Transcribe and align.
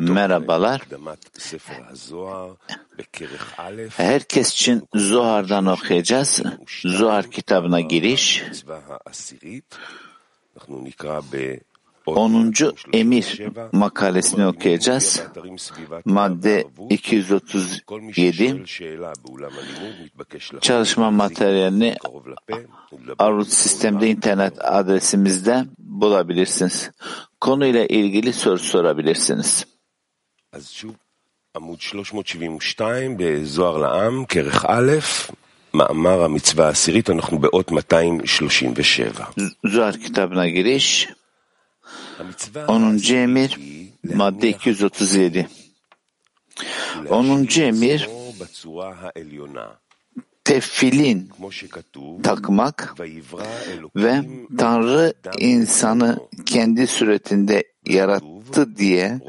Merhabalar. 0.00 0.80
Herkes 3.96 4.52
için 4.52 4.88
Zohar'dan 4.94 5.66
okuyacağız. 5.66 6.42
Zohar 6.84 7.30
kitabına 7.30 7.80
giriş. 7.80 8.42
10. 12.15 12.53
Emir 12.93 13.41
makalesini 13.71 14.45
okuyacağız. 14.45 15.23
Madde 16.05 16.67
237 16.89 18.63
çalışma 20.61 21.11
materyalini 21.11 21.95
Arut 23.19 23.49
sistemde 23.49 24.09
internet 24.09 24.65
adresimizde 24.65 25.65
bulabilirsiniz. 25.77 26.91
Konuyla 27.41 27.85
ilgili 27.85 28.33
soru 28.33 28.59
sorabilirsiniz. 28.59 29.65
עמוד 31.55 31.79
372 31.81 33.17
בזוהר 33.17 33.77
לעם, 33.77 34.25
כרך 34.25 34.65
א', 34.65 34.91
מאמר 35.73 36.23
המצווה 36.23 36.65
העשירית, 36.67 37.09
אנחנו 37.09 37.39
באות 37.39 37.71
237. 37.71 39.25
Zohar 39.65 39.99
kitabına 39.99 40.47
giriş. 40.47 41.07
10. 42.68 43.14
emir 43.14 43.58
madde 44.14 44.48
237. 44.48 45.48
10. 47.10 47.60
emir 47.60 48.08
tefilin 50.44 51.30
takmak 52.22 52.94
ve 53.96 54.22
Tanrı 54.58 55.14
insanı 55.38 56.18
kendi 56.46 56.86
suretinde 56.86 57.64
yarattı 57.86 58.76
diye 58.76 59.20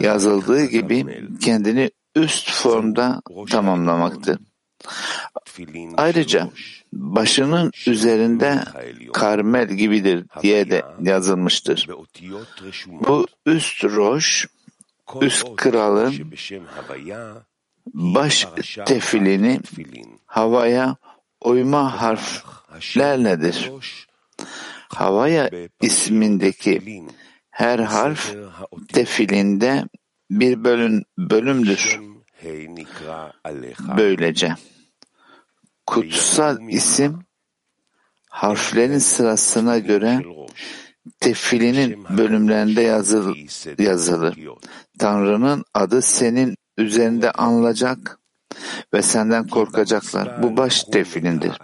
yazıldığı 0.00 0.64
gibi 0.64 1.06
kendini 1.40 1.90
üst 2.14 2.50
formda 2.50 3.22
tamamlamaktır. 3.50 4.38
Ayrıca 5.96 6.50
başının 6.94 7.70
üzerinde 7.86 8.64
karmel 9.12 9.68
gibidir 9.68 10.26
diye 10.42 10.70
de 10.70 10.82
yazılmıştır. 11.02 11.88
Bu 12.88 13.26
üst 13.46 13.84
roş, 13.84 14.46
üst 15.20 15.56
kralın 15.56 16.32
baş 17.94 18.48
tefilini 18.86 19.60
havaya 20.26 20.96
oyma 21.40 22.02
harflerledir. 22.02 23.70
Havaya 24.88 25.50
ismindeki 25.80 27.04
her 27.50 27.78
harf 27.78 28.34
tefilinde 28.92 29.84
bir 30.30 30.64
bölüm, 30.64 31.04
bölümdür. 31.18 32.00
Böylece 33.96 34.54
kutsal 35.86 36.68
isim 36.68 37.18
harflerin 38.30 38.98
sırasına 38.98 39.78
göre 39.78 40.24
tefilinin 41.20 42.04
bölümlerinde 42.18 42.82
yazıl, 42.82 43.34
yazılır. 43.78 44.38
Tanrı'nın 44.98 45.64
adı 45.74 46.02
senin 46.02 46.56
üzerinde 46.78 47.30
anılacak 47.30 48.18
ve 48.94 49.02
senden 49.02 49.46
korkacaklar. 49.46 50.42
Bu 50.42 50.56
baş 50.56 50.84
tefilindir. 50.84 51.58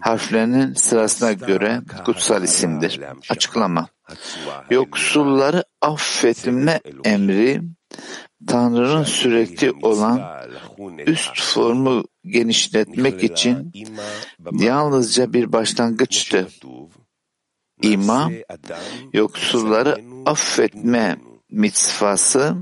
Harflerinin 0.00 0.74
sırasına 0.74 1.32
göre 1.32 1.80
kutsal 2.04 2.42
isimdir. 2.42 3.00
Açıklama. 3.30 3.88
Yoksulları 4.70 5.64
affetme 5.80 6.80
emri 7.04 7.62
Tanrı'nın 8.46 9.04
sürekli 9.04 9.72
olan 9.82 10.20
üst 11.06 11.42
formu 11.42 12.04
genişletmek 12.24 13.24
için 13.24 13.72
yalnızca 14.52 15.32
bir 15.32 15.52
başlangıçtı. 15.52 16.48
İma, 17.82 18.30
yoksulları 19.12 20.04
affetme 20.26 21.16
mitzvası 21.50 22.56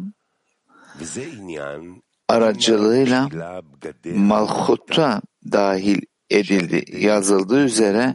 aracılığıyla 2.29 3.29
malhuta 4.05 5.23
dahil 5.53 6.03
edildi. 6.31 6.85
Yazıldığı 7.07 7.65
üzere 7.65 8.15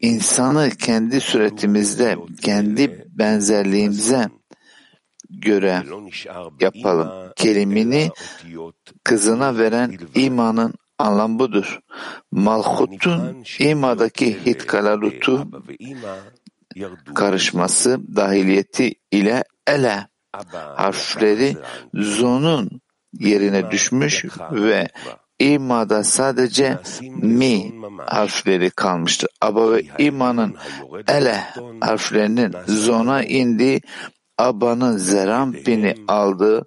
insanı 0.00 0.70
kendi 0.70 1.20
suretimizde, 1.20 2.16
kendi 2.42 3.06
benzerliğimize 3.10 4.28
göre 5.32 5.82
yapalım. 6.60 7.32
Kelimini 7.36 8.10
kızına 9.04 9.58
veren 9.58 9.98
imanın 10.14 10.74
anlam 10.98 11.38
budur. 11.38 11.80
Malhut'un 12.30 13.44
imadaki 13.58 14.46
hitkalalutu 14.46 15.48
karışması 17.14 18.16
dahiliyeti 18.16 18.94
ile 19.10 19.44
ele 19.66 20.06
harfleri 20.76 21.56
zonun 21.94 22.80
yerine 23.12 23.70
düşmüş 23.70 24.24
ve 24.52 24.88
imada 25.38 26.04
sadece 26.04 26.78
mi 27.10 27.72
harfleri 28.06 28.70
kalmıştır. 28.70 29.30
Aba 29.40 29.72
ve 29.72 29.82
imanın 29.98 30.56
ele 31.08 31.44
harflerinin 31.80 32.54
zona 32.66 33.22
indiği 33.22 33.80
Aba'nın 34.42 34.96
Zerampin'i 34.96 35.94
aldı, 36.08 36.66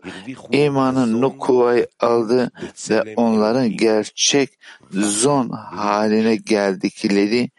imanın 0.52 1.22
Nukuva'yı 1.22 1.88
aldı 2.00 2.52
ve 2.90 3.14
onların 3.16 3.78
gerçek 3.78 4.50
zon 4.92 5.50
haline 5.50 6.36
geldikleri 6.36 7.50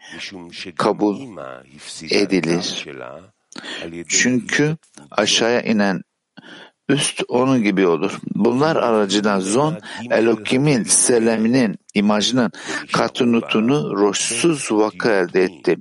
kabul 0.75 1.17
edilir. 2.11 2.87
Çünkü 4.07 4.77
aşağıya 5.11 5.61
inen 5.61 6.01
üst 6.89 7.23
onun 7.27 7.63
gibi 7.63 7.87
olur. 7.87 8.19
Bunlar 8.35 8.75
aracıyla 8.75 9.39
zon 9.39 9.77
Elokim'in 10.11 10.83
selaminin 10.83 11.75
imajının 11.93 12.51
katunutunu 12.93 13.97
roşsuz 13.97 14.71
vaka 14.71 15.11
elde 15.11 15.43
etti. 15.43 15.77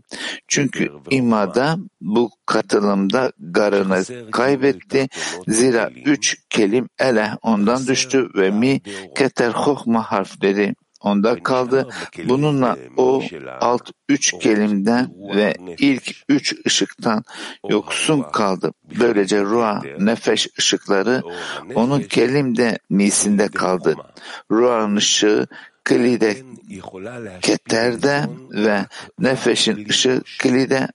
Çünkü 0.49 0.89
imada 1.11 1.77
bu 2.01 2.31
katılımda 2.47 3.33
garını 3.39 4.31
kaybetti. 4.31 5.09
Zira 5.49 5.91
üç 6.05 6.39
kelim 6.51 6.89
ele 6.99 7.31
ondan 7.43 7.87
düştü 7.87 8.29
ve 8.35 8.51
mi 8.51 8.81
keter 9.17 9.51
hohma 9.51 10.03
harfleri 10.03 10.75
onda 11.07 11.43
kaldı. 11.43 11.89
Bununla 12.25 12.77
o 12.97 13.23
alt 13.61 13.91
üç 14.09 14.33
kelimden 14.39 15.11
ve 15.35 15.55
ilk 15.79 16.17
üç 16.29 16.55
ışıktan 16.67 17.25
yoksun 17.69 18.23
kaldı. 18.33 18.73
Böylece 19.01 19.43
ruha, 19.43 19.83
nefeş 19.99 20.49
ışıkları 20.59 21.23
onun 21.75 22.03
kelimde 22.03 22.79
misinde 22.91 23.49
kaldı. 23.49 23.95
Ruhun 24.51 24.97
ışığı 24.97 25.47
klide 25.85 26.37
keterde 27.43 28.27
ve 28.51 28.87
nefeşin 29.19 29.89
ışığı 29.89 30.23
klide 30.39 30.89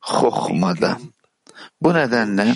hohmada. 0.00 0.98
Bu 1.80 1.94
nedenle 1.94 2.52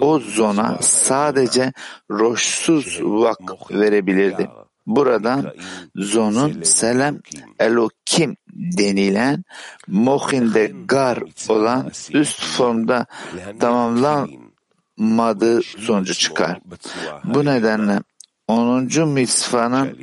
o 0.00 0.18
zona 0.18 0.78
sadece 0.80 1.72
roşsuz 2.10 2.98
vak 3.02 3.70
verebilirdi. 3.70 4.48
Buradan 4.86 5.52
zonun 5.96 6.62
selam 6.62 7.18
elokim 7.58 8.36
denilen 8.52 9.44
mohinde 9.86 10.72
gar 10.88 11.18
olan 11.48 11.90
üst 12.12 12.44
formda 12.44 13.06
tamamlanmadığı 13.60 15.62
sonucu 15.62 16.14
çıkar. 16.14 16.60
Bu 17.24 17.44
nedenle 17.44 18.00
10. 18.48 19.08
misvanın 19.08 19.98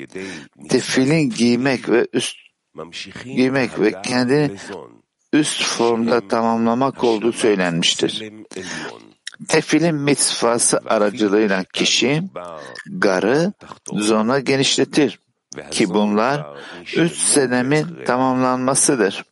tefilin 0.69 1.30
giymek 1.30 1.89
ve 1.89 2.07
üst 2.13 2.38
giymek 3.25 3.80
ve 3.80 4.01
kendini 4.01 4.57
üst 5.33 5.63
formda 5.63 6.27
tamamlamak 6.27 7.04
olduğu 7.04 7.31
söylenmiştir. 7.31 8.31
Tefilin 9.47 9.95
mitzvası 9.95 10.80
aracılığıyla 10.86 11.63
kişi 11.63 12.24
garı 12.86 13.53
zona 13.94 14.39
genişletir 14.39 15.19
ki 15.71 15.89
bunlar 15.89 16.45
üç 16.95 17.18
senemin 17.18 17.88
tamamlanmasıdır. 18.06 19.24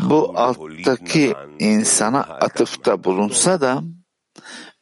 Bu 0.00 0.32
alttaki 0.36 1.34
insana 1.58 2.20
atıfta 2.20 3.04
bulunsa 3.04 3.60
da 3.60 3.82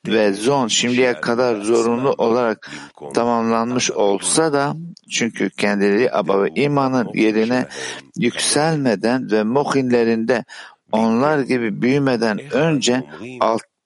ve 0.06 0.32
zon 0.32 0.68
şimdiye 0.68 1.20
kadar 1.20 1.60
zorunlu 1.60 2.12
olarak 2.12 2.70
tamamlanmış 3.14 3.90
olsa 3.90 4.52
da 4.52 4.76
çünkü 5.10 5.50
kendileri 5.50 6.12
aba 6.12 6.42
ve 6.42 6.50
imanın 6.54 7.08
yerine 7.14 7.68
yükselmeden 8.16 9.30
ve 9.30 9.42
mohinlerinde 9.42 10.44
onlar 10.92 11.38
gibi 11.38 11.82
büyümeden 11.82 12.38
önce 12.52 13.04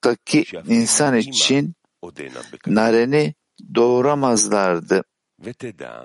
alttaki 0.06 0.44
insan 0.68 1.16
için 1.16 1.74
nareni 2.66 3.34
doğuramazlardı. 3.74 5.04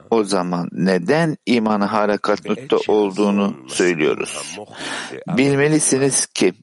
O 0.10 0.24
zaman 0.24 0.70
neden 0.72 1.38
imanı 1.46 1.86
harekatlıkta 1.86 2.78
olduğunu 2.88 3.56
söylüyoruz. 3.68 4.60
Bilmelisiniz 5.28 6.26
ki 6.26 6.54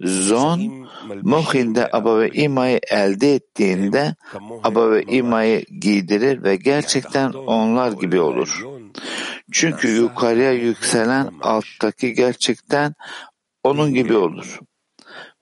Zon, 0.00 0.88
Mohin'de 1.22 1.90
Aba 1.92 2.18
ve 2.20 2.30
İma'yı 2.30 2.80
elde 2.90 3.34
ettiğinde 3.34 4.14
Aba 4.62 4.90
ve 4.90 5.02
İma'yı 5.02 5.64
giydirir 5.80 6.42
ve 6.42 6.56
gerçekten 6.56 7.32
onlar 7.32 7.92
gibi 7.92 8.20
olur. 8.20 8.64
Çünkü 9.52 9.88
yukarıya 9.88 10.52
yükselen 10.52 11.32
alttaki 11.40 12.12
gerçekten 12.12 12.94
onun 13.64 13.94
gibi 13.94 14.16
olur. 14.16 14.58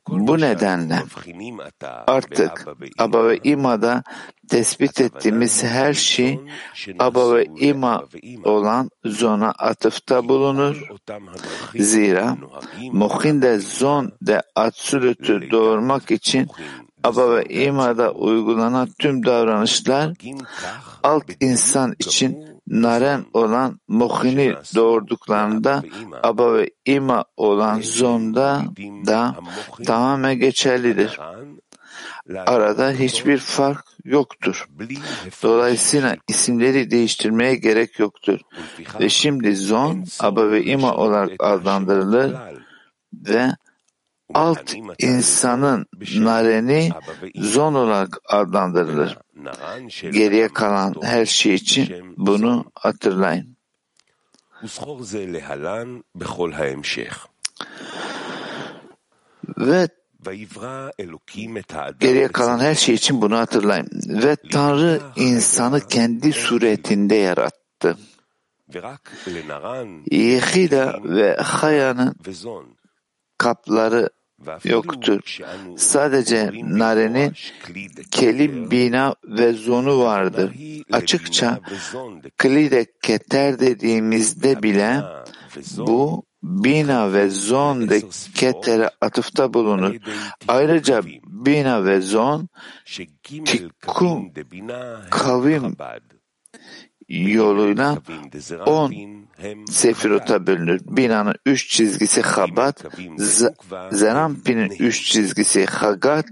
Bu 0.08 0.40
nedenle 0.40 1.02
artık 2.06 2.66
Aba 2.98 3.28
ve 3.28 3.40
İma'da 3.44 4.02
tespit 4.48 5.00
ettiğimiz 5.00 5.64
her 5.64 5.94
şey 5.94 6.40
Aba 6.98 7.34
ve 7.34 7.44
İma 7.44 8.04
olan 8.44 8.90
zona 9.04 9.50
atıfta 9.50 10.28
bulunur. 10.28 10.88
Zira 11.74 12.36
Mohin'de 12.92 13.58
zon 13.58 14.12
de 14.22 14.42
Atsulüt'ü 14.56 15.50
doğurmak 15.50 16.10
için 16.10 16.48
Aba 17.04 17.36
ve 17.36 17.44
İma'da 17.44 18.12
uygulanan 18.12 18.88
tüm 18.98 19.26
davranışlar 19.26 20.12
alt 21.02 21.24
insan 21.40 21.94
için 21.98 22.51
naren 22.66 23.24
olan 23.32 23.80
Mohin'i 23.88 24.54
doğurduklarında 24.74 25.82
Aba 26.22 26.54
ve 26.54 26.70
İma 26.84 27.24
olan 27.36 27.80
zonda 27.80 28.62
da 29.06 29.36
tamamen 29.86 30.38
geçerlidir. 30.38 31.20
Arada 32.46 32.90
hiçbir 32.90 33.38
fark 33.38 33.84
yoktur. 34.04 34.68
Dolayısıyla 35.42 36.16
isimleri 36.28 36.90
değiştirmeye 36.90 37.54
gerek 37.54 37.98
yoktur. 37.98 38.40
Ve 39.00 39.08
şimdi 39.08 39.56
zon, 39.56 40.04
aba 40.20 40.50
ve 40.50 40.64
ima 40.64 40.94
olarak 40.94 41.30
adlandırılır 41.38 42.36
ve 43.12 43.50
alt 44.34 44.74
insanın 44.98 45.86
nareni 46.16 46.90
zon 47.34 47.74
olarak 47.74 48.18
adlandırılır. 48.28 49.18
Geriye 50.12 50.48
kalan 50.48 50.94
her 51.02 51.26
şey 51.26 51.54
için 51.54 52.14
bunu 52.16 52.64
hatırlayın. 52.74 53.56
Ve 59.58 59.88
Geriye 62.00 62.28
kalan 62.28 62.58
her 62.58 62.74
şey 62.74 62.94
için 62.94 63.22
bunu 63.22 63.38
hatırlayın. 63.38 63.88
Ve 64.08 64.36
Tanrı 64.36 65.00
insanı 65.16 65.80
kendi 65.80 66.32
suretinde 66.32 67.14
yarattı. 67.14 67.96
Yehida 70.10 70.98
ve 71.04 71.36
Haya'nın 71.36 72.14
kapları 73.38 74.08
yoktur. 74.64 75.38
Sadece 75.76 76.50
Nare'nin 76.62 77.32
kelim, 78.10 78.70
bina 78.70 79.14
ve 79.24 79.52
zonu 79.52 79.98
vardır. 79.98 80.52
Açıkça 80.92 81.60
klide 82.38 82.86
keter 83.02 83.60
dediğimizde 83.60 84.62
bile 84.62 85.02
bu 85.76 86.24
bina 86.42 87.12
ve 87.12 87.30
zon 87.30 87.88
de 87.88 88.02
ketere 88.34 88.90
atıfta 89.00 89.54
bulunur. 89.54 89.96
Ayrıca 90.48 91.02
bina 91.26 91.84
ve 91.84 92.00
zon 92.00 92.48
tikkum 93.44 94.32
kavim 95.10 95.76
yoluyla 97.12 97.98
on 98.66 98.94
sefirota 99.70 100.46
bölünür. 100.46 100.80
Binanın 100.84 101.34
üç 101.46 101.68
çizgisi 101.68 102.22
Habat, 102.22 102.84
Zerampin'in 103.92 104.70
üç 104.70 105.04
çizgisi 105.04 105.66
Hagat 105.66 106.26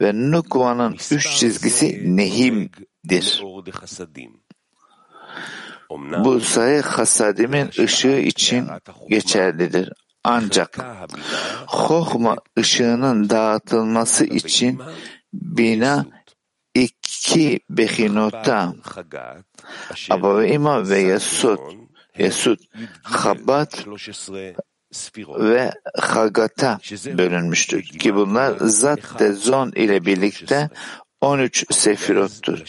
ve 0.00 0.12
Nukva'nın 0.14 0.96
üç 1.10 1.30
çizgisi 1.36 2.16
Nehim'dir. 2.16 3.42
Bu 6.24 6.40
sayı 6.40 6.82
hasadimin 6.82 7.70
ışığı 7.78 8.18
için 8.18 8.68
geçerlidir. 9.08 9.92
Ancak 10.24 10.78
Hohma 11.66 12.36
ışığının 12.58 13.30
dağıtılması 13.30 14.24
için 14.24 14.80
bina 15.32 16.06
iki 16.74 17.11
behinota 17.70 18.74
Abaveima 20.10 20.88
ve 20.88 20.98
Yesud 20.98 21.58
Yesud 22.18 22.58
Habat 23.02 23.86
ve 25.28 25.72
Hagat'a 25.98 26.78
bölünmüştür 27.18 27.82
ki 27.82 28.14
bunlar 28.14 28.56
Zat 28.60 29.18
de 29.18 29.32
Zon 29.32 29.72
ile 29.76 30.06
birlikte 30.06 30.70
13 31.20 31.64
sefirottur. 31.70 32.62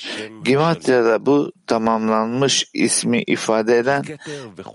Gimatya'da 0.43 1.25
bu 1.25 1.51
tamamlanmış 1.67 2.65
ismi 2.73 3.21
ifade 3.21 3.77
eden 3.77 4.03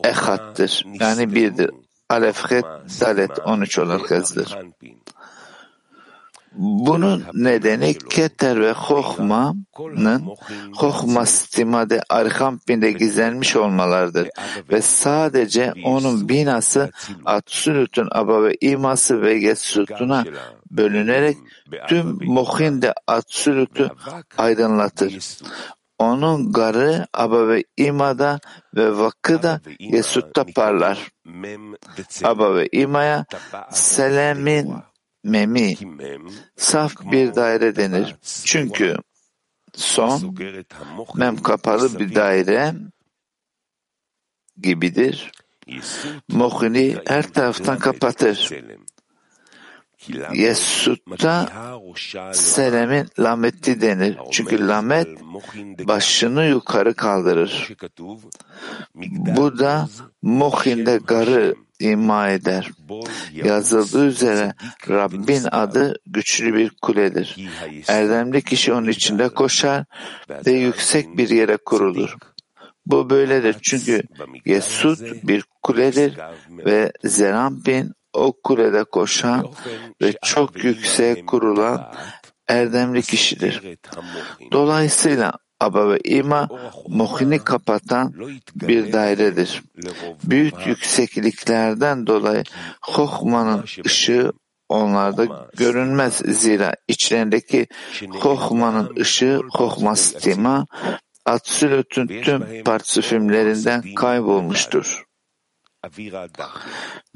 Ehat'tır. 0.05 0.87
Yani 1.01 1.35
birdir. 1.35 1.71
Alefhet 2.11 2.65
Dalet 3.01 3.39
13 3.45 3.79
olarak 3.79 4.11
yazılır. 4.11 4.59
Bunun 6.59 7.25
nedeni 7.35 7.99
Keter 7.99 8.61
ve 8.61 8.73
Hohma'nın 8.73 10.37
Hohma 10.77 11.27
stimade 11.27 12.03
Arhampin'de 12.09 12.93
gizlenmiş 12.93 13.57
olmalarıdır 13.57 14.29
ve 14.71 14.83
sadece 14.83 15.73
onun 15.85 16.29
binası 16.29 16.91
Atsulut'un 17.25 18.09
aba 18.13 18.43
ve 18.43 18.57
iması 18.61 19.23
ve 19.23 19.35
Yetsut'una 19.35 20.25
bölünerek 20.71 21.37
tüm 21.89 22.19
Mohin'de 22.25 22.95
Atsulut'u 23.07 23.97
aydınlatır. 24.39 25.39
Onun 25.99 26.53
garı 26.53 27.07
Aba 27.15 27.49
ve 27.49 27.65
İma'da 27.77 28.41
ve 28.77 28.99
Vakı'da 28.99 29.61
Yesut'ta 29.79 30.45
parlar. 30.45 31.09
Aba 32.25 32.55
ve 32.55 32.69
İma'ya 32.73 33.27
Selem'in 33.71 34.75
memi 35.29 35.77
saf 36.57 36.95
bir 37.13 37.35
daire 37.35 37.77
denir. 37.77 38.17
Çünkü 38.45 38.97
son 39.75 40.37
mem 41.15 41.37
kapalı 41.37 41.99
bir 41.99 42.15
daire 42.15 42.75
gibidir. 44.63 45.33
Mohini 46.29 46.97
her 47.07 47.33
taraftan 47.33 47.79
kapatır. 47.79 48.51
Yesut'ta 50.35 51.49
Selem'in 52.33 53.09
lameti 53.19 53.81
denir. 53.81 54.19
Çünkü 54.31 54.69
lamet 54.69 55.09
başını 55.89 56.47
yukarı 56.47 56.95
kaldırır. 56.95 57.69
Bu 59.11 59.59
da 59.59 59.89
Mohin'de 60.23 60.97
garı 61.07 61.55
ima 61.81 62.31
eder. 62.31 62.71
Yazıldığı 63.33 64.07
üzere 64.07 64.55
Rabbin 64.89 65.45
adı 65.51 65.95
güçlü 66.07 66.55
bir 66.55 66.71
kuledir. 66.83 67.37
Erdemli 67.89 68.43
kişi 68.43 68.73
onun 68.73 68.89
içinde 68.89 69.29
koşar 69.29 69.85
ve 70.47 70.53
yüksek 70.53 71.19
bir 71.19 71.29
yere 71.29 71.57
kurulur. 71.57 72.17
Bu 72.87 73.11
böyledir 73.11 73.57
çünkü 73.63 74.03
Yesud 74.45 74.99
bir 75.23 75.45
kuledir 75.63 76.19
ve 76.51 76.93
Zerampin 77.05 77.93
o 78.13 78.33
kulede 78.45 78.85
koşan 78.85 79.47
ve 80.03 80.13
çok 80.25 80.65
yükseğe 80.65 81.27
kurulan 81.27 81.95
erdemli 82.49 83.03
kişidir. 83.03 83.79
Dolayısıyla 84.53 85.33
Aba 85.61 85.91
ve 85.91 85.99
İma 86.05 86.49
muhini 86.89 87.39
kapatan 87.39 88.15
bir 88.55 88.93
dairedir. 88.93 89.63
Büyük 90.25 90.67
yüksekliklerden 90.67 92.07
dolayı 92.07 92.45
Hohma'nın 92.83 93.65
ışığı 93.87 94.33
onlarda 94.69 95.49
görünmez 95.57 96.15
zira 96.15 96.75
içlerindeki 96.89 97.67
Hohma'nın 98.11 98.97
ışığı 98.97 99.41
Hohma 99.53 99.97
stima 99.97 100.67
Atsülüt'ün 101.27 102.23
tüm 102.23 102.65
partisifimlerinden 102.65 103.95
kaybolmuştur. 103.95 105.05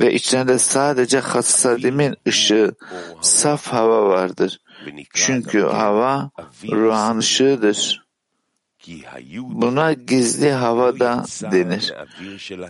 Ve 0.01 0.15
içlerinde 0.15 0.59
sadece 0.59 1.21
Hassadimin 1.21 2.17
ışığı, 2.29 2.75
saf 3.21 3.67
hava 3.67 4.09
vardır. 4.09 4.59
Çünkü 5.15 5.61
hava 5.61 6.31
ruhan 6.73 7.19
ışığıdır. 7.19 8.02
Buna 9.37 9.93
gizli 9.93 10.51
havada 10.51 11.25
denir. 11.53 11.95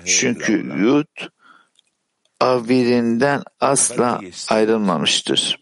Çünkü 0.07 0.73
yud 0.79 1.29
avirinden 2.41 3.43
asla 3.61 4.21
ayrılmamıştır. 4.49 5.61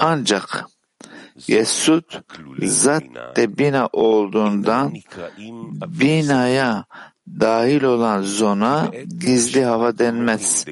Ancak 0.00 0.64
Yesud 1.46 2.04
zat 2.62 3.02
de 3.36 3.58
bina 3.58 3.88
olduğundan 3.92 4.94
binaya 5.86 6.84
dahil 7.40 7.82
olan 7.82 8.22
zona 8.22 8.90
gizli 9.20 9.64
hava 9.64 9.98
denmez. 9.98 10.64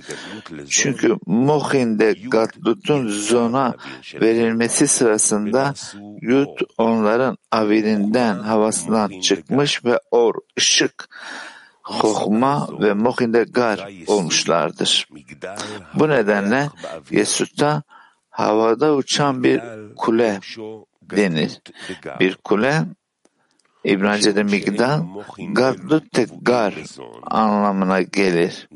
Çünkü 0.69 1.17
Mohin'de 1.27 2.15
Gatlut'un 2.31 3.09
zona 3.09 3.75
verilmesi 4.21 4.89
sırasında 4.89 5.75
Yud 6.21 6.59
onların 6.79 7.37
avirinden 7.51 8.39
havasından 8.39 9.21
çıkmış 9.21 9.85
ve 9.85 10.01
or, 10.11 10.35
ışık, 10.59 11.09
Hohma 11.83 12.69
ve 12.81 12.95
Mohin'de 12.95 13.45
Gar 13.45 13.93
olmuşlardır. 14.07 15.09
Bu 15.95 16.09
nedenle 16.09 16.71
Yesud'da 17.11 17.83
havada 18.31 18.95
uçan 18.95 19.45
bir 19.45 19.61
kule 19.97 20.41
denir. 21.03 21.61
Bir 22.21 22.35
kule 22.35 22.85
İbranice'de 23.89 24.43
Migdal, 24.43 25.03
Gadlu 25.53 26.09
Teggar 26.09 26.75
anlamına 27.23 28.03
gelir. 28.03 28.69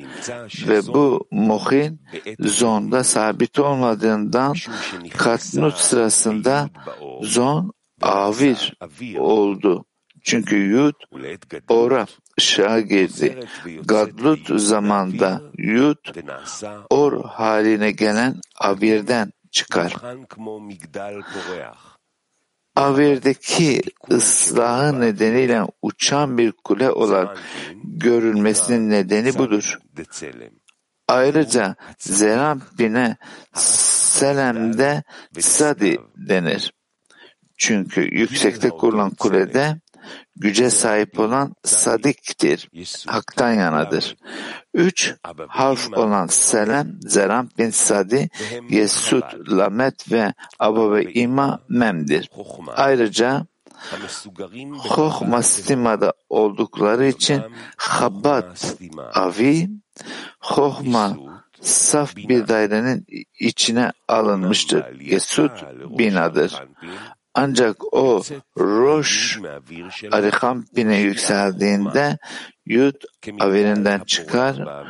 Ve 0.68 0.86
bu 0.86 1.26
muhin 1.30 2.00
zonda 2.40 3.04
sabit 3.04 3.58
olmadığından 3.58 4.54
katnut 5.18 5.76
sırasında 5.76 6.70
zon 7.22 7.72
avir 8.02 8.74
oldu. 9.18 9.84
Çünkü 10.24 10.56
yud 10.56 10.94
ora 11.68 12.06
ışığa 12.38 12.80
girdi. 12.80 13.40
Gadlut 13.84 14.60
zamanda 14.60 15.42
yud 15.58 15.96
or 16.90 17.24
haline 17.24 17.90
gelen 17.90 18.40
avirden 18.60 19.32
çıkar. 19.50 19.94
Avir'deki 22.76 23.82
ıslahı 24.10 25.00
nedeniyle 25.00 25.62
uçan 25.82 26.38
bir 26.38 26.52
kule 26.52 26.90
olarak 26.90 27.38
görülmesinin 27.84 28.90
nedeni 28.90 29.38
budur. 29.38 29.78
Ayrıca 31.08 31.76
Zerampin'e 31.98 33.16
Selem'de 33.54 35.02
Sadi 35.40 35.98
denir. 36.16 36.72
Çünkü 37.58 38.00
yüksekte 38.00 38.68
kurulan 38.68 39.10
kulede 39.10 39.80
güce 40.36 40.70
sahip 40.70 41.18
olan 41.18 41.54
sadiktir, 41.64 42.70
haktan 43.06 43.52
yanadır. 43.52 44.16
Üç 44.74 45.14
harf 45.48 45.92
olan 45.92 46.26
Selem, 46.26 46.98
Zeram 47.00 47.48
bin 47.58 47.70
Sadi, 47.70 48.30
Yesud, 48.68 49.22
Lamet 49.50 50.12
ve 50.12 50.34
Aba 50.58 50.92
ve 50.92 51.12
İma 51.12 51.60
Mem'dir. 51.68 52.30
Ayrıca 52.76 53.46
Hohma 54.78 55.42
Stima'da 55.42 56.12
oldukları 56.28 57.06
için 57.06 57.42
Habat, 57.76 58.76
Avi, 59.14 59.70
Hohma 60.40 61.16
saf 61.60 62.16
bir 62.16 62.48
dairenin 62.48 63.06
içine 63.40 63.92
alınmıştır. 64.08 65.00
Yesud 65.00 65.50
binadır. 65.98 66.62
Ancak 67.34 67.94
o 67.94 68.22
Roş 68.58 69.40
Arikampin'e 70.12 71.00
yükseldiğinde 71.00 72.18
Yud 72.66 72.94
avirinden 73.40 74.00
çıkar 74.00 74.84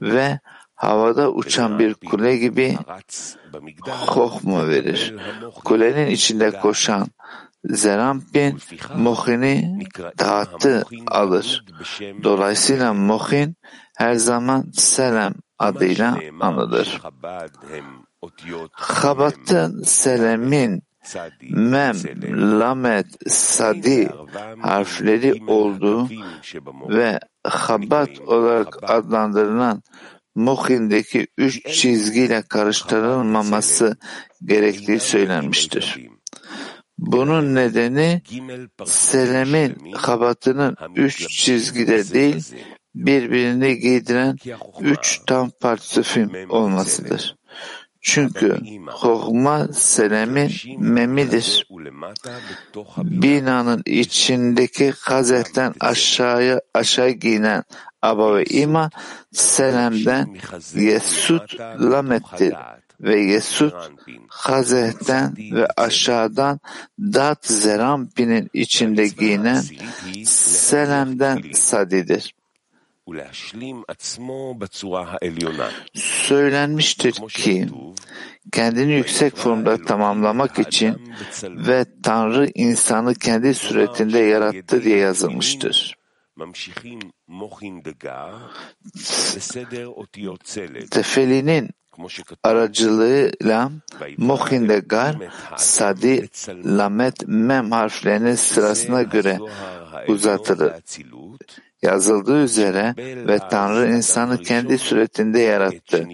ve 0.00 0.40
havada 0.74 1.30
uçan 1.30 1.78
bir 1.78 1.94
kule 1.94 2.36
gibi 2.36 2.78
hohmu 3.88 4.68
verir. 4.68 5.14
Kulenin 5.64 6.06
içinde 6.06 6.50
koşan 6.50 7.08
Zerampin 7.64 8.58
Mohin'i 8.96 9.86
dağıttı 10.18 10.84
alır. 11.06 11.64
Dolayısıyla 12.22 12.94
Mohin 12.94 13.56
her 13.96 14.14
zaman 14.14 14.70
Selam 14.72 15.34
adıyla 15.58 16.18
anılır. 16.40 17.00
Habat'ın 18.72 19.82
Selem'in 19.82 20.82
mem, 21.50 21.96
lamet, 22.60 23.06
sadi 23.26 24.10
harfleri 24.60 25.42
olduğu 25.46 26.08
ve 26.88 27.20
habat 27.44 28.20
olarak 28.20 28.90
adlandırılan 28.90 29.82
Muhin'deki 30.34 31.26
üç 31.38 31.66
çizgiyle 31.74 32.42
karıştırılmaması 32.42 33.96
gerektiği 34.44 35.00
söylenmiştir. 35.00 36.08
Bunun 36.98 37.54
nedeni 37.54 38.22
Selem'in 38.84 39.92
habatının 39.92 40.76
üç 40.96 41.28
çizgide 41.28 42.10
değil 42.14 42.54
birbirini 42.94 43.78
giydiren 43.78 44.36
üç 44.80 45.20
tam 45.26 45.50
partisifim 45.60 46.50
olmasıdır. 46.50 47.37
Çünkü 48.00 48.58
Hokma 48.86 49.68
Selem'in 49.72 50.82
memidir. 50.82 51.68
Binanın 52.98 53.82
içindeki 53.86 54.92
gazetten 55.08 55.74
aşağıya 55.80 56.60
aşağı 56.74 57.10
giyinen 57.10 57.64
Aba 58.02 58.36
ve 58.36 58.44
İma 58.44 58.90
Selem'den 59.32 60.36
Yesud 60.74 61.60
Lamet'tir 61.80 62.54
ve 63.00 63.20
Yesud 63.20 63.72
Hazeh'ten 64.28 65.34
ve 65.38 65.66
aşağıdan 65.66 66.60
Dat 66.98 67.46
Zerampin'in 67.46 68.50
içinde 68.52 69.08
giyinen 69.08 69.62
Selem'den 70.24 71.42
Sadi'dir. 71.52 72.34
Söylenmiştir 75.94 77.12
ki 77.12 77.68
kendini 78.52 78.92
yüksek 78.92 79.36
formda 79.36 79.84
tamamlamak 79.84 80.58
için 80.58 81.12
ve 81.42 81.84
Tanrı 82.02 82.50
insanı 82.54 83.14
kendi 83.14 83.54
suretinde 83.54 84.18
yarattı 84.18 84.84
diye 84.84 84.98
yazılmıştır. 84.98 85.98
Tefeli'nin 90.90 91.70
aracılığıyla 92.42 93.70
Mohindegar, 94.16 95.16
Sadi, 95.56 96.28
Lamet, 96.48 97.28
Mem 97.28 97.70
harflerinin 97.70 98.34
sırasına 98.34 99.02
göre 99.02 99.38
uzatılır 100.08 100.72
yazıldığı 101.82 102.42
üzere 102.42 102.94
ve 102.98 103.38
Tanrı 103.50 103.92
insanı 103.92 104.42
kendi 104.42 104.78
suretinde 104.78 105.38
yarattı 105.38 106.08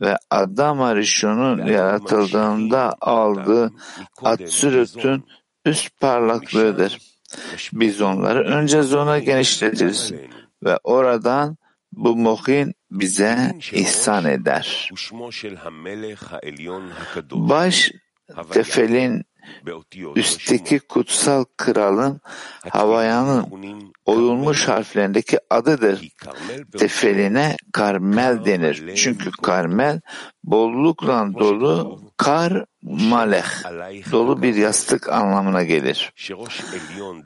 ve 0.00 0.16
Adam 0.30 0.82
Arishon'un 0.82 1.66
yaratıldığında 1.66 2.94
aldığı 3.00 3.72
Atsürüt'ün 4.22 5.24
üst 5.64 6.00
parlaklığıdır. 6.00 6.98
Biz 7.72 8.00
onları 8.00 8.44
önce 8.44 8.82
zona 8.82 9.18
genişletiriz 9.18 10.12
ve 10.64 10.78
oradan 10.84 11.56
bu 11.92 12.16
mohin 12.16 12.74
bize 12.90 13.54
ihsan 13.72 14.24
eder. 14.24 14.90
Baş 17.32 17.92
tefelin 18.50 19.24
üstteki 20.16 20.78
kutsal 20.78 21.44
kralın 21.56 22.20
Havayanın 22.70 23.46
oyulmuş 24.04 24.68
harflerindeki 24.68 25.38
adıdır. 25.50 26.08
Tefeline 26.78 27.56
Karmel 27.72 28.44
denir. 28.44 28.96
Çünkü 28.96 29.30
Karmel 29.42 30.00
bollukla 30.44 31.28
dolu 31.38 32.00
kar 32.16 32.64
maleh. 32.82 33.46
Dolu 34.12 34.42
bir 34.42 34.54
yastık 34.54 35.08
anlamına 35.08 35.62
gelir. 35.62 36.12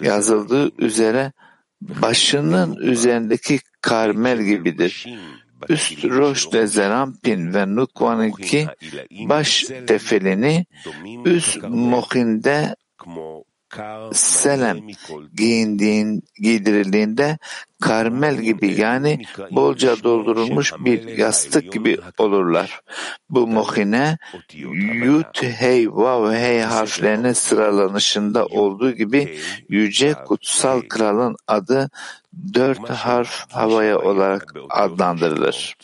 Yazıldığı 0.00 0.70
üzere 0.78 1.32
başının 1.80 2.76
üzerindeki 2.76 3.60
karmel 3.80 4.42
gibidir. 4.42 5.06
Üst 5.69 6.05
Roş'te 6.05 6.67
Zerampin 6.67 7.55
ve 7.55 7.75
Nukvan'ınki 7.76 8.67
baş 9.11 9.64
tefelini 9.87 10.67
üst 11.25 11.62
Mohin'de 11.69 12.75
Selem 14.12 14.79
giyindiğin, 15.35 16.23
giydirildiğinde 16.35 17.38
karmel 17.81 18.37
gibi 18.37 18.81
yani 18.81 19.23
bolca 19.50 20.02
doldurulmuş 20.02 20.73
bir 20.79 21.19
yastık 21.19 21.73
gibi 21.73 21.99
olurlar. 22.19 22.81
Bu 23.31 23.47
mohine 23.47 24.19
yut, 25.05 25.43
hey, 25.43 25.88
vav, 25.90 26.33
hey 26.33 26.61
harflerinin 26.61 27.33
sıralanışında 27.33 28.47
olduğu 28.47 28.93
gibi 28.93 29.38
yüce 29.69 30.14
kutsal 30.14 30.81
kralın 30.81 31.37
adı 31.47 31.90
dört 32.54 32.90
harf 32.90 33.46
havaya 33.52 33.99
olarak 33.99 34.54
adlandırılır. 34.70 35.76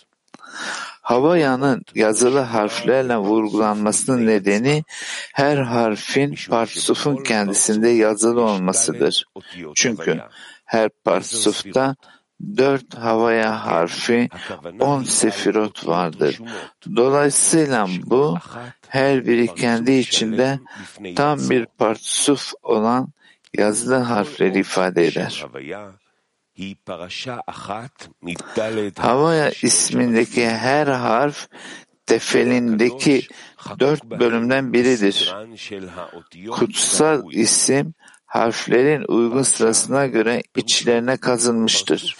Havaya'nın 1.02 1.82
yazılı 1.94 2.40
harflerle 2.40 3.16
vurgulanmasının 3.16 4.26
nedeni 4.26 4.84
her 5.32 5.56
harfin 5.56 6.36
partsufun 6.50 7.16
kendisinde 7.16 7.88
yazılı 7.88 8.42
olmasıdır. 8.42 9.24
Çünkü 9.74 10.20
her 10.64 10.88
partsufta 11.04 11.96
dört 12.56 12.94
havaya 12.94 13.66
harfi, 13.66 14.28
on 14.80 15.02
sefirot 15.02 15.86
vardır. 15.86 16.40
Dolayısıyla 16.96 17.88
bu 18.04 18.38
her 18.88 19.26
biri 19.26 19.54
kendi 19.54 19.92
içinde 19.92 20.60
tam 21.16 21.38
bir 21.50 21.66
partsuf 21.66 22.52
olan 22.62 23.08
yazılı 23.54 23.96
harfleri 23.96 24.58
ifade 24.58 25.06
eder. 25.06 25.46
Havaya 28.96 29.50
ismindeki 29.62 30.46
her 30.46 30.86
harf 30.86 31.48
tefelindeki 32.06 33.28
dört 33.80 34.04
bölümden 34.04 34.72
biridir. 34.72 35.34
Kutsal 36.50 37.22
isim 37.32 37.94
harflerin 38.38 39.04
uygun 39.08 39.42
sırasına 39.42 40.06
göre 40.06 40.42
içlerine 40.56 41.16
kazınmıştır. 41.16 42.16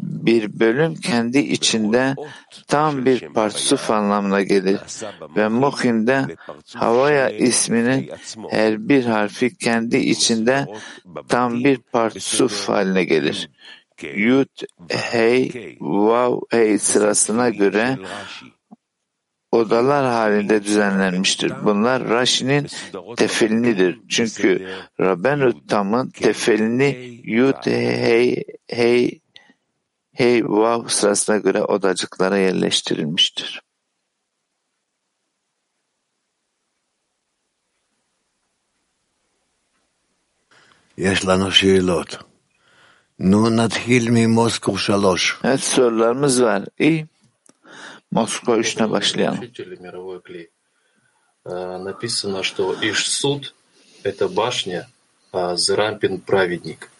Bir 0.00 0.60
bölüm 0.60 0.94
kendi 0.94 1.38
içinde 1.38 2.14
tam 2.68 3.04
bir 3.04 3.28
parsuf 3.28 3.90
anlamına 3.90 4.42
gelir. 4.42 4.80
Ve 5.36 5.48
Muhim'de 5.48 6.26
Havaya 6.74 7.30
isminin 7.30 8.10
her 8.50 8.88
bir 8.88 9.04
harfi 9.04 9.56
kendi 9.56 9.96
içinde 9.96 10.66
tam 11.28 11.64
bir 11.64 11.76
parsuf 11.76 12.68
haline 12.68 13.04
gelir. 13.04 13.50
Yud, 14.14 14.62
Hey, 14.88 15.76
Vav, 15.80 16.40
Hey 16.50 16.78
sırasına 16.78 17.48
göre 17.48 17.98
odalar 19.53 20.05
halinde 20.05 20.63
düzenlenmiştir. 20.63 21.53
Bunlar 21.63 22.09
Rashi'nin 22.09 22.67
tefilinidir. 23.17 23.99
Çünkü 24.09 24.67
Rabben 24.99 25.53
Tam'ın 25.67 26.09
tefilini 26.09 27.19
Yud, 27.23 27.65
Hey, 27.65 28.43
Hey, 28.67 29.19
Hey, 30.13 30.45
Vav 30.45 30.87
sırasına 30.87 31.37
göre 31.37 31.63
odacıklara 31.63 32.37
yerleştirilmiştir. 32.37 33.61
יש 40.97 41.25
לנו 41.25 41.51
שאלות. 41.51 42.17
נו, 43.19 43.49
נתחיל 43.49 44.09
ממוסקו 44.09 44.77
שלוש. 44.77 45.39
Evet 45.43 45.63
sorularımız 45.63 46.41
var. 46.43 46.65
İyi. 46.79 47.07
Moskva 48.18 48.52
ishni 48.64 48.86
boshlagan. 48.94 49.36
Написано, 51.44 52.42
что 52.42 52.74
Ишсуд— 52.80 53.54
это 54.02 54.28
башня, 54.28 54.88
а 55.32 55.56
Зерампин— 55.56 56.20
праведник. 56.30 56.90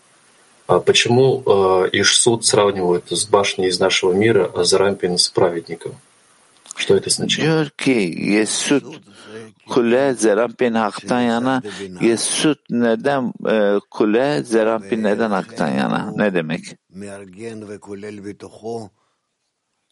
А 0.67 0.81
почему 0.81 1.43
э, 1.47 1.89
Ишсуд 1.93 2.45
сравнивают 2.45 3.11
с 3.11 3.25
башней 3.27 3.69
из 3.69 3.81
нашего 3.81 4.13
мира, 4.13 4.51
а 4.55 4.65
Зерампин— 4.65 5.17
с 5.19 5.29
праведником? 5.29 5.95
Что 6.77 6.97
это 6.97 7.09
значит? 7.09 7.43
כולה 9.67 10.13
זה 10.13 10.35
רמפין 10.35 10.77
הקטיינה, 10.77 11.59
יסות 12.01 12.59
נדם, 12.71 13.31
כולה 13.89 14.43
זה 14.43 14.63
רמפין 14.63 15.07
נדן 15.07 15.33
הקטיינה, 15.33 16.11
נדמק. 16.17 16.61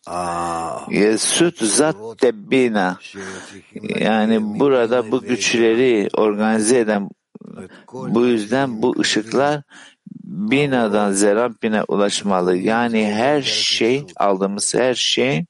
Demek? 0.09 0.91
Yesud 0.91 1.57
zat 1.57 2.19
tebbina 2.19 2.99
yani 4.01 4.61
burada 4.61 5.13
bu 5.13 5.23
güçleri 5.23 6.09
organize 6.15 6.79
eden 6.79 7.09
bu 7.93 8.27
yüzden 8.27 8.83
bu 8.83 9.01
ışıklar 9.01 9.63
binadan 10.25 11.13
Zerampin'e 11.13 11.85
ulaşmalı. 11.89 12.57
Yani 12.57 13.13
her 13.13 13.43
şey 13.43 14.07
aldığımız 14.17 14.75
her 14.75 14.95
şey 14.95 15.45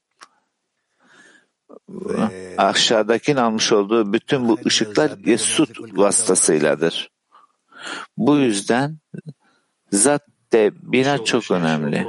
aşağıdakinin 2.57 3.37
almış 3.37 3.71
olduğu 3.71 4.13
bütün 4.13 4.49
bu 4.49 4.59
ışıklar 4.65 5.11
Yesut 5.25 5.97
vasıtasıyladır. 5.97 7.09
Bu 8.17 8.37
yüzden 8.37 8.97
zat 9.91 10.21
de 10.53 10.71
bina 10.75 11.23
çok 11.23 11.51
önemli. 11.51 12.07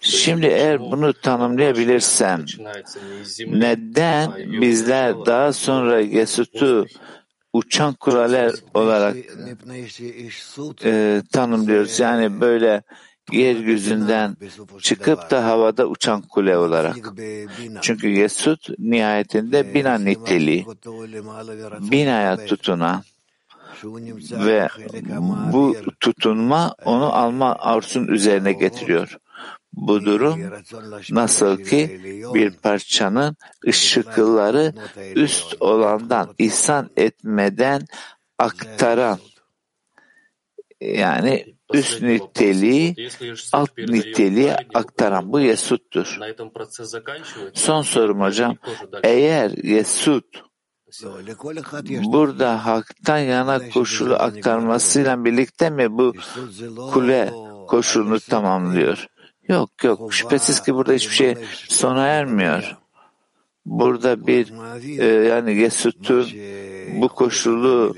Şimdi 0.00 0.46
eğer 0.46 0.80
bunu 0.80 1.12
tanımlayabilirsem 1.12 2.44
neden 3.46 4.32
bizler 4.62 5.26
daha 5.26 5.52
sonra 5.52 6.00
Yesut'u 6.00 6.86
uçan 7.52 7.94
kuleler 7.94 8.52
olarak 8.74 9.16
e, 10.84 11.22
tanımlıyoruz? 11.32 12.00
Yani 12.00 12.40
böyle 12.40 12.82
yeryüzünden 13.32 14.36
çıkıp 14.80 15.30
da 15.30 15.44
havada 15.44 15.86
uçan 15.86 16.22
kule 16.22 16.56
olarak. 16.56 16.96
Çünkü 17.80 18.08
Yesud 18.08 18.58
nihayetinde 18.78 19.74
bina 19.74 19.98
niteliği, 19.98 20.66
binaya 21.90 22.46
tutunan 22.46 23.02
ve 24.30 24.68
bu 25.52 25.76
tutunma 26.00 26.74
onu 26.84 27.12
alma 27.12 27.56
arzusunun 27.58 28.08
üzerine 28.08 28.52
getiriyor. 28.52 29.16
Bu 29.72 30.04
durum 30.04 30.40
nasıl 31.10 31.56
ki 31.56 32.00
bir 32.34 32.50
parçanın 32.50 33.36
ışıkları 33.66 34.74
üst 35.14 35.62
olandan 35.62 36.34
ihsan 36.38 36.90
etmeden 36.96 37.82
aktaran 38.38 39.18
yani 40.80 41.54
üst 41.74 42.02
niteliği 42.02 42.96
alt 43.52 43.78
niteliğe 43.78 44.56
aktaran 44.74 45.32
bu 45.32 45.40
Yesut'tur. 45.40 46.18
Son 47.54 47.82
sorum 47.82 48.20
hocam. 48.20 48.56
Eğer 49.02 49.50
Yesut 49.50 50.49
burada 52.12 52.66
haktan 52.66 53.18
yana 53.18 53.68
koşulu 53.68 54.14
aktarmasıyla 54.14 55.24
birlikte 55.24 55.70
mi 55.70 55.98
bu 55.98 56.14
kule 56.92 57.32
koşulunu 57.68 58.20
tamamlıyor? 58.20 59.06
Yok 59.48 59.84
yok 59.84 60.14
şüphesiz 60.14 60.62
ki 60.62 60.74
burada 60.74 60.92
hiçbir 60.92 61.14
şey 61.14 61.34
sona 61.68 62.06
ermiyor. 62.06 62.76
Burada 63.66 64.26
bir 64.26 64.52
e, 64.98 65.06
yani 65.06 65.56
Yesut'un 65.56 66.26
bu 67.00 67.08
koşulu 67.08 67.94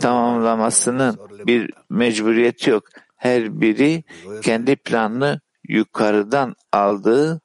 tamamlamasının 0.00 1.18
bir 1.46 1.70
mecburiyeti 1.90 2.70
yok. 2.70 2.84
Her 3.16 3.60
biri 3.60 4.04
kendi 4.42 4.76
planını 4.76 5.40
yukarıdan 5.68 6.54
aldığı 6.72 7.40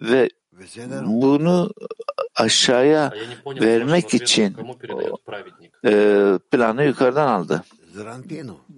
ve 0.00 0.28
bunu 1.06 1.70
aşağıya 2.36 3.12
vermek 3.46 4.14
için 4.14 4.56
e, 5.84 5.92
planı 6.50 6.84
yukarıdan 6.84 7.28
aldı. 7.28 7.64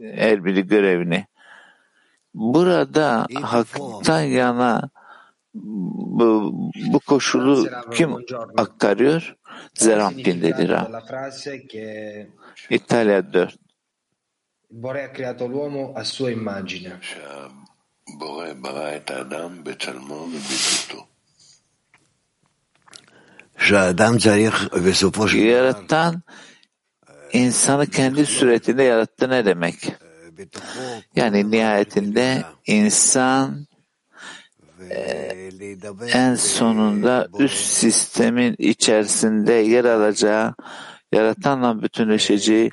Her 0.00 0.44
biri 0.44 0.66
görevini. 0.66 1.26
Burada 2.34 3.26
haktan 3.42 4.20
yana 4.20 4.90
bu, 5.54 6.54
bu 6.92 7.00
koşulu 7.00 7.68
kim 7.94 8.16
aktarıyor? 8.56 9.36
Zerampin 9.74 10.42
dedi 10.42 10.68
Ra. 10.68 11.02
İtalya 12.70 13.32
4. 13.32 13.56
Bore 14.70 15.02
ha 15.02 15.12
creato 15.12 15.48
l'uomo 15.48 15.92
a 15.94 16.04
sua 16.04 16.30
immagine. 16.30 16.92
Yaratan 25.38 26.22
insanı 27.32 27.86
kendi 27.86 28.26
suretinde 28.26 28.82
yarattı 28.82 29.30
ne 29.30 29.44
demek? 29.44 29.96
Yani 31.16 31.50
nihayetinde 31.50 32.42
insan 32.66 33.66
en 36.12 36.34
sonunda 36.34 37.28
üst 37.38 37.64
sistemin 37.64 38.54
içerisinde 38.58 39.52
yer 39.52 39.84
alacağı, 39.84 40.54
yaratanla 41.12 41.82
bütünleşeceği 41.82 42.70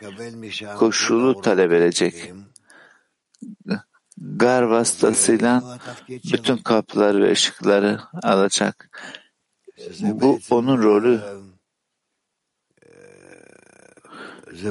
koşulu 0.78 1.42
talep 1.42 1.72
edecek. 1.72 2.34
Gar 4.18 4.62
vasıtasıyla 4.62 5.78
bütün 6.10 6.58
kapıları 6.58 7.24
ve 7.24 7.32
ışıkları 7.32 8.00
alacak. 8.24 8.90
Bu 10.02 10.40
onun 10.50 10.84
rolü 10.84 11.22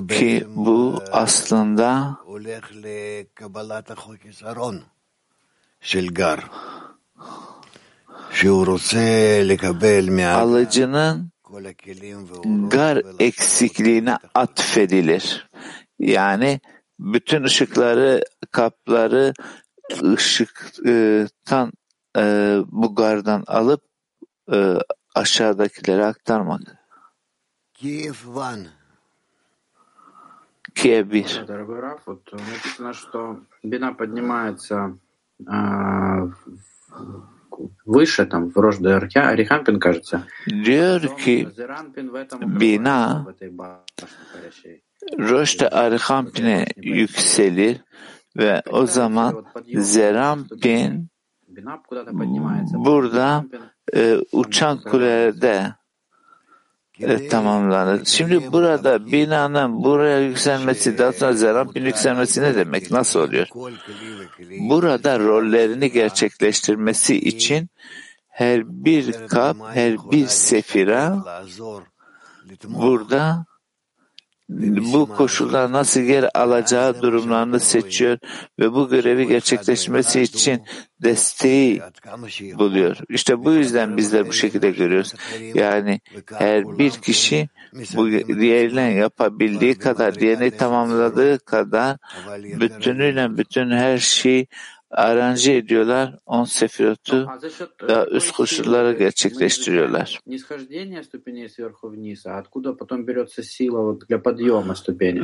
ki 0.08 0.46
bu 0.56 1.02
aslında 1.12 2.18
alıcının 10.34 11.30
gar 12.68 13.02
eksikliğine 13.18 14.18
atfedilir. 14.34 15.48
Yani 15.98 16.60
bütün 16.98 17.44
ışıkları, 17.44 18.24
kapları 18.50 19.32
ışıktan 20.02 21.72
e, 22.16 22.56
bu 22.66 22.94
gardan 22.94 23.44
alıp 23.46 23.82
e, 24.52 24.74
aşağıdakilere 25.18 26.04
aktarmak. 26.04 26.60
Kiev 27.74 28.14
1. 28.26 28.78
Киев 30.74 31.12
1. 31.12 31.46
Дорогой 31.46 31.80
Раф, 31.80 32.06
вот 32.06 32.32
написано, 32.32 32.92
что 32.92 33.40
бина 33.64 33.94
поднимается 33.94 34.96
э, 35.40 36.30
выше, 37.84 38.26
там, 38.26 38.50
в 38.50 38.56
Рожде 38.56 38.90
Арихампин, 38.90 39.80
кажется. 39.80 40.26
Дерки 40.46 41.48
бина 42.46 43.26
Рожде 45.18 45.66
Арихампин'e 45.66 46.66
yükselir 46.76 47.80
ve 48.36 48.62
o 48.70 48.86
zaman 48.86 49.44
Zerampin 49.74 51.10
бурда 52.72 53.44
Ee, 53.92 54.00
e, 54.00 54.18
uçan 54.32 54.80
kulelerde 54.80 55.74
e, 57.00 57.28
tamamlanır. 57.28 58.04
Şimdi 58.04 58.52
burada 58.52 59.12
binanın 59.12 59.84
buraya 59.84 60.20
yükselmesi, 60.20 60.98
daha 60.98 61.12
sonra 61.12 61.66
yükselmesi 61.74 62.42
ne 62.42 62.54
demek? 62.56 62.90
Nasıl 62.90 63.20
oluyor? 63.20 63.46
Burada 64.60 65.18
rollerini 65.18 65.92
gerçekleştirmesi 65.92 67.16
için 67.16 67.68
her 68.28 68.84
bir 68.84 69.26
kap, 69.28 69.56
her 69.74 69.96
bir 70.10 70.26
sefira 70.26 71.24
burada 72.64 73.46
bu 74.92 75.08
koşullar 75.16 75.72
nasıl 75.72 76.00
yer 76.00 76.30
alacağı 76.34 77.02
durumlarını 77.02 77.60
seçiyor 77.60 78.18
ve 78.58 78.72
bu 78.72 78.88
görevi 78.88 79.28
gerçekleşmesi 79.28 80.20
için 80.20 80.62
desteği 81.02 81.82
buluyor. 82.58 82.96
İşte 83.08 83.44
bu 83.44 83.52
yüzden 83.52 83.96
bizler 83.96 84.28
bu 84.28 84.32
şekilde 84.32 84.70
görüyoruz. 84.70 85.14
Yani 85.54 86.00
her 86.32 86.78
bir 86.78 86.90
kişi 86.90 87.48
bu 87.96 88.10
diğerine 88.10 88.92
yapabildiği 88.92 89.74
kadar, 89.74 90.14
diğerini 90.14 90.50
tamamladığı 90.50 91.38
kadar 91.38 91.96
bütünüyle 92.42 93.38
bütün 93.38 93.70
her 93.70 93.98
şeyi 93.98 94.46
aranje 94.90 95.56
ediyorlar. 95.56 96.18
On 96.26 96.44
sefirotu 96.44 97.28
da 97.88 98.06
üst 98.06 98.32
koşullara 98.32 98.92
gerçekleştiriyorlar. 98.92 100.20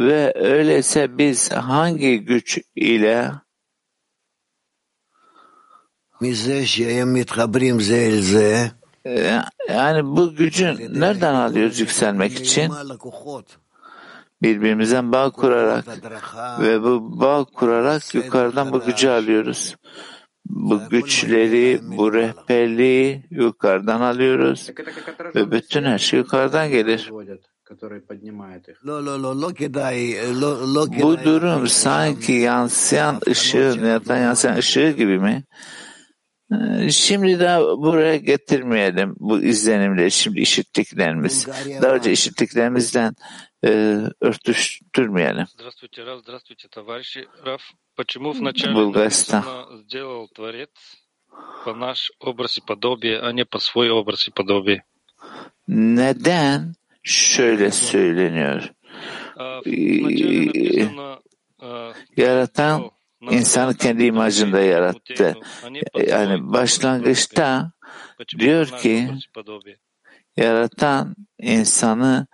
Ve 0.01 0.33
öyleyse 0.37 1.19
biz 1.19 1.53
hangi 1.53 2.21
güç 2.21 2.59
ile 2.77 3.31
ee, 9.07 9.41
yani 9.69 10.05
bu 10.05 10.35
gücün 10.35 11.01
nereden 11.01 11.35
alıyoruz 11.35 11.81
yükselmek 11.81 12.41
için? 12.41 12.73
birbirimizden 14.45 15.13
bağ 15.13 15.31
kurarak 15.31 15.85
ve 16.61 16.83
bu 16.83 17.21
bağ 17.21 17.45
kurarak 17.45 18.15
yukarıdan 18.15 18.73
bu 18.73 18.81
gücü 18.85 19.09
alıyoruz. 19.09 19.77
Bu 20.47 20.89
güçleri, 20.91 21.81
bu 21.83 22.13
rehberliği 22.13 23.27
yukarıdan 23.31 24.01
alıyoruz 24.01 24.71
ve 25.35 25.51
bütün 25.51 25.85
her 25.85 25.99
şey 25.99 26.19
yukarıdan 26.19 26.71
gelir. 26.71 27.11
Bu 31.03 31.25
durum 31.25 31.69
sanki 31.69 32.33
yansıyan 32.33 33.21
ışığı, 33.29 33.79
yatan 33.85 34.17
yansıyan 34.19 34.57
ışığı 34.57 34.91
gibi 34.91 35.19
mi? 35.19 35.45
Ee, 36.81 36.91
şimdi 36.91 37.41
daha 37.41 37.61
buraya 37.61 38.17
getirmeyelim 38.17 39.15
bu 39.19 39.41
izlenimle. 39.43 40.11
Şimdi 40.11 40.41
işittiklerimiz, 40.41 41.47
daha 41.83 41.95
önce 41.95 42.13
işittiklerimizden 42.13 43.15
e, 43.65 43.69
örtüştürmeyelim. 44.21 45.47
Bulgaristan. 48.75 49.45
Neden 55.69 56.75
şöyle 57.03 57.71
söyleniyor? 57.71 58.73
Yaratan 62.17 62.91
İnsanı 63.31 63.75
kendi 63.75 64.05
imajında 64.05 64.61
yarattı. 64.61 65.37
E, 65.95 66.11
yani 66.11 66.53
başlangıçta 66.53 67.73
diyor 68.39 68.67
ki 68.67 69.11
yaratan 70.37 71.17
insanı 71.39 72.27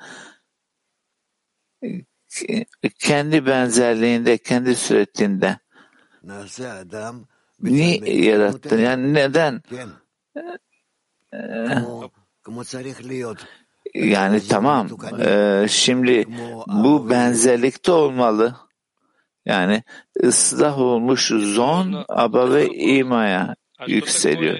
e, 1.83 2.65
kendi 2.99 3.47
benzerliğinde, 3.47 4.39
kendi 4.39 4.77
suretinde 4.77 5.59
ni 7.61 8.11
yarattın? 8.25 8.79
Yani 8.79 9.15
neden? 9.15 9.63
E, 11.33 11.39
yani 13.95 14.47
tamam. 14.49 14.89
Şimdi 15.69 16.27
bu 16.67 17.11
benzerlikte 17.11 17.93
olmalı. 17.93 18.57
Yani 19.47 19.83
ıslah 20.23 20.79
olmuş 20.79 21.29
zon 21.29 22.05
aba 22.09 22.53
ve 22.53 22.69
imaya 22.69 23.57
yükseliyor. 23.87 24.59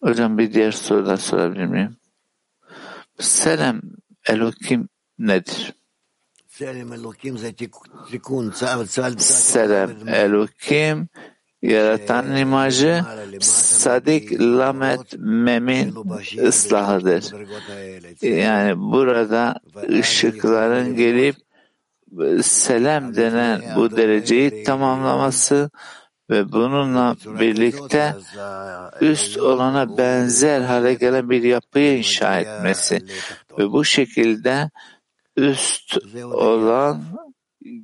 Hocam 0.00 0.38
bir 0.38 0.52
diğer 0.52 0.72
soru 0.72 1.06
da 1.06 1.16
sorabilir 1.16 1.66
miyim? 1.66 1.96
Selam 3.18 3.80
Elokim 4.28 4.88
nedir? 5.18 5.74
Selam 9.24 10.08
Elokim 10.08 11.08
yaratan 11.64 12.36
imajı 12.36 13.04
Sadik 13.40 14.40
Lamet 14.40 15.18
Mem'in 15.18 15.94
ıslahıdır. 16.38 17.24
Yani 18.22 18.78
burada 18.78 19.60
ışıkların 19.88 20.96
gelip 20.96 21.36
selam 22.42 23.16
denen 23.16 23.62
bu 23.76 23.96
dereceyi 23.96 24.64
tamamlaması 24.64 25.70
ve 26.30 26.52
bununla 26.52 27.16
birlikte 27.40 28.14
üst 29.00 29.38
olana 29.38 29.98
benzer 29.98 30.60
hale 30.60 30.94
gelen 30.94 31.30
bir 31.30 31.42
yapıyı 31.42 31.98
inşa 31.98 32.40
etmesi 32.40 33.00
ve 33.58 33.72
bu 33.72 33.84
şekilde 33.84 34.70
üst 35.36 35.98
olan 36.22 37.02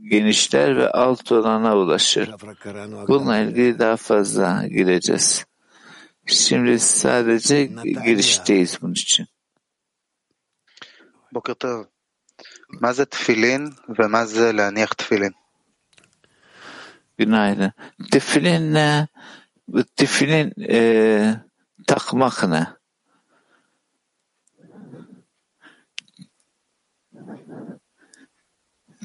genişler 0.09 0.77
ve 0.77 0.91
alt 0.91 1.31
olana 1.31 1.77
ulaşır. 1.77 2.31
Bununla 3.07 3.37
ilgili 3.37 3.79
daha 3.79 3.97
fazla 3.97 4.67
gireceğiz. 4.67 5.45
Şimdi 6.25 6.79
sadece 6.79 7.65
girişteyiz 8.05 8.79
bunun 8.81 8.93
için. 8.93 9.27
בוקר 11.31 11.53
טוב. 11.53 11.85
מה 12.81 12.93
זה 12.93 13.05
תפילין 13.05 13.71
ומה 13.99 14.25
זה 14.25 14.51
להניח 14.53 14.93
תפילין? 14.93 15.31
Günaydın. 17.17 17.71
Tefilin 18.11 18.73
ne? 18.73 19.07
Bu 19.67 19.83
Tefilin 19.83 20.53
e, 20.69 21.41
takmak 21.87 22.43
ne? 22.43 22.67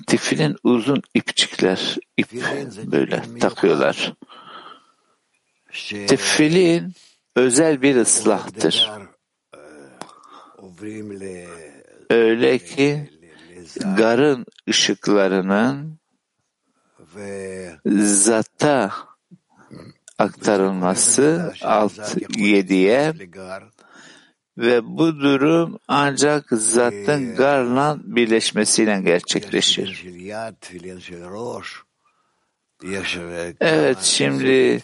Tefilin 0.07 0.55
uzun 0.63 1.01
ipçikler, 1.13 1.97
ip 2.17 2.31
böyle 2.85 3.23
takıyorlar. 3.39 4.13
Tefilin 6.07 6.93
özel 7.35 7.81
bir 7.81 7.95
ıslahtır. 7.95 8.91
Öyle 12.09 12.57
ki 12.57 13.09
garın 13.97 14.45
ışıklarının 14.69 15.99
zata 17.85 18.91
aktarılması 20.17 21.53
alt 21.61 22.17
yediye 22.37 23.13
Ve 24.57 24.85
bu 24.85 25.19
durum 25.19 25.79
ancak 25.87 26.45
zatın 26.51 27.35
garla 27.35 27.97
birleşmesiyle 28.03 29.01
gerçekleşir. 29.01 30.05
Evet 33.61 33.99
şimdi 34.01 34.81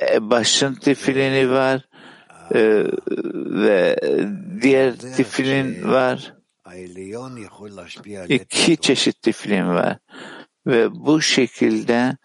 e, 0.00 0.30
başın 0.30 0.74
tifilini 0.74 1.50
var 1.50 1.88
e, 2.54 2.84
ve 3.34 3.96
diğer 4.62 4.96
tifilin 4.96 5.88
var. 5.88 6.34
İki 8.28 8.76
çeşit 8.76 9.22
tifilin 9.22 9.68
var. 9.68 9.98
Ve 10.66 10.94
bu 10.94 11.20
şekilde 11.20 12.16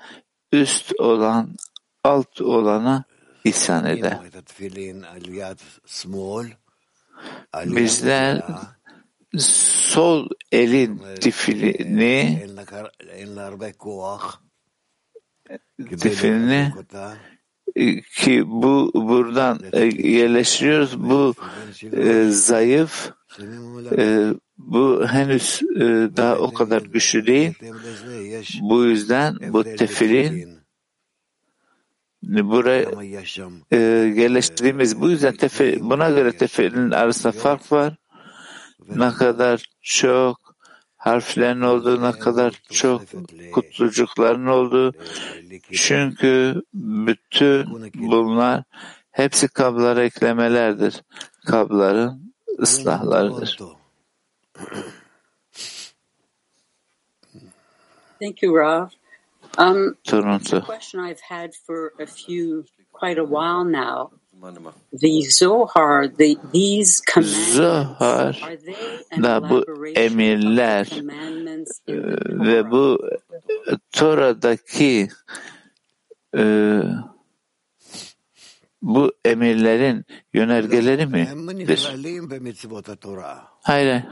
üst 0.51 0.99
olan 0.99 1.55
alt 2.03 2.41
olana 2.41 3.03
ihsan 3.45 3.85
eder. 3.85 4.19
Bizler 7.65 8.41
sol 9.37 10.29
elin 10.51 11.01
tifilini 11.19 12.47
tifilini 15.77 16.73
ki 18.15 18.43
bu 18.47 18.91
buradan 18.95 19.59
e, 19.73 19.79
yerleştiriyoruz. 20.07 20.99
Bu 20.99 21.33
e, 21.93 22.23
zayıf, 22.29 23.11
e, 23.97 24.33
bu 24.57 25.07
henüz 25.07 25.61
e, 25.75 25.79
daha 26.17 26.35
o 26.35 26.53
kadar 26.53 26.81
güçlü 26.81 27.27
değil. 27.27 27.53
Bu 28.61 28.85
yüzden 28.85 29.35
bu 29.53 29.63
tefilin 29.63 30.60
buraya 32.31 32.85
e, 33.71 33.77
yerleştirdiğimiz 34.15 35.01
bu 35.01 35.09
yüzden 35.09 35.35
tefil, 35.35 35.79
buna 35.79 36.09
göre 36.09 36.37
tefilin 36.37 36.91
arasında 36.91 37.31
fark 37.31 37.71
var. 37.71 37.95
Ne 38.95 39.11
kadar 39.11 39.69
çok 39.81 40.55
harflerin 40.97 41.61
olduğu, 41.61 42.01
ne 42.01 42.11
kadar 42.11 42.53
çok 42.71 43.01
kutlucukların 43.53 44.45
olduğu. 44.45 44.93
Çünkü 45.71 46.61
bütün 46.73 47.65
bunlar 47.95 48.63
hepsi 49.11 49.47
kablara 49.47 50.03
eklemelerdir. 50.03 51.03
Kabların 51.45 52.33
ıslahlarıdır. 52.59 53.59
Thank 58.19 58.43
you, 58.43 58.57
Rav. 58.57 58.87
Um, 59.57 59.97
Toronto. 60.03 60.61
question 60.61 60.99
I've 60.99 61.19
had 61.19 61.51
for 61.65 61.93
a 61.99 62.05
few, 62.05 62.65
quite 62.91 63.17
a 63.17 63.23
while 63.23 63.63
now. 63.63 64.11
The 64.91 65.21
Zohar, 65.23 66.07
the, 66.07 66.37
these 66.51 67.01
commandments, 67.01 67.53
Zohar 67.53 68.33
are 68.41 68.55
they 68.55 68.99
an 69.11 69.21
da 69.21 69.49
bu 69.49 69.63
emirler 69.95 70.87
ve 71.87 72.63
Torah? 72.63 72.71
bu 72.71 73.09
Tora'daki 73.91 75.09
e, 76.37 76.43
bu 78.81 79.11
emirlerin 79.25 80.05
yönergeleri 80.33 81.05
midir? 81.05 81.27
Hayır. 83.61 84.03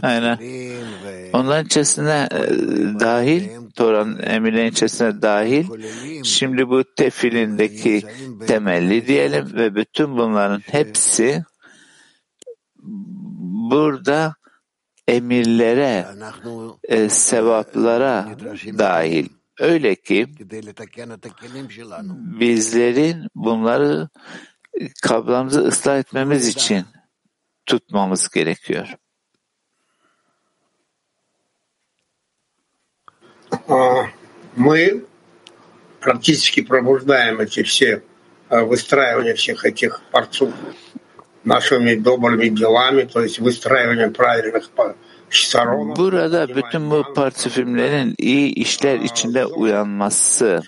Hayır. 0.00 0.38
Onların 1.32 1.66
içerisine 1.66 2.28
e, 2.32 2.40
dahil, 3.00 3.48
Tora'nın 3.74 4.22
emirlerin 4.22 4.70
içerisine 4.70 5.22
dahil. 5.22 5.66
Şimdi 6.24 6.68
bu 6.68 6.84
tefilindeki 6.96 8.02
temelli 8.46 9.06
diyelim 9.06 9.52
ve 9.54 9.74
bütün 9.74 10.18
bunların 10.18 10.60
hepsi 10.60 11.44
burada 13.70 14.34
emirlere, 15.08 16.06
e, 16.84 17.08
sevaplara 17.08 18.28
dahil. 18.78 19.28
Öyle 19.60 19.94
ki 19.94 20.26
bizlerin 22.40 23.26
bunları 23.34 24.08
kablamızı 25.02 25.60
ıslah 25.60 25.98
etmemiz 25.98 26.48
için 26.48 26.84
tutmamız 27.66 28.28
gerekiyor. 28.28 28.88
Мы 34.56 35.04
практически 36.00 36.62
пробуждаем 36.62 37.40
эти 37.40 37.62
все 37.62 38.02
а, 38.48 38.64
выстраивания 38.64 39.34
всех 39.34 39.64
этих 39.64 40.02
порцов 40.10 40.50
нашими 41.44 41.94
добрыми 41.94 42.48
делами, 42.48 43.02
то 43.02 43.20
есть 43.20 43.38
выстраиванием 43.38 44.12
правильных 44.12 44.70
Burada 45.96 46.48
bütün 46.48 46.90
bu 46.90 47.14
partifimlerin 47.14 48.14
iyi 48.18 48.54
işler 48.54 49.00
içinde 49.00 49.46
uyanması, 49.46 50.60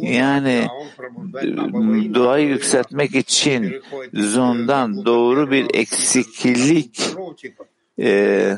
yani 0.00 0.66
а 0.68 2.14
duayı 2.14 2.48
yükseltmek 2.48 3.14
için 3.14 3.82
zondan 4.12 5.04
doğru 5.04 5.50
bir 5.50 5.66
eksiklik 5.74 6.94
типа, 7.36 7.64
E, 7.98 8.56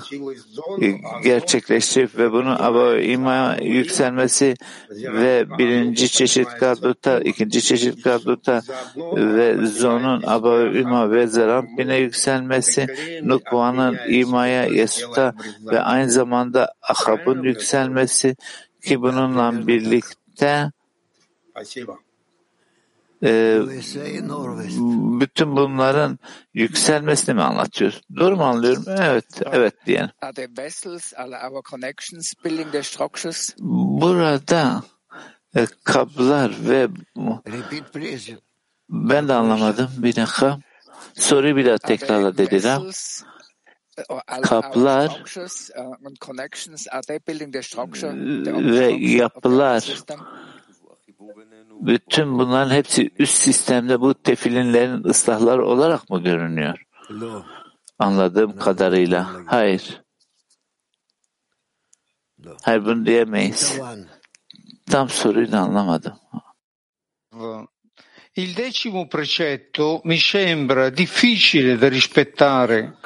e, 0.83 0.91
gerçekleştirip 1.25 2.19
ve 2.19 2.33
bunun 2.33 2.57
avoima 2.57 3.57
yükselmesi 3.63 4.55
ve 4.91 5.47
birinci 5.59 6.09
çeşit 6.09 6.49
kadruta, 6.49 7.21
ikinci 7.21 7.63
çeşit 7.63 8.03
kadruta 8.03 8.61
ve 9.17 9.67
zonun 9.67 10.23
avoima 10.23 11.11
ve 11.11 11.27
zerampine 11.27 11.97
yükselmesi, 11.97 12.87
nukvanın 13.23 13.99
imaya, 14.09 14.65
yesuta 14.65 15.35
ve 15.71 15.81
aynı 15.81 16.11
zamanda 16.11 16.73
ahabın 16.83 17.43
yükselmesi 17.43 18.37
ki 18.85 19.03
bununla 19.03 19.67
birlikte 19.67 20.71
e, 23.23 23.61
bütün 25.21 25.57
bunların 25.57 26.19
yükselmesini 26.55 27.35
mi 27.35 27.43
anlatıyor? 27.43 27.93
Doğru 28.17 28.37
mu 28.37 28.45
anlıyorum? 28.45 28.85
Evet, 28.89 29.43
evet 29.53 29.75
diyelim. 29.87 30.11
Are 30.23 30.33
the 30.33 30.49
vessels, 30.59 31.13
are 31.17 31.49
our 31.49 31.63
connections 31.71 32.33
building 32.45 32.73
the 32.73 32.83
structures? 32.83 33.55
Burada 33.59 34.83
e, 35.57 35.67
kablar 35.85 36.53
ve 36.69 36.89
ben 38.89 39.29
de 39.29 39.35
anlamadım 39.35 39.91
bir 39.99 40.17
dakika. 40.17 40.59
Soruyu 41.15 41.57
bir 41.57 41.67
daha 41.67 41.79
tekrarla 41.79 42.39
dediler. 42.39 42.79
uh, 44.09 44.43
Kaplar 44.43 45.09
uh, 45.09 46.07
and 46.07 46.17
connections, 46.21 46.87
are 46.91 47.03
they 47.03 47.19
building 47.29 47.53
the 47.53 47.63
structure, 47.63 48.13
the 48.45 48.53
ve 48.55 48.93
yapılar? 48.93 50.03
Bütün 51.81 52.39
bunların 52.39 52.75
hepsi 52.75 53.11
üst 53.19 53.35
sistemde 53.35 54.01
bu 54.01 54.15
tefilinlerin 54.15 55.05
ıslahları 55.05 55.67
olarak 55.67 56.11
mı 56.11 56.23
görünüyor? 56.23 56.83
Anladığım 57.99 58.59
kadarıyla. 58.59 59.31
Hayır. 59.47 60.03
Hayır 62.63 62.85
bunu 62.85 63.07
diyemeyiz. 63.07 63.81
Tam 64.91 65.09
soruyu 65.09 65.53
da 65.53 65.59
anlamadım. 65.59 66.13
Il 68.41 68.55
decimo 68.55 69.07
precetto 69.07 70.01
mi 70.05 70.17
sembra 70.17 70.89
difficile 70.89 71.77
da 71.77 71.89
rispettare. 71.89 72.97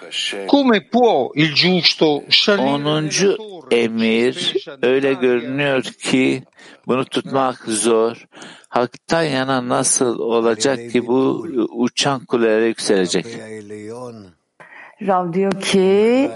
Come 0.47 0.87
può 0.87 1.31
il 1.35 1.53
giusto 1.53 2.23
salire 2.29 3.37
emir 3.69 4.55
öyle 4.83 5.13
görünüyor 5.13 5.83
ki 5.83 6.43
bunu 6.87 7.05
tutmak 7.05 7.59
zor. 7.67 8.27
Haktan 8.69 9.23
yana 9.23 9.69
nasıl 9.69 10.19
olacak 10.19 10.91
ki 10.91 11.07
bu 11.07 11.47
uçan 11.71 12.25
kulelere 12.25 12.67
yükselecek? 12.67 13.27
Rav 15.03 15.33
diyor 15.33 15.61
ki 15.61 16.31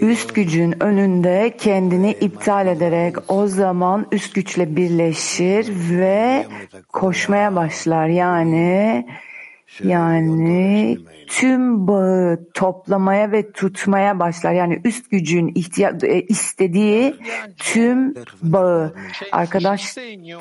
üst 0.00 0.34
gücün 0.34 0.82
önünde 0.82 1.54
kendini 1.58 2.10
iptal 2.10 2.66
ederek 2.66 3.16
o 3.28 3.46
zaman 3.46 4.06
üst 4.12 4.34
güçle 4.34 4.76
birleşir 4.76 5.72
ve 5.90 6.46
koşmaya 6.88 7.56
başlar. 7.56 8.06
Yani 8.06 9.06
yani 9.84 10.98
tüm 11.28 11.88
bağı 11.88 12.46
toplamaya 12.54 13.32
ve 13.32 13.52
tutmaya 13.52 14.18
başlar. 14.18 14.52
Yani 14.52 14.80
üst 14.84 15.10
gücün 15.10 15.52
ihtiya 15.54 15.98
e, 16.02 16.20
istediği 16.20 17.14
tüm 17.56 18.14
bağı. 18.42 18.94
Arkadaş 19.32 19.96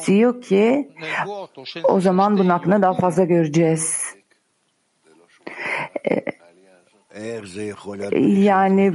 diyor 0.08 0.42
ki 0.42 0.90
o 1.84 2.02
zaman 2.02 2.38
bunun 2.38 2.50
hakkında 2.50 2.82
daha 2.82 2.94
fazla 2.94 3.24
göreceğiz. 3.24 4.16
Yani 8.44 8.94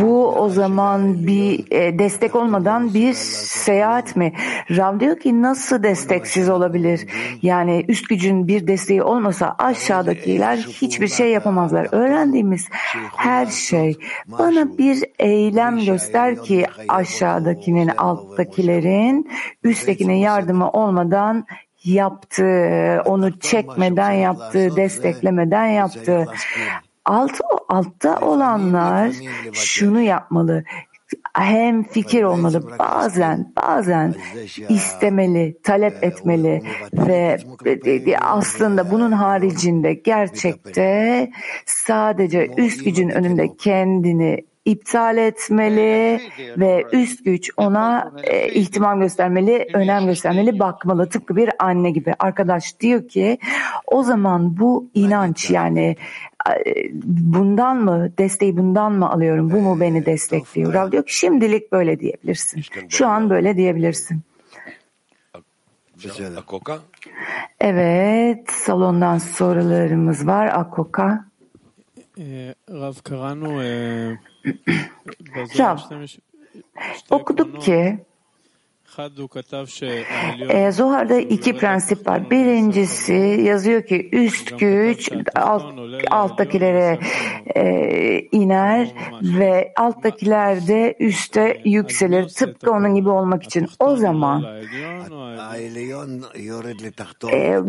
Bu 0.00 0.28
o 0.28 0.48
zaman 0.48 1.26
bir 1.26 1.64
e, 1.70 1.98
destek 1.98 2.34
olmadan 2.34 2.94
bir 2.94 3.12
seyahat 3.12 4.16
mi? 4.16 4.32
Rav 4.70 5.00
diyor 5.00 5.18
ki 5.20 5.42
nasıl 5.42 5.82
desteksiz 5.82 6.48
olabilir? 6.48 7.06
Yani 7.42 7.84
üst 7.88 8.08
gücün 8.08 8.48
bir 8.48 8.66
desteği 8.66 9.02
olmasa 9.02 9.54
aşağıdakiler 9.58 10.56
hiçbir 10.56 11.08
şey 11.08 11.30
yapamazlar. 11.30 11.88
Öğrendiğimiz 11.92 12.68
her 13.16 13.46
şey 13.46 13.96
bana 14.26 14.78
bir 14.78 15.04
eylem 15.18 15.84
göster 15.84 16.42
ki 16.42 16.66
aşağıdakinin 16.88 17.88
alttakilerin 17.88 19.30
üsttekinin 19.62 20.14
yardımı 20.14 20.70
olmadan 20.70 21.46
yaptığı, 21.84 23.02
onu 23.04 23.38
çekmeden 23.38 24.12
yaptığı, 24.12 24.76
desteklemeden 24.76 25.66
yaptığı. 25.66 26.26
Alt, 27.04 27.40
altta 27.68 28.16
olanlar 28.20 29.12
şunu 29.52 30.00
yapmalı. 30.00 30.64
Hem 31.34 31.82
fikir 31.82 32.22
olmalı. 32.22 32.78
Bazen, 32.78 33.52
bazen 33.56 34.14
istemeli, 34.68 35.58
talep 35.62 36.04
etmeli 36.04 36.62
ve 36.92 37.38
aslında 38.20 38.90
bunun 38.90 39.12
haricinde 39.12 39.94
gerçekte 39.94 41.30
sadece 41.66 42.50
üst 42.56 42.84
gücün 42.84 43.08
önünde 43.08 43.56
kendini 43.56 44.44
iptal 44.64 45.16
etmeli 45.16 46.20
ve 46.56 46.84
üst 46.92 47.24
güç 47.24 47.50
ona 47.56 48.12
e, 48.24 48.48
ihtimam 48.48 49.00
göstermeli, 49.00 49.66
önem 49.74 50.06
göstermeli, 50.06 50.58
bakmalı. 50.58 51.08
Tıpkı 51.08 51.36
bir 51.36 51.50
anne 51.58 51.90
gibi. 51.90 52.14
Arkadaş 52.18 52.80
diyor 52.80 53.08
ki 53.08 53.38
o 53.86 54.02
zaman 54.02 54.58
bu 54.58 54.90
inanç 54.94 55.50
yani 55.50 55.82
e, 55.86 55.96
e, 56.50 56.90
bundan 57.04 57.76
mı 57.76 58.12
desteği 58.18 58.56
bundan 58.56 58.92
mı 58.92 59.10
alıyorum? 59.10 59.50
Bu 59.50 59.60
mu 59.60 59.80
beni 59.80 60.06
destekliyor? 60.06 60.74
Rav 60.74 60.92
diyor 60.92 61.06
ki 61.06 61.16
şimdilik 61.16 61.72
böyle 61.72 62.00
diyebilirsin. 62.00 62.62
Şu 62.88 63.06
an 63.06 63.30
böyle 63.30 63.56
diyebilirsin. 63.56 64.20
Akoka? 66.36 66.78
Evet 67.60 68.50
salondan 68.50 69.18
sorularımız 69.18 70.26
var. 70.26 70.46
Akoka. 70.46 71.24
Ee, 72.18 72.54
Rav 72.70 72.92
Karanu 73.04 73.62
e, 73.62 73.68
Rav 75.58 75.76
okuduk 77.10 77.62
ki 77.62 77.98
e, 80.48 80.72
Zohar'da 80.72 81.18
iki 81.18 81.56
prensip 81.56 82.06
var. 82.06 82.30
Birincisi 82.30 83.40
yazıyor 83.44 83.82
ki 83.82 84.08
üst 84.12 84.58
güç 84.58 85.12
alt, 85.34 85.62
alttakilere 86.10 86.98
e, 87.54 87.64
iner 88.32 88.94
ve 89.22 89.72
alttakiler 89.76 90.66
de 90.66 90.96
üste 91.00 91.60
yükselir. 91.64 92.28
Tıpkı 92.28 92.70
onun 92.70 92.94
gibi 92.94 93.08
olmak 93.08 93.42
için. 93.42 93.68
O 93.80 93.96
zaman 93.96 94.44
e, 97.32 97.60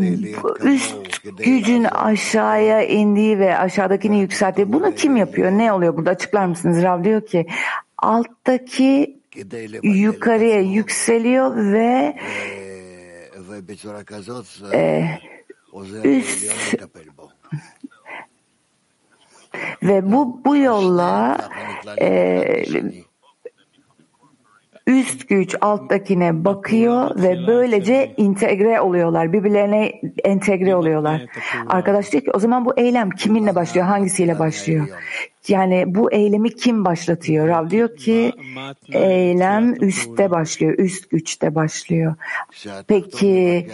üst 0.63 0.95
gücün 1.37 1.83
aşağıya 1.83 2.83
indiği 2.83 3.39
ve 3.39 3.57
aşağıdakini 3.57 4.19
yükselttiği 4.19 4.73
bunu 4.73 4.95
kim 4.95 5.17
yapıyor? 5.17 5.51
Ne 5.51 5.73
oluyor 5.73 5.97
burada? 5.97 6.09
Açıklar 6.09 6.45
mısınız? 6.45 6.83
Rav 6.83 7.03
diyor 7.03 7.25
ki 7.25 7.45
alttaki 7.97 9.14
yukarıya 9.83 10.61
yükseliyor 10.61 11.73
ve 11.73 12.15
e, 14.73 15.09
üst 16.03 16.75
ve 19.83 20.11
bu 20.11 20.41
bu 20.45 20.57
yolla 20.57 21.37
e, 22.01 22.63
üst 24.87 25.27
güç 25.29 25.55
alttakine 25.61 26.45
bakıyor 26.45 27.23
ve 27.23 27.47
böylece 27.47 28.13
integre 28.17 28.81
oluyorlar. 28.81 29.33
Birbirlerine 29.33 30.01
entegre 30.23 30.75
oluyorlar. 30.75 31.25
Arkadaş 31.67 32.11
diyor 32.11 32.23
ki 32.23 32.31
o 32.31 32.39
zaman 32.39 32.65
bu 32.65 32.73
eylem 32.77 33.09
kiminle 33.09 33.55
başlıyor? 33.55 33.85
Hangisiyle 33.85 34.39
başlıyor? 34.39 34.87
Yani 35.47 35.83
bu 35.87 36.11
eylemi 36.11 36.55
kim 36.55 36.85
başlatıyor? 36.85 37.47
Rav 37.47 37.69
diyor 37.69 37.95
ki 37.95 38.31
eylem 38.91 39.83
üstte 39.83 40.31
başlıyor, 40.31 40.75
üst 40.77 41.09
güçte 41.09 41.55
başlıyor. 41.55 42.15
Peki 42.87 43.67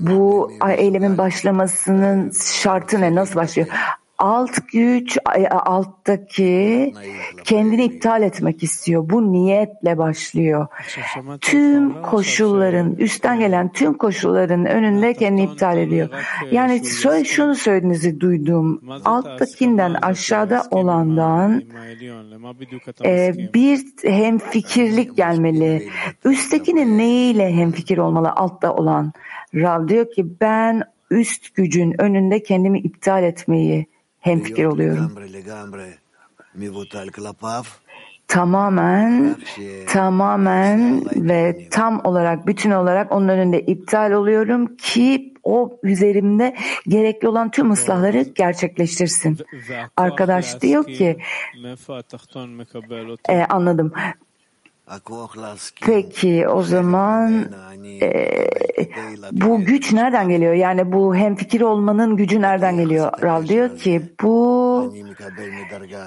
bu 0.00 0.52
eylemin 0.78 1.18
başlamasının 1.18 2.32
şartı 2.62 3.00
ne? 3.00 3.14
Nasıl 3.14 3.34
başlıyor? 3.34 3.68
Alt 4.18 4.68
güç 4.72 5.18
alttaki 5.50 6.94
kendini 7.44 7.84
iptal 7.84 8.22
etmek 8.22 8.62
istiyor. 8.62 9.10
Bu 9.10 9.32
niyetle 9.32 9.98
başlıyor. 9.98 10.66
Tüm 11.40 12.02
koşulların, 12.02 12.96
üstten 12.96 13.40
gelen 13.40 13.72
tüm 13.72 13.94
koşulların 13.94 14.66
önünde 14.66 15.14
kendini 15.14 15.44
iptal 15.44 15.78
ediyor. 15.78 16.08
Yani 16.52 16.82
şunu 17.24 17.54
söylediğinizi 17.54 18.20
duydum. 18.20 18.82
Alttakinden 19.04 19.94
aşağıda 19.94 20.62
olandan 20.70 21.62
e, 23.04 23.34
bir 23.54 23.80
hemfikirlik 24.04 25.16
gelmeli. 25.16 25.88
Üsttekinin 26.24 26.98
neyiyle 26.98 27.52
hemfikir 27.52 27.98
olmalı 27.98 28.32
altta 28.32 28.74
olan? 28.74 29.12
Rav 29.54 29.88
diyor 29.88 30.10
ki 30.10 30.26
ben 30.40 30.82
üst 31.10 31.54
gücün 31.54 32.00
önünde 32.02 32.42
kendimi 32.42 32.78
iptal 32.78 33.22
etmeyi 33.22 33.86
hemfikir 34.20 34.64
oluyorum. 34.64 34.98
Tamamen, 38.28 39.36
tamamen 39.86 41.02
ve 41.16 41.68
tam 41.70 42.00
olarak, 42.04 42.46
bütün 42.46 42.70
olarak 42.70 43.12
onun 43.12 43.28
önünde 43.28 43.60
iptal 43.60 44.12
oluyorum 44.12 44.76
ki 44.76 45.34
o 45.42 45.78
üzerimde 45.82 46.56
gerekli 46.88 47.28
olan 47.28 47.50
tüm 47.50 47.70
ıslahları 47.70 48.22
gerçekleştirsin. 48.22 49.38
Arkadaş 49.96 50.60
diyor 50.62 50.84
ki, 50.86 51.18
e, 53.28 53.44
anladım. 53.44 53.92
Peki 55.86 56.48
o 56.48 56.62
zaman 56.62 57.52
e, 58.02 58.10
bu 59.32 59.60
güç 59.64 59.92
nereden 59.92 60.28
geliyor? 60.28 60.54
Yani 60.54 60.92
bu 60.92 61.16
hemfikir 61.16 61.60
olmanın 61.60 62.16
gücü 62.16 62.40
nereden 62.40 62.76
geliyor? 62.76 63.22
Rav 63.22 63.46
diyor 63.46 63.78
ki 63.78 64.02
bu 64.22 64.94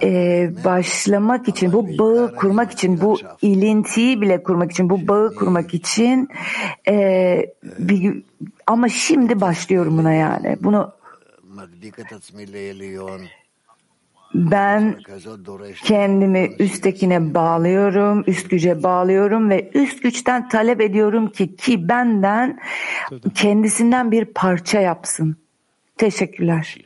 e, 0.04 0.52
başlamak 0.66 1.48
için, 1.48 1.74
bu 1.74 1.98
bağı 1.98 2.36
kurmak 2.36 2.72
için, 2.72 3.02
bu 3.02 3.18
ilintiyi 3.42 4.22
bile 4.22 4.44
kurmak 4.44 4.72
için, 4.72 4.90
bu 4.90 5.08
bağı 5.08 5.36
kurmak 5.36 5.74
için 5.74 6.30
e, 6.88 6.96
bir, 7.80 8.24
ama 8.68 8.90
şimdi 8.90 9.42
başlıyorum 9.42 9.98
buna 9.98 10.14
yani. 10.14 10.58
Bunu 10.62 10.92
ben 14.34 15.00
kendimi 15.84 16.56
üsttekine 16.60 17.34
bağlıyorum, 17.34 18.24
üst 18.28 18.50
güce 18.50 18.84
bağlıyorum 18.84 19.50
ve 19.50 19.72
üst 19.74 20.04
güçten 20.04 20.50
talep 20.50 20.82
ediyorum 20.82 21.32
ki 21.32 21.56
ki 21.56 21.90
benden 21.90 22.60
kendisinden 23.36 24.12
bir 24.12 24.26
parça 24.26 24.80
yapsın. 24.80 25.38
Teşekkürler. 25.98 26.78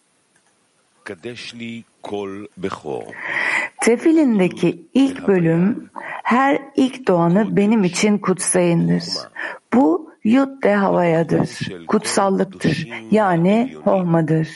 Tefilindeki 3.80 4.86
ilk 4.94 5.28
bölüm 5.28 5.90
her 6.22 6.58
ilk 6.76 7.08
doğanı 7.08 7.56
benim 7.56 7.84
için 7.84 8.18
kutsayındır. 8.18 9.04
Bu 9.74 10.12
yut 10.24 10.62
de 10.62 10.74
havayadır, 10.74 11.58
kutsallıktır 11.86 12.88
yani 13.10 13.76
hohmadır. 13.84 14.48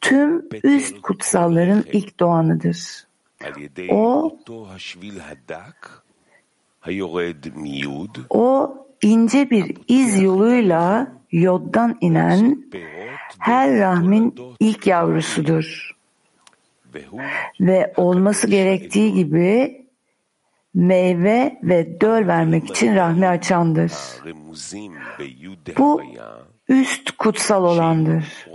Tüm 0.00 0.48
üst 0.64 1.02
kutsalların 1.02 1.84
ilk 1.92 2.20
doğanıdır. 2.20 3.06
O, 3.90 4.38
o 8.30 8.74
ince 9.02 9.50
bir 9.50 9.76
iz 9.88 10.22
yoluyla 10.22 11.12
yoddan 11.32 11.98
inen 12.00 12.64
her 13.38 13.78
rahmin 13.78 14.34
ilk 14.60 14.86
yavrusudur. 14.86 15.97
Ve 17.60 17.92
olması 17.96 18.46
gerektiği 18.46 19.14
gibi 19.14 19.78
meyve 20.74 21.58
ve 21.62 22.00
döl 22.00 22.26
vermek 22.26 22.70
için 22.70 22.96
rahmi 22.96 23.28
açandır. 23.28 23.92
Bu 25.78 26.02
üst 26.68 27.10
kutsal 27.10 27.64
olandır. 27.64 28.46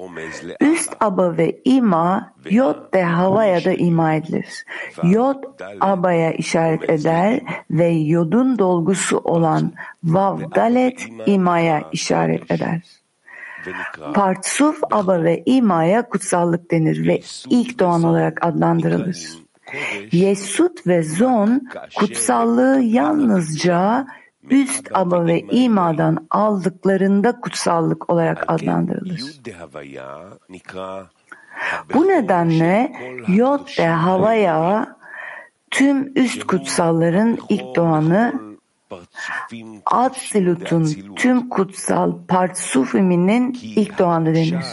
Üst 0.61 0.93
aba 0.99 1.37
ve 1.37 1.61
ima 1.65 2.33
yod 2.49 2.93
de 2.93 3.03
havaya 3.03 3.65
da 3.65 3.73
ima 3.73 4.13
edilir. 4.13 4.65
Yod 5.03 5.43
abaya 5.81 6.31
işaret 6.31 6.89
eder 6.89 7.41
ve 7.71 7.87
yodun 7.87 8.59
dolgusu 8.59 9.17
olan 9.17 9.73
vav 10.03 10.39
dalet 10.55 11.07
imaya 11.25 11.89
işaret 11.91 12.51
eder. 12.51 13.02
Partsuf 14.13 14.79
aba 14.91 15.23
ve 15.23 15.43
imaya 15.45 16.09
kutsallık 16.09 16.71
denir 16.71 17.07
ve 17.07 17.21
ilk 17.49 17.79
doğan 17.79 18.03
olarak 18.03 18.45
adlandırılır. 18.45 19.43
Yesut 20.11 20.87
ve 20.87 21.03
Zon 21.03 21.61
kutsallığı 21.95 22.81
yalnızca 22.81 24.07
üst 24.49 24.89
aba 24.93 25.25
ve 25.25 25.39
imadan 25.39 26.27
aldıklarında 26.29 27.39
kutsallık 27.39 28.09
olarak 28.09 28.43
adlandırılır. 28.47 29.21
Bu 31.93 32.07
nedenle 32.07 32.93
Yod 33.27 33.77
de 33.77 33.87
Havaya 33.87 34.95
tüm 35.71 36.11
üst 36.15 36.43
kutsalların 36.43 37.37
ilk 37.49 37.75
doğanı 37.75 38.52
Atsilut'un 39.85 41.15
tüm 41.15 41.49
kutsal 41.49 42.13
partsufiminin 42.27 43.59
ilk 43.63 43.99
doğanı 43.99 44.35
denir. 44.35 44.65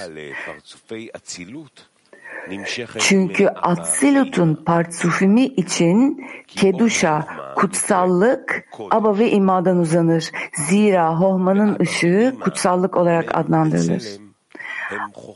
Çünkü 2.98 3.46
Atsilut'un 3.46 4.54
partsufimi 4.54 5.44
için 5.44 6.24
Keduşa, 6.46 7.26
kutsallık, 7.56 8.64
Aba 8.90 9.18
ve 9.18 9.30
imadan 9.30 9.78
uzanır. 9.78 10.30
Zira 10.68 11.20
Hohma'nın 11.20 11.76
ışığı 11.80 12.36
kutsallık 12.40 12.96
olarak 12.96 13.38
adlandırılır. 13.38 14.02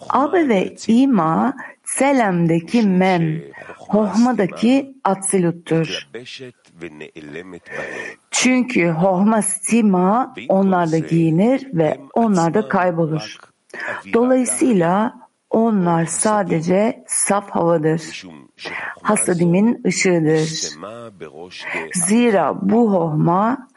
Aba 0.08 0.48
ve 0.48 0.76
ima 0.86 1.54
Selem'deki 1.84 2.82
Mem, 2.82 3.42
Hohma'daki 3.78 4.94
Atsilut'tur. 5.04 6.08
Çünkü 8.30 8.88
Hohma 8.88 9.42
Stima 9.42 10.34
onlarda 10.48 10.98
giyinir 10.98 11.68
ve 11.72 12.00
onlarda 12.14 12.68
kaybolur. 12.68 13.36
Dolayısıyla 14.12 15.14
onlar 15.50 16.06
sadece 16.06 17.04
saf 17.08 17.50
havadır. 17.50 18.24
Hasadimin 19.02 19.80
ışığıdır. 19.86 20.74
Zira 21.94 22.70
bu 22.70 22.92
hohma 22.92 23.68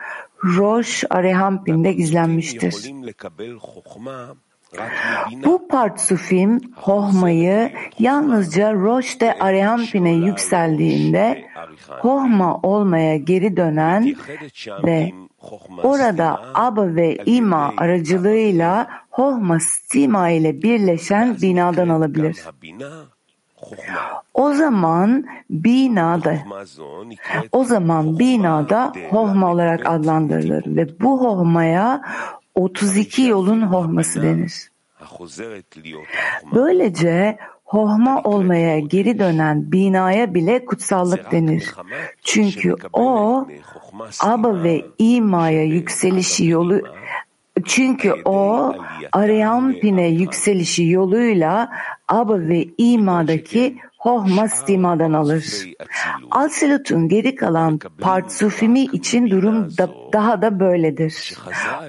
Roş 0.44 1.04
Arehampin'de 1.10 1.94
gizlenmiştir. 1.94 2.92
Bu 5.46 5.68
partsufim 5.68 6.62
hohmayı 6.76 7.72
yalnızca 8.00 8.74
Roş'te 8.74 9.40
Arehampin'e 9.40 10.12
yükseldiğinde 10.12 11.46
hohma 11.90 12.58
olmaya 12.58 13.18
geri 13.18 13.58
dönen 13.58 14.16
ve 14.84 15.12
orada 15.84 16.42
Aba 16.54 16.96
ve 16.96 17.18
İma 17.26 17.74
aracılığıyla 17.78 18.88
Hohma 19.10 19.60
Stima 19.60 20.30
ile 20.30 20.62
birleşen 20.62 21.38
binadan 21.42 21.90
alabilir. 21.90 22.38
O 24.34 24.54
zaman 24.54 25.26
binada 25.50 26.38
o 27.52 27.64
zaman 27.64 28.20
binada 28.20 28.94
hohma 29.10 29.52
olarak 29.52 29.86
adlandırılır 29.86 30.64
ve 30.76 31.00
bu 31.00 31.22
hohmaya 31.22 32.02
32 32.58 33.22
yolun 33.22 33.62
hohması 33.62 34.24
denir. 34.24 34.70
Böylece 36.54 37.38
hohma 37.66 38.22
olmaya 38.22 38.80
geri 38.80 39.20
dönen 39.20 39.72
binaya 39.72 40.34
bile 40.34 40.66
kutsallık 40.66 41.32
denir. 41.32 41.76
Çünkü 42.24 42.76
o 42.94 43.48
Aba 44.20 44.64
ve 44.64 44.86
İma'ya 45.00 45.64
yükselişi 45.64 46.46
yolu 46.46 46.82
çünkü 47.66 48.14
o 48.26 48.74
Ariampine 49.12 50.08
yükselişi 50.08 50.86
yoluyla 50.86 51.70
Aba 52.08 52.40
ve 52.40 52.68
İma'daki 52.78 53.78
Hohma 54.08 54.48
Stima'dan 54.48 55.14
alır. 55.14 55.68
Alsilut'un 56.32 57.08
geri 57.08 57.36
kalan 57.36 57.80
partsufimi 58.02 58.84
için 58.84 59.30
durum 59.30 59.78
da, 59.78 59.90
daha 60.14 60.42
da 60.42 60.60
böyledir. 60.60 61.34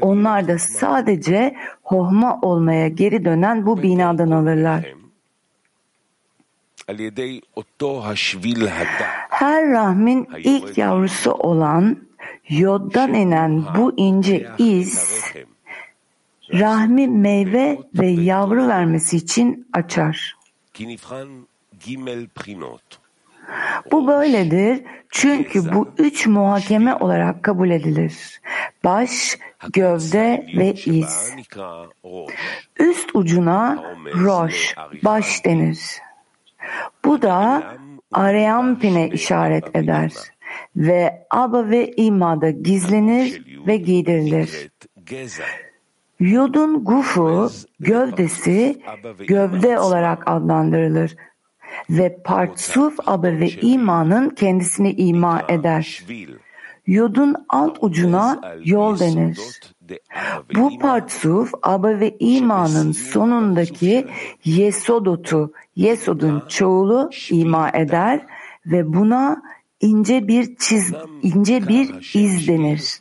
Onlar 0.01 0.49
da 0.49 0.59
sadece 0.59 1.57
Hohma 1.83 2.41
olmaya 2.43 2.89
geri 2.89 3.25
dönen 3.25 3.66
bu 3.66 3.83
binadan 3.83 4.31
alırlar. 4.31 4.95
Her 9.31 9.71
rahmin 9.71 10.29
ilk 10.39 10.79
yavrusu 10.79 11.33
olan 11.33 11.97
Yod'dan 12.49 13.14
inen 13.14 13.64
bu 13.77 13.95
ince 13.97 14.51
iz 14.59 15.23
rahmi 16.53 17.09
meyve 17.09 17.79
ve 17.95 18.07
yavru 18.07 18.69
vermesi 18.69 19.16
için 19.16 19.69
açar. 19.73 20.37
Bu 23.91 24.07
böyledir 24.07 24.83
çünkü 25.11 25.72
bu 25.74 25.89
üç 25.99 26.26
muhakeme 26.26 26.95
olarak 26.95 27.43
kabul 27.43 27.70
edilir. 27.70 28.41
Baş, 28.85 29.39
gövde 29.72 30.47
ve 30.57 30.72
iz. 30.72 31.33
Üst 32.79 33.11
ucuna 33.14 33.85
roş, 34.14 34.74
baş 35.05 35.45
denir. 35.45 35.81
Bu 37.05 37.22
da 37.22 37.62
Areampin'e 38.12 39.09
işaret 39.09 39.76
eder. 39.76 40.12
ve 40.76 41.26
Aba 41.31 41.70
ve 41.70 41.93
İma'da 41.97 42.51
gizlenir 42.51 43.45
ve 43.66 43.76
giydirilir. 43.76 44.70
Yodun 46.20 46.85
gufu, 46.85 47.51
gövdesi, 47.81 48.83
gövde 49.29 49.79
olarak 49.79 50.22
adlandırılır 50.29 51.16
ve 51.91 52.19
partsuf 52.25 52.97
Aba 53.07 53.27
ve 53.27 53.51
İma'nın 53.51 54.31
kendisini 54.31 54.93
ima 54.93 55.43
eder. 55.49 56.05
Yodun 56.87 57.35
alt 57.49 57.79
ucuna 57.81 58.41
yol 58.64 58.99
denir. 58.99 59.39
Bu 60.55 60.79
partsuf 60.79 61.53
Aba 61.62 62.01
ve 62.01 62.16
İma'nın 62.21 62.93
sonundaki 62.93 64.07
Yesodotu, 64.45 65.53
Yesod'un 65.77 66.43
çoğulu 66.49 67.11
ima 67.31 67.71
eder 67.71 68.27
ve 68.66 68.93
buna 68.95 69.43
ince 69.81 70.29
bir 70.29 70.57
çiz, 70.57 70.93
ince 71.23 71.69
bir 71.69 72.11
iz 72.14 72.49
denir. 72.49 73.01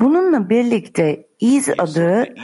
Bununla 0.00 0.50
birlikte 0.50 1.26
iz 1.40 1.68
adı 1.78 2.34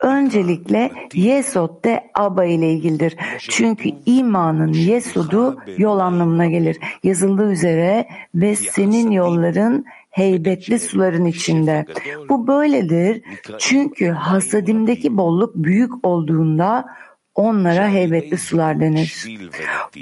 öncelikle 0.00 0.90
Yesod 1.14 1.84
de 1.84 2.10
Aba 2.14 2.44
ile 2.44 2.72
ilgilidir. 2.72 3.16
Çünkü 3.38 3.90
imanın 4.06 4.72
Yesod'u 4.72 5.56
yol 5.78 5.98
anlamına 5.98 6.46
gelir. 6.46 6.78
Yazıldığı 7.02 7.52
üzere 7.52 8.08
ve 8.34 8.56
senin 8.56 9.10
yolların 9.10 9.84
heybetli 10.10 10.78
suların 10.78 11.24
içinde. 11.24 11.86
Bu 12.28 12.46
böyledir 12.46 13.22
çünkü 13.58 14.08
hasadimdeki 14.08 15.16
bolluk 15.16 15.54
büyük 15.54 16.06
olduğunda 16.06 16.86
onlara 17.34 17.88
heybetli 17.88 18.38
sular 18.38 18.80
denir. 18.80 19.26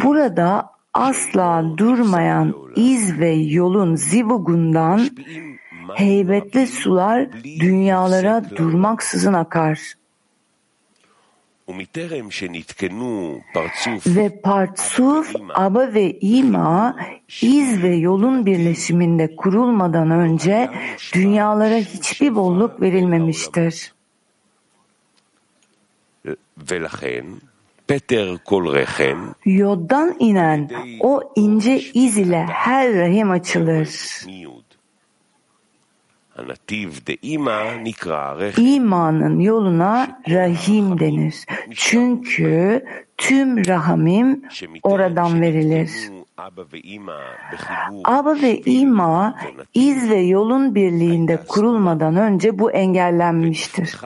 Burada 0.05 0.71
asla 0.95 1.65
durmayan 1.77 2.55
iz 2.77 3.19
ve 3.19 3.31
yolun 3.31 3.97
zivugundan 3.97 5.01
heybetli 5.95 6.67
sular 6.67 7.29
dünyalara 7.45 8.51
durmaksızın 8.57 9.33
akar. 9.33 9.95
Ve 14.07 14.41
partsuf, 14.41 15.35
aba 15.55 15.95
ve 15.95 16.19
ima, 16.21 16.97
iz 17.43 17.83
ve 17.83 17.95
yolun 17.97 18.47
birleşiminde 18.47 19.37
kurulmadan 19.37 20.11
önce 20.11 20.71
dünyalara 21.15 21.77
hiçbir 21.77 22.35
bolluk 22.35 22.81
verilmemiştir. 22.81 23.93
Yoddan 29.45 30.17
inen 30.19 30.71
o 31.01 31.33
ince 31.37 31.81
iz 31.81 32.19
ile 32.19 32.43
her 32.43 32.95
rahim 32.95 33.31
açılır. 33.31 33.89
İmanın 38.59 39.41
yoluna 39.41 40.21
rahim 40.29 41.01
denir. 41.01 41.35
Çünkü 41.75 42.85
tüm 43.19 43.67
rahamim 43.67 44.43
oradan 44.83 45.41
verilir. 45.41 45.91
Aba 48.05 48.35
ve 48.43 48.61
ima 48.61 49.35
iz 49.75 50.11
ve 50.11 50.17
yolun 50.21 50.75
birliğinde 50.75 51.37
kurulmadan 51.49 52.17
önce 52.17 52.59
bu 52.59 52.73
engellenmiştir. 52.73 53.97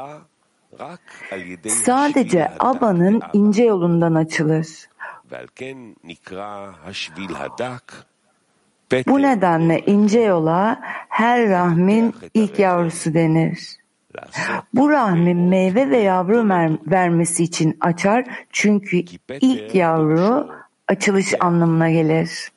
Sadece 1.69 2.53
abanın 2.59 3.23
ince 3.33 3.65
yolundan 3.65 4.15
açılır. 4.15 4.67
Bu 9.07 9.23
nedenle 9.23 9.81
ince 9.87 10.21
yola 10.21 10.81
her 11.09 11.49
rahmin 11.49 12.15
ilk 12.35 12.59
yavrusu 12.59 13.15
denir. 13.15 13.59
Bu 14.75 14.91
rahmin 14.91 15.39
meyve 15.39 15.91
ve 15.91 15.99
yavru 15.99 16.49
vermesi 16.91 17.45
için 17.45 17.77
açar 17.81 18.25
çünkü 18.53 18.97
ilk 19.41 19.75
yavru 19.75 20.51
açılış 20.89 21.35
anlamına 21.41 21.91
gelir. 21.91 22.53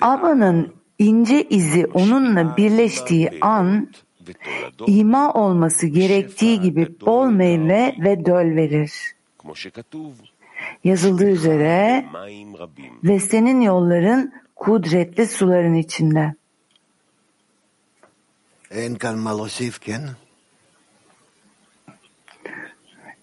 Abanın 0.00 0.74
ince 0.98 1.48
izi 1.48 1.86
onunla 1.86 2.56
birleştiği 2.56 3.30
an 3.40 3.88
ima 4.86 5.32
olması 5.32 5.86
gerektiği 5.86 6.60
gibi 6.60 7.00
bol 7.06 7.26
meyve 7.26 7.94
ve 7.98 8.26
döl 8.26 8.56
verir. 8.56 8.92
Yazıldığı 10.86 11.30
üzere 11.30 12.06
ve 13.04 13.20
senin 13.20 13.60
yolların 13.60 14.32
kudretli 14.56 15.26
suların 15.26 15.74
içinde. 15.74 16.34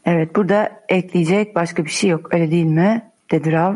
Evet 0.06 0.36
burada 0.36 0.84
ekleyecek 0.90 1.56
başka 1.56 1.86
bir 1.86 1.90
şey 1.90 2.10
yok 2.10 2.34
öyle 2.34 2.52
değil 2.52 2.66
mi? 2.66 3.12
Dedi 3.32 3.52
Rav. 3.52 3.76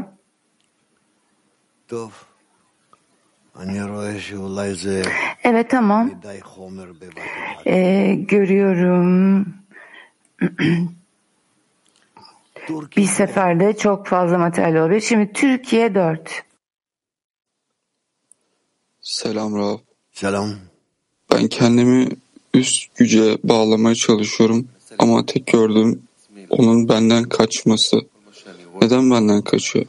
Evet 5.43 5.69
tamam. 5.69 6.11
Ee, 7.67 8.15
görüyorum. 8.15 9.45
bir 12.97 13.05
seferde 13.05 13.78
çok 13.78 14.07
fazla 14.07 14.38
materyal 14.38 14.86
oluyor. 14.86 15.01
Şimdi 15.01 15.34
Türkiye 15.34 15.95
4. 15.95 16.43
Selam 19.01 19.55
Rav. 19.55 19.78
Selam. 20.11 20.49
Ben 21.32 21.47
kendimi 21.47 22.07
üst 22.53 22.95
güce 22.95 23.38
bağlamaya 23.43 23.95
çalışıyorum 23.95 24.68
ama 24.99 25.26
tek 25.26 25.47
gördüğüm 25.47 26.03
onun 26.49 26.89
benden 26.89 27.24
kaçması. 27.24 27.97
Neden 28.82 29.11
benden 29.11 29.41
kaçıyor? 29.41 29.86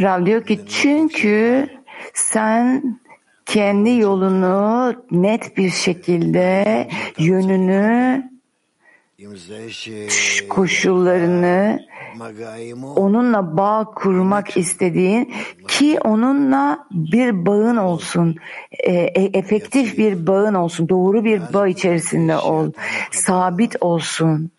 Rav 0.00 0.26
diyor 0.26 0.46
ki 0.46 0.60
çünkü 0.68 1.68
sen 2.14 2.82
kendi 3.48 3.90
yolunu 3.90 4.94
net 5.10 5.56
bir 5.56 5.70
şekilde 5.70 6.88
yönünü 7.18 8.24
koşullarını 10.48 11.80
onunla 12.96 13.56
bağ 13.56 13.84
kurmak 13.94 14.56
istediğin 14.56 15.34
ki 15.68 15.98
onunla 16.04 16.86
bir 16.90 17.46
bağın 17.46 17.76
olsun, 17.76 18.36
e, 18.84 18.92
efektif 19.38 19.98
bir 19.98 20.26
bağın 20.26 20.54
olsun, 20.54 20.88
doğru 20.88 21.24
bir 21.24 21.42
bağ 21.52 21.68
içerisinde 21.68 22.36
ol, 22.36 22.72
sabit 23.10 23.76
olsun. 23.80 24.50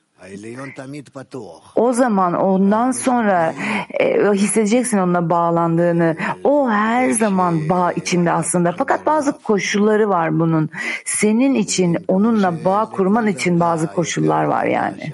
O 1.75 1.93
zaman 1.93 2.33
ondan 2.33 2.91
sonra 2.91 3.53
e, 3.99 4.31
hissedeceksin 4.33 4.97
onunla 4.97 5.29
bağlandığını. 5.29 6.15
O 6.43 6.69
her 6.69 7.11
zaman 7.11 7.69
bağ 7.69 7.91
içinde 7.91 8.31
aslında. 8.31 8.75
Fakat 8.77 9.05
bazı 9.05 9.39
koşulları 9.39 10.09
var 10.09 10.39
bunun. 10.39 10.69
Senin 11.05 11.55
için 11.55 11.97
onunla 12.07 12.65
bağ 12.65 12.85
kurman 12.85 13.27
için 13.27 13.59
bazı 13.59 13.87
koşullar 13.87 14.43
var 14.43 14.65
yani. 14.65 15.13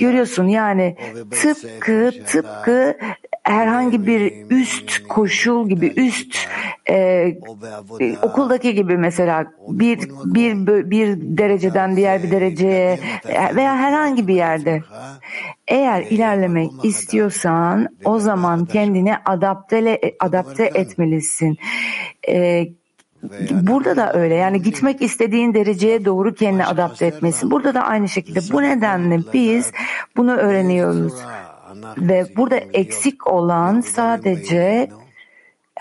Görüyorsun 0.00 0.48
yani 0.48 0.96
tıpkı 1.30 2.10
tıpkı 2.26 2.96
herhangi 3.42 4.06
bir 4.06 4.50
üst 4.50 5.08
koşul 5.08 5.68
gibi 5.68 5.86
üst 5.86 6.36
e, 6.90 7.28
okuldaki 8.22 8.74
gibi 8.74 8.96
mesela 8.96 9.46
bir 9.68 9.98
bir 10.24 10.66
bir 10.90 11.18
dereceden 11.20 11.96
diğer 11.96 12.22
bir 12.22 12.30
dereceye 12.30 12.98
veya 13.56 13.76
herhangi 13.76 14.28
bir 14.28 14.34
yerde 14.34 14.82
eğer 15.68 16.02
ilerlemek 16.02 16.70
istiyorsan 16.82 17.88
o 18.04 18.18
zaman 18.18 18.64
kendini 18.64 19.16
adapte 19.24 20.00
adapte 20.20 20.64
etmelisin. 20.74 21.58
E, 22.28 22.66
Burada 23.50 23.96
da 23.96 24.12
öyle 24.12 24.34
yani 24.34 24.62
gitmek 24.62 25.02
istediğin 25.02 25.54
dereceye 25.54 26.04
doğru 26.04 26.34
kendini 26.34 26.66
adapte 26.66 27.06
etmesin. 27.06 27.50
Burada 27.50 27.74
da 27.74 27.82
aynı 27.82 28.08
şekilde 28.08 28.40
bu 28.52 28.62
nedenle 28.62 29.20
biz 29.32 29.72
bunu 30.16 30.32
öğreniyoruz. 30.36 31.12
Ve 31.98 32.26
burada 32.36 32.56
eksik 32.56 33.26
olan 33.26 33.80
sadece 33.80 34.88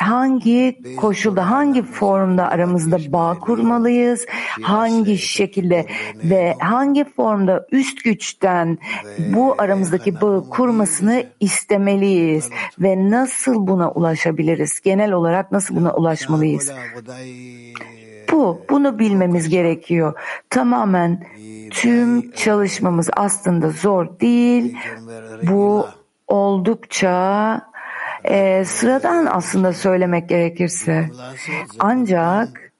hangi 0.02 0.82
koşulda, 0.98 1.50
hangi 1.50 1.84
formda 1.84 2.50
aramızda 2.50 2.98
bağ 3.14 3.40
kurmalıyız, 3.40 4.26
hangi 4.62 5.18
şekilde 5.18 5.86
ve 6.24 6.56
hangi 6.60 7.04
formda 7.04 7.68
üst 7.72 8.04
güçten 8.04 8.78
bu 9.20 9.56
aramızdaki 9.58 10.22
bağı 10.22 10.50
kurmasını 10.50 11.24
istemeliyiz 11.40 12.50
ve 12.80 13.12
nasıl 13.12 13.68
buna 13.68 13.92
ulaşabiliriz? 13.92 14.82
Genel 14.82 15.12
olarak 15.12 15.52
nasıl 15.52 15.76
buna 15.76 15.94
ulaşmalıyız? 15.94 16.72
Bu, 18.32 18.66
bunu 18.70 19.00
bilmemiz 19.00 19.50
gerekiyor. 19.50 20.14
Tamamen 20.50 21.24
tüm 21.72 22.32
çalışmamız 22.32 23.10
aslında 23.14 23.70
zor 23.70 24.20
değil. 24.20 24.78
Bu 25.44 25.88
oldukça 26.28 27.62
e, 28.24 28.66
sıradan 28.66 29.26
aslında 29.26 29.74
söylemek 29.74 30.30
gerekirse. 30.30 31.10
Ancak 31.80 32.72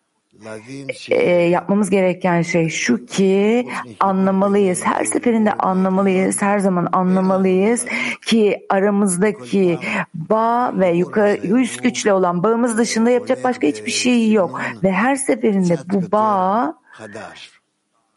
e, 1.10 1.32
yapmamız 1.32 1.90
gereken 1.90 2.42
şey 2.42 2.70
şu 2.70 3.06
ki 3.06 3.68
anlamalıyız. 4.00 4.86
Her 4.86 5.06
seferinde 5.06 5.54
anlamalıyız. 5.54 6.42
Her 6.42 6.60
zaman 6.60 6.88
anlamalıyız 6.92 7.86
ki 8.26 8.66
aramızdaki 8.70 9.80
bağ 10.14 10.80
ve 10.80 10.90
yukarı 10.90 11.38
üst 11.38 11.84
güçle 11.84 12.14
olan 12.14 12.44
bağımız 12.44 12.78
dışında 12.78 13.10
yapacak 13.10 13.44
başka 13.44 13.68
hiçbir 13.68 13.92
şey 13.92 14.32
yok. 14.32 14.62
Ve 14.84 14.92
her 14.92 15.16
seferinde 15.16 15.78
bu 15.94 16.12
bağ 16.12 16.74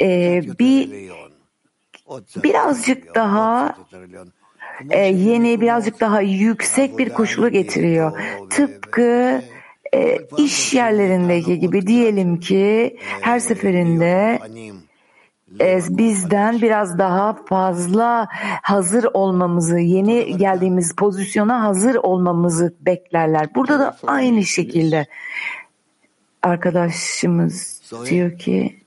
e, 0.01 0.43
bir 0.59 1.11
birazcık 2.37 3.15
daha 3.15 3.77
e, 4.91 4.99
yeni 4.99 5.61
birazcık 5.61 6.01
daha 6.01 6.21
yüksek 6.21 6.99
bir 6.99 7.09
koşulu 7.09 7.49
getiriyor. 7.49 8.21
Tıpkı 8.51 9.43
e, 9.95 10.19
iş 10.37 10.75
yerlerindeki 10.75 11.59
gibi 11.59 11.87
diyelim 11.87 12.41
ki 12.41 12.97
her 13.01 13.39
seferinde 13.39 14.39
e, 15.61 15.81
bizden 15.89 16.63
biraz 16.63 16.99
daha 16.99 17.35
fazla 17.45 18.29
hazır 18.63 19.07
olmamızı, 19.15 19.79
yeni 19.79 20.37
geldiğimiz 20.37 20.95
pozisyona 20.95 21.63
hazır 21.63 21.95
olmamızı 21.95 22.75
beklerler. 22.81 23.55
Burada 23.55 23.79
da 23.79 23.97
aynı 24.07 24.45
şekilde 24.45 25.07
arkadaşımız 26.43 27.83
diyor 28.11 28.39
ki 28.39 28.84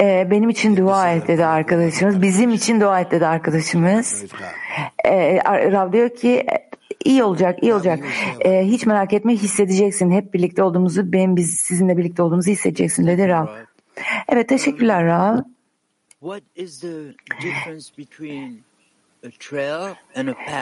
e, 0.00 0.30
benim 0.30 0.50
için 0.50 0.76
dua 0.76 1.12
et 1.12 1.28
dedi 1.28 1.46
arkadaşımız. 1.46 2.22
Bizim 2.22 2.50
için 2.50 2.80
dua 2.80 3.00
et 3.00 3.10
dedi 3.10 3.26
arkadaşımız. 3.26 4.24
E, 5.04 5.36
Rav 5.44 5.92
diyor 5.92 6.08
ki 6.08 6.46
iyi 7.04 7.24
olacak, 7.24 7.62
iyi 7.62 7.74
olacak. 7.74 8.00
E, 8.40 8.62
hiç 8.64 8.86
merak 8.86 9.12
etme 9.12 9.32
hissedeceksin. 9.32 10.10
Hep 10.10 10.34
birlikte 10.34 10.62
olduğumuzu, 10.62 11.12
benim 11.12 11.36
biz 11.36 11.54
sizinle 11.54 11.96
birlikte 11.96 12.22
olduğumuzu 12.22 12.50
hissedeceksin 12.50 13.06
dedi 13.06 13.28
Rav. 13.28 13.46
Evet 14.28 14.48
teşekkürler 14.48 15.06
Rav. 15.06 15.38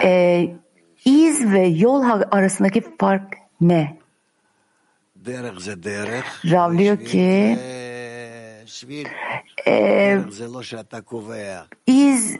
E, 0.04 0.54
iz 1.04 1.52
ve 1.52 1.66
yol 1.66 2.02
arasındaki 2.30 2.82
fark 2.98 3.34
ne? 3.60 3.99
Rav 6.50 6.78
diyor 6.78 7.04
ki 7.04 7.56
e, 9.66 10.20
iz, 11.86 12.36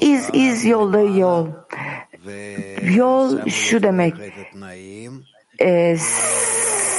iz 0.00 0.30
iz 0.34 0.64
yolda 0.64 1.00
yol. 1.00 1.48
Yol 2.82 3.48
şu 3.48 3.82
demek, 3.82 4.14
e, 5.60 5.96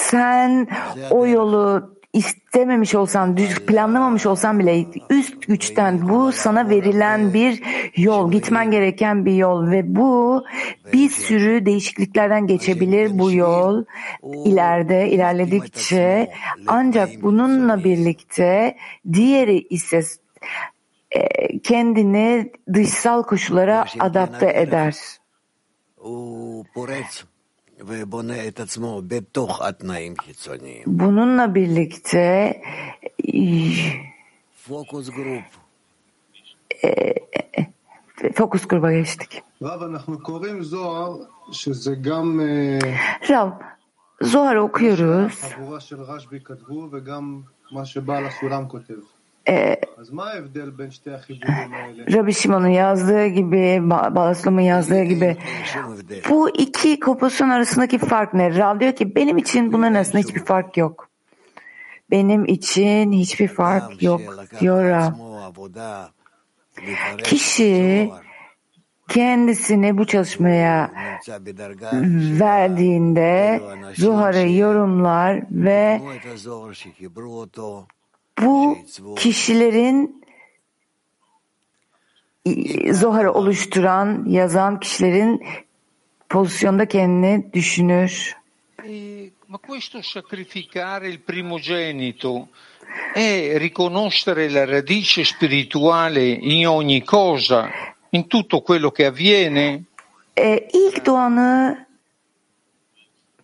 sen 0.09 0.67
o 1.09 1.27
yolu 1.27 1.95
istememiş 2.13 2.95
olsan, 2.95 3.37
düz 3.37 3.59
planlamamış 3.65 4.25
olsan 4.25 4.59
bile 4.59 4.85
üst 5.09 5.47
güçten 5.47 6.09
bu 6.09 6.31
sana 6.31 6.69
verilen 6.69 7.33
bir 7.33 7.63
yol, 7.95 8.31
gitmen 8.31 8.71
gereken 8.71 9.25
bir 9.25 9.33
yol 9.33 9.71
ve 9.71 9.95
bu 9.95 10.45
bir 10.93 11.09
sürü 11.09 11.65
değişikliklerden 11.65 12.47
geçebilir 12.47 13.19
bu 13.19 13.31
yol 13.31 13.85
ileride 14.23 15.09
ilerledikçe. 15.09 16.31
ancak 16.67 17.09
bununla 17.21 17.83
birlikte 17.83 18.77
diğeri 19.13 19.67
ise 19.69 20.01
e, 21.11 21.59
kendini 21.59 22.51
dışsal 22.73 23.23
koşullara 23.23 23.85
adapte 23.99 24.53
eder. 24.55 24.95
Bununla 30.85 31.55
birlikte 31.55 32.61
e, 33.33 33.39
fokus 38.33 38.67
gruba 38.67 38.91
geçtik. 38.91 39.41
Rav, 43.29 43.51
Zohar'ı 44.21 44.63
okuyoruz. 44.63 45.41
Ee, 49.47 49.75
Rabbi 52.13 52.33
Shimon'un 52.33 52.67
yazdığı 52.67 53.27
gibi, 53.27 53.79
Balaslam'ın 53.89 54.61
yazdığı 54.61 55.03
gibi 55.03 55.37
bu 56.29 56.49
iki 56.49 56.99
kopusun 56.99 57.49
arasındaki 57.49 57.97
fark 57.97 58.33
ne? 58.33 58.55
Rav 58.55 58.79
diyor 58.79 58.93
ki 58.93 59.15
benim 59.15 59.37
için 59.37 59.73
bunların 59.73 59.93
arasında 59.93 60.17
hiçbir 60.17 60.45
fark 60.45 60.77
yok. 60.77 61.09
Benim 62.11 62.45
için 62.45 63.11
hiçbir 63.11 63.47
fark 63.47 64.03
yok 64.03 64.21
diyor 64.59 64.89
Rav. 64.89 65.11
Kişi 67.23 68.11
kendisini 69.09 69.97
bu 69.97 70.05
çalışmaya 70.05 70.91
verdiğinde 72.39 73.61
Zuhar'ı 73.93 74.49
yorumlar 74.51 75.41
ve 75.51 76.01
bu 78.41 78.77
kişilerin 79.17 80.21
Zohar'ı 82.91 83.33
oluşturan, 83.33 84.25
yazan 84.27 84.79
kişilerin 84.79 85.43
pozisyonda 86.29 86.85
kendini 86.87 87.53
düşünür. 87.53 88.35
Ma 89.47 89.57
questo 89.57 90.01
sacrificare 90.01 91.09
il 91.09 91.19
primogenito 91.19 92.47
è 93.13 93.57
riconoscere 93.57 94.49
la 94.49 94.65
radice 94.65 95.25
spirituale 95.25 96.23
in 96.29 96.65
ogni 96.67 97.03
cosa, 97.03 97.69
in 98.11 98.27
tutto 98.27 98.61
quello 98.61 98.91
che 98.91 99.05
avviene? 99.05 99.83
Ee, 100.37 100.67
ilk 100.73 101.05
doğanı 101.05 101.87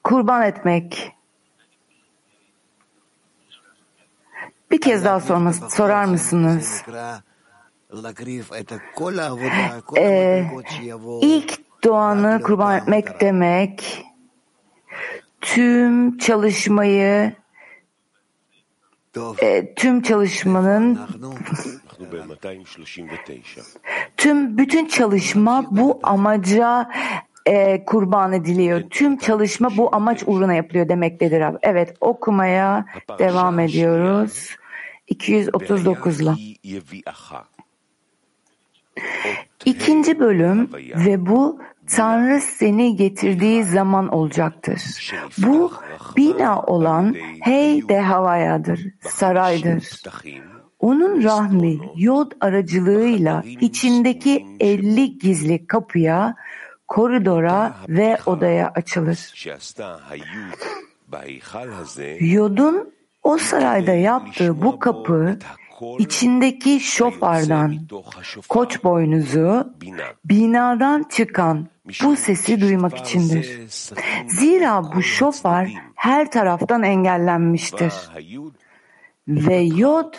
kurban 0.03 0.41
etmek. 0.41 1.16
Bir 4.72 4.82
kez 4.82 5.05
daha 5.05 5.20
sorması, 5.20 5.70
sorar 5.70 6.05
mısınız? 6.05 6.84
Ee, 9.97 10.45
ilk 11.22 11.59
doğanı 11.84 12.41
kurban 12.43 12.78
etmek 12.78 13.22
demek 13.22 14.05
tüm 15.41 16.18
çalışmayı 16.18 17.34
e, 19.41 19.74
tüm 19.74 20.01
çalışmanın 20.01 20.99
tüm 24.18 24.57
bütün 24.57 24.88
çalışma 24.88 25.65
bu 25.72 25.99
amaca 26.03 26.89
e, 27.47 27.85
kurban 27.85 28.33
ediliyor. 28.33 28.81
Tüm 28.89 29.17
çalışma 29.17 29.77
bu 29.77 29.95
amaç 29.95 30.23
uğruna 30.25 30.53
yapılıyor 30.53 30.89
demektedir 30.89 31.41
abi. 31.41 31.57
Evet 31.61 31.97
okumaya 32.01 32.85
devam 33.19 33.59
ediyoruz. 33.59 34.55
239'la. 35.09 36.35
İkinci 39.65 40.19
bölüm 40.19 40.69
ve 41.05 41.25
bu 41.25 41.59
Tanrı 41.87 42.41
seni 42.41 42.95
getirdiği 42.95 43.63
zaman 43.63 44.07
olacaktır. 44.07 45.11
Bu 45.37 45.71
bina 46.17 46.61
olan 46.61 47.15
Hey 47.41 47.89
de 47.89 48.01
Havaya'dır, 48.01 48.85
saraydır. 49.01 50.01
Onun 50.79 51.23
rahmi 51.23 51.79
yod 51.95 52.31
aracılığıyla 52.41 53.43
içindeki 53.61 54.45
elli 54.59 55.17
gizli 55.17 55.67
kapıya, 55.67 56.35
koridora 56.88 57.75
ve 57.89 58.17
odaya 58.25 58.71
açılır. 58.75 59.47
Yodun 62.19 62.93
o 63.23 63.38
sarayda 63.38 63.93
yaptığı 63.93 64.61
bu 64.61 64.79
kapı 64.79 65.39
içindeki 65.99 66.79
şofardan, 66.79 67.77
koç 68.49 68.83
boynuzu, 68.83 69.73
binadan 70.25 71.03
çıkan 71.03 71.67
bu 72.03 72.15
sesi 72.15 72.61
duymak 72.61 72.97
içindir. 72.97 73.59
Zira 74.27 74.83
bu 74.95 75.03
şofar 75.03 75.73
her 75.95 76.31
taraftan 76.31 76.83
engellenmiştir. 76.83 77.93
Ve 79.27 79.57
yod 79.57 80.13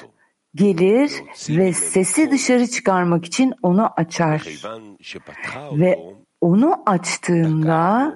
gelir 0.55 1.13
ve 1.49 1.73
sesi 1.73 2.31
dışarı 2.31 2.67
çıkarmak 2.67 3.25
için 3.25 3.55
onu 3.63 3.91
açar. 3.97 4.43
Ve 5.73 5.99
onu 6.41 6.83
açtığında 6.87 8.15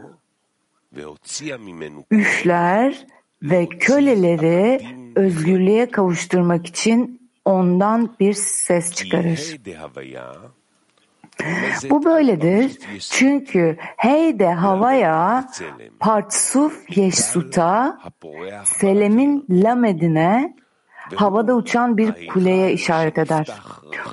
üfler 2.10 3.06
ve 3.42 3.68
köleleri 3.68 4.80
özgürlüğe 5.16 5.90
kavuşturmak 5.90 6.66
için 6.66 7.30
ondan 7.44 8.16
bir 8.20 8.32
ses 8.32 8.94
çıkarır. 8.94 9.58
Bu 11.90 12.04
böyledir 12.04 12.78
çünkü 13.10 13.76
Heyde 13.96 14.52
Havaya 14.52 15.48
Partsuf 16.00 16.96
Yeşsut'a 16.96 17.98
Selem'in 18.64 19.46
Lamedine 19.50 20.56
havada 21.14 21.54
uçan 21.54 21.96
bir 21.96 22.26
kuleye 22.26 22.72
işaret 22.72 23.18
eder. 23.18 23.46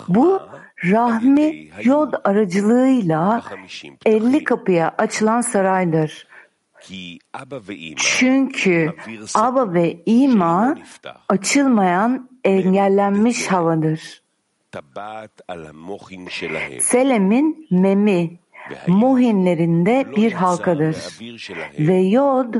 Bu 0.07 0.41
rahmi 0.84 1.69
yod 1.84 2.13
aracılığıyla 2.23 3.43
elli 4.05 4.43
kapıya 4.43 4.95
açılan 4.97 5.41
saraydır. 5.41 6.27
Çünkü 7.97 8.93
Aba 9.36 9.73
ve 9.73 10.03
İma 10.05 10.75
açılmayan 11.30 12.30
engellenmiş 12.43 13.47
havadır. 13.47 14.21
Selem'in 16.82 17.67
memi 17.71 18.39
Mohinlerinde 18.88 20.05
bir 20.15 20.32
halkadır 20.32 20.95
ve 21.80 21.97
yod 21.97 22.53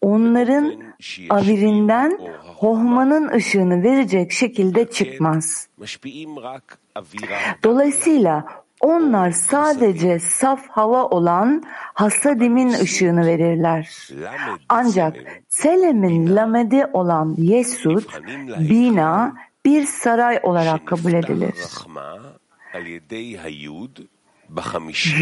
onların 0.00 0.82
avirinden 1.30 2.18
hohmanın 2.58 3.28
ışığını 3.28 3.82
verecek 3.82 4.32
şekilde 4.32 4.90
çıkmaz. 4.90 5.68
Dolayısıyla 7.62 8.44
onlar 8.80 9.30
sadece 9.30 10.18
saf 10.18 10.68
hava 10.68 11.04
olan 11.04 11.62
hasadimin 11.94 12.68
ışığını 12.68 13.26
verirler. 13.26 14.08
Ancak 14.68 15.16
Selem'in 15.48 16.36
lamedi 16.36 16.86
olan 16.92 17.34
Yesud, 17.38 18.02
bina 18.58 19.34
bir 19.64 19.86
saray 19.86 20.40
olarak 20.42 20.86
kabul 20.86 21.12
edilir. 21.12 21.54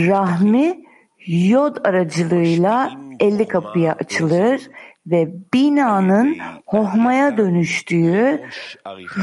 Rahmi 0.09 0.85
yod 1.27 1.77
aracılığıyla 1.85 2.93
elli 3.21 3.49
kapıya 3.49 3.93
açılır 3.93 4.69
ve 5.07 5.33
binanın 5.55 6.39
hohmaya 6.67 7.37
dönüştüğü 7.37 8.49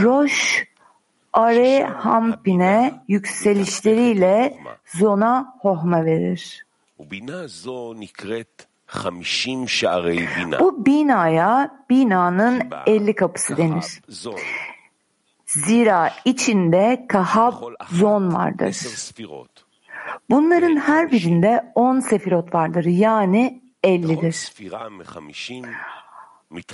Roş 0.02 0.66
Are 1.34 1.84
Hampine 1.84 2.94
yükselişleriyle 3.08 4.58
zona 4.86 5.56
hohma 5.60 6.06
verir. 6.06 6.66
Bu 10.60 10.86
binaya 10.86 11.72
binanın 11.90 12.62
elli 12.86 13.16
kapısı 13.16 13.58
denir. 13.58 14.02
Zira 15.46 16.14
içinde 16.26 17.06
kahab 17.10 17.54
zon 17.92 18.34
vardır. 18.34 18.76
Bunların 20.30 20.76
her 20.76 21.12
birinde 21.12 21.72
on 21.76 22.00
sefirot 22.00 22.54
vardır 22.54 22.86
yani 22.86 23.62
ellidir. 23.84 24.52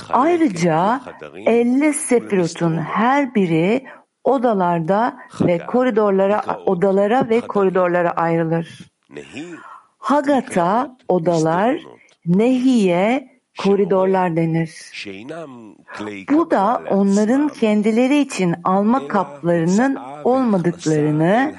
Ayrıca 0.10 1.02
elli 1.46 1.94
sefirotun 1.94 2.78
her 2.78 3.36
biri 3.36 3.86
odalarda 4.24 5.18
ve 5.42 5.58
koridorlara 5.66 6.44
odalara 6.66 7.30
ve 7.30 7.42
koridorlara 7.42 8.12
ayrılır. 8.12 8.80
Hagata 9.98 10.98
odalar, 11.08 11.78
Nehiye 12.26 13.37
koridorlar 13.58 14.36
denir. 14.36 14.72
Bu 16.32 16.52
da 16.52 16.84
onların 16.90 17.48
kendileri 17.48 18.20
için 18.20 18.56
alma 18.64 19.08
kaplarının 19.08 19.98
olmadıklarını 20.24 21.56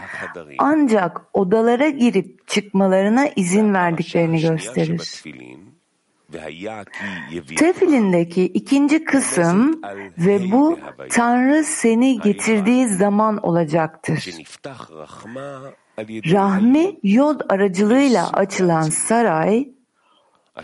ancak 0.58 1.20
odalara 1.32 1.88
girip 1.88 2.48
çıkmalarına 2.48 3.28
izin 3.36 3.74
verdiklerini 3.74 4.40
gösterir. 4.40 5.22
Tefilindeki 7.56 8.44
ikinci 8.44 9.04
kısım 9.04 9.82
ve 10.18 10.52
bu 10.52 10.78
Tanrı 11.10 11.64
seni 11.64 12.20
getirdiği 12.20 12.88
zaman 12.88 13.38
olacaktır. 13.46 14.28
Rahmi 16.08 16.98
yod 17.02 17.40
aracılığıyla 17.48 18.30
açılan 18.32 18.82
saray, 18.82 19.68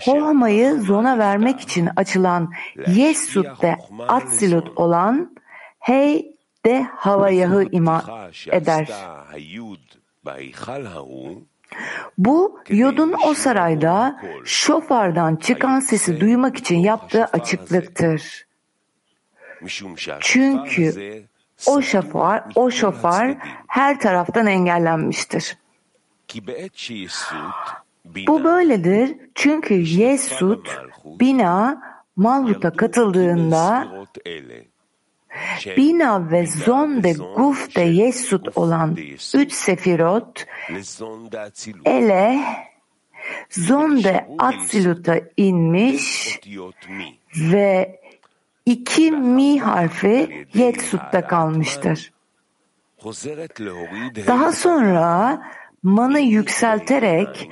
Hohma'yı 0.01 0.81
zona 0.81 1.19
vermek 1.19 1.61
için 1.61 1.89
açılan 1.97 2.53
Yesud 2.87 3.63
de 3.63 3.79
Atsilut 4.09 4.79
olan 4.79 5.37
Hey 5.79 6.35
de 6.65 6.83
Havayah'ı 6.97 7.65
ima 7.73 8.29
eder. 8.53 8.89
Bu 12.19 12.61
Yod'un 12.69 13.15
o 13.27 13.35
sarayda 13.35 14.21
şofardan 14.45 15.37
çıkan 15.37 15.81
sesi 15.81 16.21
duymak 16.21 16.57
için 16.57 16.79
yaptığı 16.79 17.25
açıklıktır. 17.25 18.47
Çünkü 20.21 21.25
o 21.67 21.83
şofar, 21.83 22.45
o 22.55 22.71
şofar 22.71 23.37
her 23.67 24.01
taraftan 24.01 24.47
engellenmiştir. 24.47 25.57
Bu 28.05 28.45
böyledir 28.45 29.17
çünkü 29.35 29.75
Yesud, 29.75 30.67
Bina, 31.05 31.83
Malhut'a 32.17 32.71
katıldığında 32.71 33.89
Bina 35.77 36.31
ve 36.31 36.47
Zon 36.47 37.03
de 37.03 37.13
Guf 37.13 37.77
de 37.77 37.81
Yesud 37.81 38.47
olan 38.57 38.97
üç 39.35 39.53
sefirot 39.53 40.47
Ele 41.85 42.41
Zon 43.51 44.05
de 44.05 44.27
Atsilut'a 44.39 45.21
inmiş 45.37 46.41
ve 47.37 48.01
iki 48.67 49.11
mi 49.11 49.61
harfi 49.61 50.47
Yetsut'ta 50.55 51.27
kalmıştır. 51.27 52.13
Daha 54.27 54.53
sonra 54.53 55.43
manı 55.85 56.21
yükselterek 56.21 57.51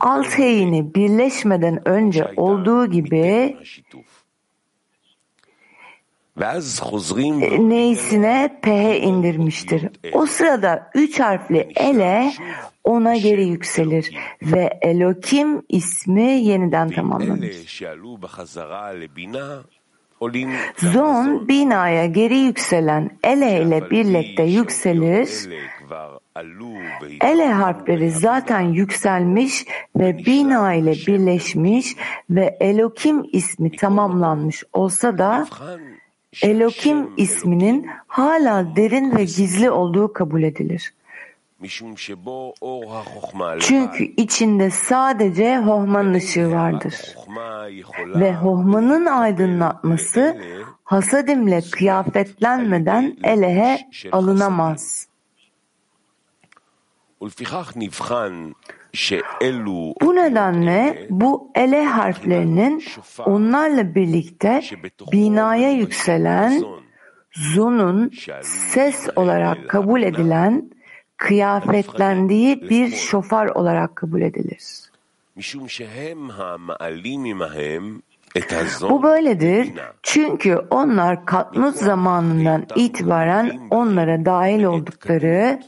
alt 0.00 0.38
heyini 0.38 0.94
birleşmeden 0.94 1.88
önce 1.88 2.32
olduğu 2.36 2.86
gibi 2.86 3.56
neysine 7.68 8.58
ph 8.62 9.02
indirmiştir. 9.02 9.88
O 10.12 10.26
sırada 10.26 10.90
üç 10.94 11.20
harfli 11.20 11.68
ele 11.76 12.32
ona 12.84 13.16
geri 13.16 13.46
yükselir 13.46 14.16
ve 14.42 14.78
Elokim 14.82 15.62
ismi 15.68 16.22
yeniden 16.32 16.90
tamamlanır. 16.90 17.52
Zon 20.76 21.48
binaya 21.48 22.06
geri 22.06 22.36
yükselen 22.36 23.10
ele 23.24 23.62
ile 23.62 23.90
birlikte 23.90 24.42
yükselir. 24.42 25.28
Ele 27.20 27.52
harfleri 27.52 28.10
zaten 28.10 28.60
yükselmiş 28.60 29.66
ve 29.96 30.18
bina 30.18 30.74
ile 30.74 30.92
birleşmiş 30.92 31.96
ve 32.30 32.56
Elokim 32.60 33.24
ismi 33.32 33.76
tamamlanmış 33.76 34.64
olsa 34.72 35.18
da 35.18 35.46
Elokim 36.42 37.10
isminin 37.16 37.86
hala 38.06 38.76
derin 38.76 39.16
ve 39.16 39.24
gizli 39.24 39.70
olduğu 39.70 40.12
kabul 40.12 40.42
edilir. 40.42 40.94
Çünkü 43.60 44.04
içinde 44.04 44.70
sadece 44.70 45.58
Hohman'ın 45.58 46.14
ışığı 46.14 46.50
vardır. 46.52 46.94
Ve 48.14 48.34
Hohman'ın 48.34 49.06
aydınlatması 49.06 50.36
hasadimle 50.84 51.60
kıyafetlenmeden 51.70 53.16
elehe 53.24 53.78
alınamaz. 54.12 55.08
Bu 60.00 60.14
nedenle 60.14 61.06
bu 61.10 61.50
ele 61.54 61.84
harflerinin 61.84 62.84
onlarla 63.26 63.94
birlikte 63.94 64.62
binaya 65.12 65.70
yükselen 65.70 66.64
zonun 67.32 68.12
ses 68.42 69.08
olarak 69.16 69.68
kabul 69.68 70.02
edilen 70.02 70.70
kıyafetlendiği 71.16 72.70
bir 72.70 72.90
şofar 72.96 73.46
olarak 73.46 73.96
kabul 73.96 74.22
edilir. 74.22 74.62
Bu 78.90 79.02
böyledir 79.02 79.72
çünkü 80.02 80.56
onlar 80.70 81.26
Katnut 81.26 81.76
zamanından 81.76 82.66
itibaren 82.76 83.60
onlara 83.70 84.24
dahil 84.24 84.64
oldukları 84.64 85.60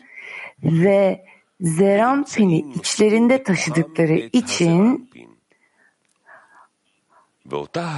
ve 0.62 1.24
Zerampin'i 1.60 2.58
içlerinde 2.58 3.42
taşıdıkları 3.42 4.14
için 4.32 5.10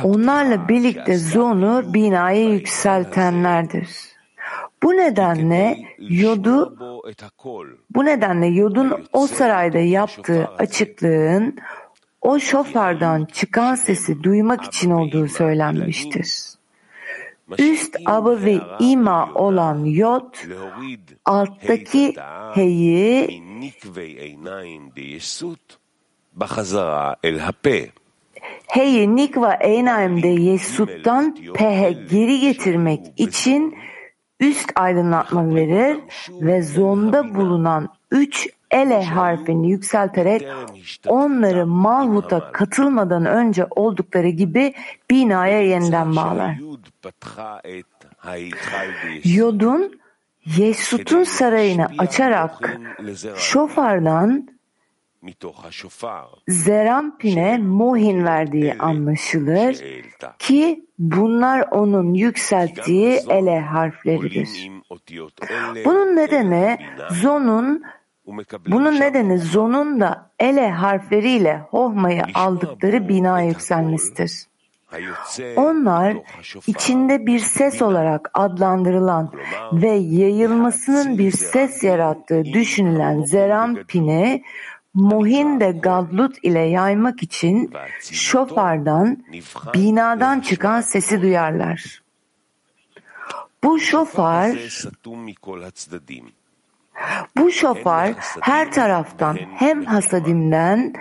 onlarla 0.05 0.69
birlikte 0.69 1.19
Zon'u 1.19 1.95
binaya 1.95 2.51
yükseltenlerdir. 2.51 3.89
Bu 4.83 4.97
nedenle 4.97 5.79
Yod'u 5.99 6.77
bu 7.91 8.05
nedenle 8.05 8.47
Yod'un 8.47 9.07
o 9.13 9.27
sarayda 9.27 9.79
yaptığı 9.79 10.47
açıklığın 10.59 11.59
o 12.21 12.39
şofardan 12.39 13.25
çıkan 13.25 13.75
sesi 13.75 14.23
duymak 14.23 14.65
için 14.65 14.91
olduğu 14.91 15.29
söylenmiştir. 15.29 16.59
Üst 17.59 17.97
abı 18.07 18.45
ve 18.45 18.61
ima 18.81 19.35
olan 19.35 19.85
Yod, 19.85 20.35
alttaki 21.25 22.15
heyi 22.55 23.43
heyi 28.69 29.17
nikva 29.17 29.55
eynaimde 29.55 30.29
Yesut'tan 30.29 31.37
pehe 31.55 31.93
geri 31.93 32.41
getirmek 32.41 33.01
için 33.17 33.79
üst 34.41 34.73
aydınlatma 34.75 35.55
verir 35.55 35.97
ve 36.31 36.63
zonda 36.63 37.35
bulunan 37.35 37.89
üç 38.11 38.49
ele 38.71 39.05
harfini 39.05 39.71
yükselterek 39.71 40.47
onları 41.07 41.67
Malhut'a 41.67 42.53
katılmadan 42.53 43.27
önce 43.27 43.67
oldukları 43.71 44.29
gibi 44.29 44.75
binaya 45.11 45.63
yeniden 45.63 46.17
bağlar. 46.17 46.57
Yod'un 49.25 50.01
Yesut'un 50.57 51.25
sarayını 51.25 51.89
açarak 51.99 52.79
şofardan 53.37 54.49
Zerampin'e 56.49 57.59
muhin 57.59 58.25
verdiği 58.25 58.75
anlaşılır 58.75 59.77
ki 60.39 60.87
bunlar 60.99 61.61
onun 61.71 62.15
yükselttiği 62.15 63.21
ele 63.29 63.61
harfleridir. 63.61 64.71
Bunun 65.85 66.17
nedeni 66.17 66.79
Zon'un 67.11 67.83
bunun 68.69 69.01
nedeni 69.01 69.39
Zon'un 69.39 70.01
da 70.01 70.31
ele 70.39 70.71
harfleriyle 70.71 71.59
Hohma'yı 71.71 72.23
aldıkları 72.35 73.09
bina 73.09 73.43
yükselmesidir. 73.43 74.47
Onlar 75.57 76.17
içinde 76.67 77.27
bir 77.27 77.39
ses 77.39 77.83
olarak 77.83 78.31
adlandırılan 78.35 79.33
ve 79.73 79.91
yayılmasının 79.91 81.19
bir 81.19 81.33
ses 81.33 81.85
yarattığı 81.85 82.45
düşünülen 82.45 83.25
Zerampin'i 83.25 84.43
Mohin 84.95 85.81
Gadlut 85.81 86.37
ile 86.43 86.61
yaymak 86.61 87.23
için 87.23 87.73
şofardan, 88.01 89.25
binadan 89.75 90.41
çıkan 90.41 90.81
sesi 90.81 91.23
duyarlar. 91.23 92.03
Bu 93.65 93.81
şofar 93.81 94.57
Bu 97.37 97.51
şofar 97.53 98.15
her 98.41 98.73
taraftan 98.73 99.39
hem 99.55 99.85
hasadimden 99.85 100.93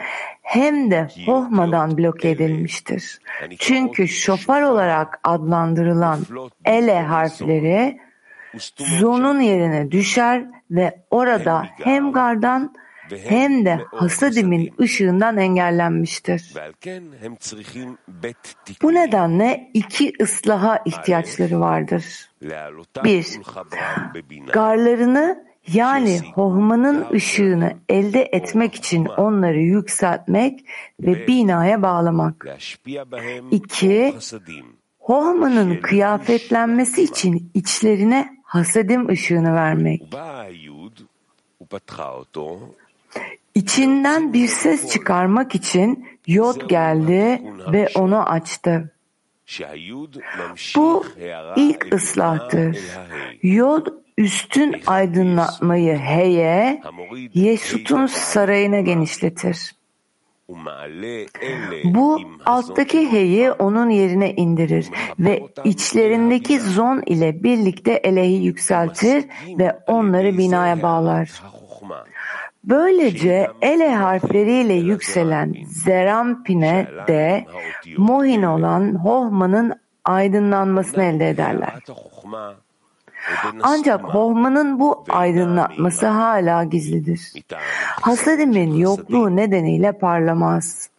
hem 0.48 0.92
de 0.92 1.08
hohmadan 1.26 1.98
bloke 1.98 2.30
edilmiştir. 2.30 3.20
Çünkü 3.60 4.08
şofar 4.08 4.62
olarak 4.62 5.20
adlandırılan 5.24 6.20
ele 6.66 7.02
harfleri 7.02 8.00
zonun 8.78 9.40
yerine 9.40 9.92
düşer 9.92 10.46
ve 10.72 11.04
orada 11.12 11.68
hem 11.84 12.12
gardan 12.12 12.76
hem 13.28 13.66
de 13.66 13.80
hasadimin 13.92 14.74
ışığından 14.82 15.38
engellenmiştir. 15.38 16.54
Bu 18.82 18.94
nedenle 18.94 19.72
iki 19.74 20.14
ıslaha 20.22 20.80
ihtiyaçları 20.86 21.60
vardır. 21.60 22.30
Bir, 23.04 23.28
garlarını 24.54 25.48
yani 25.74 26.20
hohmanın 26.36 27.06
ışığını 27.14 27.74
elde 27.90 28.30
etmek 28.32 28.76
için 28.76 29.06
onları 29.06 29.60
yükseltmek 29.60 30.66
ve 31.00 31.28
binaya 31.28 31.82
bağlamak. 31.82 32.48
İki, 33.52 34.16
hohmanın 35.00 35.82
kıyafetlenmesi 35.82 37.04
için 37.04 37.52
içlerine 37.54 38.38
hasadim 38.44 39.10
ışığını 39.10 39.54
vermek. 39.54 40.04
İçinden 43.56 44.34
bir 44.34 44.48
ses 44.48 44.92
çıkarmak 44.92 45.56
için 45.56 46.08
Yod 46.28 46.70
geldi 46.70 47.42
ve 47.72 47.88
onu 47.96 48.30
açtı. 48.30 48.94
Bu 50.76 51.06
ilk 51.56 51.94
ıslahtır. 51.94 52.78
Yod 53.42 53.88
üstün 54.18 54.76
aydınlatmayı 54.88 55.98
heye, 55.98 56.82
Yesut'un 57.34 58.06
sarayına 58.06 58.80
genişletir. 58.80 59.76
Bu 61.84 62.22
alttaki 62.46 63.12
heyi 63.12 63.52
onun 63.52 63.90
yerine 63.90 64.34
indirir 64.34 64.90
ve 65.20 65.44
içlerindeki 65.64 66.60
zon 66.60 67.04
ile 67.06 67.44
birlikte 67.44 67.92
elehi 67.92 68.44
yükseltir 68.44 69.26
ve 69.60 69.80
onları 69.88 70.38
binaya 70.38 70.82
bağlar. 70.82 71.42
Böylece 72.64 73.48
ele 73.62 73.96
harfleriyle 73.96 74.74
yükselen 74.74 75.56
Zerampine 75.66 76.88
de 77.08 77.46
Mohin 77.98 78.44
olan 78.44 78.96
Hohman'ın 78.96 79.74
aydınlanmasını 80.06 81.04
elde 81.04 81.30
ederler. 81.30 81.74
Ancak 83.64 84.02
Hohman'ın 84.04 84.80
bu 84.80 85.06
aydınlatması 85.10 86.08
hala 86.08 86.64
gizlidir. 86.64 87.32
Hasadimin 88.02 88.74
yokluğu 88.74 89.36
nedeniyle 89.36 89.92
parlamaz. 89.92 90.90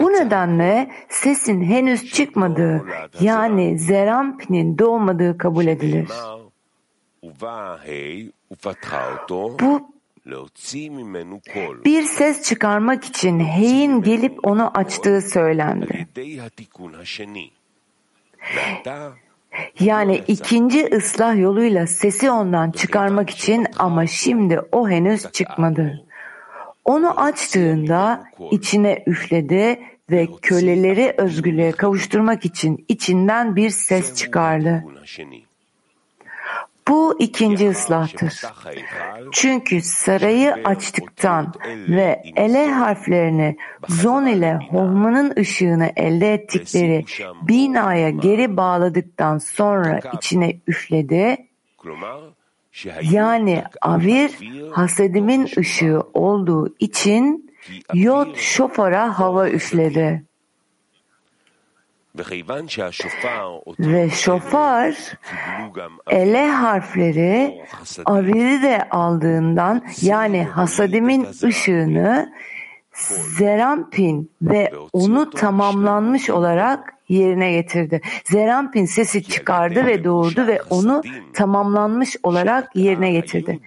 Bu 0.00 0.12
nedenle 0.12 0.90
sesin 1.08 1.62
henüz 1.64 2.12
çıkmadığı 2.12 2.84
yani 3.20 3.78
Zerampin'in 3.78 4.78
doğmadığı 4.78 5.38
kabul 5.38 5.66
edilir. 5.66 6.08
Bu 9.60 9.96
bir 11.84 12.02
ses 12.02 12.42
çıkarmak 12.42 13.04
için 13.04 13.40
heyin 13.40 14.02
gelip 14.02 14.46
onu 14.46 14.70
açtığı 14.78 15.20
söylendi. 15.22 16.06
Yani 19.80 20.22
ikinci 20.26 20.86
ıslah 20.86 21.38
yoluyla 21.38 21.86
sesi 21.86 22.30
ondan 22.30 22.70
çıkarmak 22.70 23.30
için 23.30 23.66
ama 23.78 24.06
şimdi 24.06 24.60
o 24.72 24.88
henüz 24.88 25.32
çıkmadı. 25.32 26.06
Onu 26.84 27.20
açtığında 27.20 28.24
içine 28.50 29.04
üfledi 29.06 29.80
ve 30.10 30.28
köleleri 30.42 31.14
özgürlüğe 31.16 31.72
kavuşturmak 31.72 32.44
için 32.44 32.84
içinden 32.88 33.56
bir 33.56 33.70
ses 33.70 34.14
çıkardı. 34.14 34.84
Bu 36.88 37.16
ikinci 37.18 37.70
ıslahtır. 37.70 38.42
Çünkü 39.32 39.80
sarayı 39.80 40.54
açtıktan 40.54 41.52
ve 41.88 42.22
ele 42.36 42.70
harflerini 42.70 43.56
zon 43.88 44.26
ile 44.26 44.58
hohmanın 44.70 45.34
ışığını 45.38 45.92
elde 45.96 46.34
ettikleri 46.34 47.04
binaya 47.48 48.10
geri 48.10 48.56
bağladıktan 48.56 49.38
sonra 49.38 50.00
içine 50.16 50.60
üfledi. 50.66 51.36
Yani 53.02 53.64
avir 53.82 54.30
hasedimin 54.72 55.48
ışığı 55.58 56.02
olduğu 56.14 56.74
için 56.78 57.50
yod 57.94 58.36
şofara 58.36 59.18
hava 59.18 59.48
üfledi. 59.50 60.24
Ve 63.78 64.10
şofar 64.10 64.94
ele 66.10 66.48
harfleri 66.48 67.64
aviri 68.04 68.62
de 68.62 68.88
aldığından 68.90 69.82
yani 70.02 70.44
hasadimin 70.44 71.26
ışığını 71.44 72.32
Zerampin 73.38 74.30
ve 74.42 74.72
onu 74.92 75.30
tamamlanmış 75.30 76.30
olarak 76.30 76.94
yerine 77.08 77.52
getirdi. 77.52 78.00
Zerampin 78.24 78.84
sesi 78.84 79.22
çıkardı 79.22 79.86
ve 79.86 80.04
doğurdu 80.04 80.46
ve 80.46 80.62
onu 80.70 81.02
tamamlanmış 81.34 82.16
olarak 82.22 82.76
yerine 82.76 83.12
getirdi. 83.12 83.60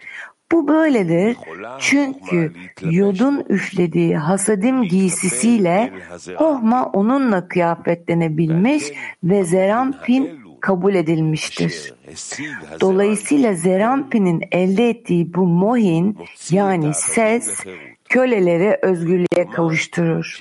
Bu 0.51 0.67
böyledir 0.67 1.37
çünkü 1.79 2.53
yodun 2.81 3.45
üflediği 3.49 4.17
hasadim 4.17 4.83
giysisiyle 4.83 5.93
Hohma 6.35 6.85
onunla 6.85 7.47
kıyafetlenebilmiş 7.47 8.83
ve 9.23 9.43
Zerampin 9.43 10.39
kabul 10.59 10.95
edilmiştir. 10.95 11.93
Dolayısıyla 12.81 13.53
Zerampin'in 13.53 14.41
elde 14.51 14.89
ettiği 14.89 15.33
bu 15.33 15.47
mohin 15.47 16.17
yani 16.51 16.93
ses 16.93 17.65
köleleri 18.09 18.79
özgürlüğe 18.81 19.49
kavuşturur. 19.55 20.39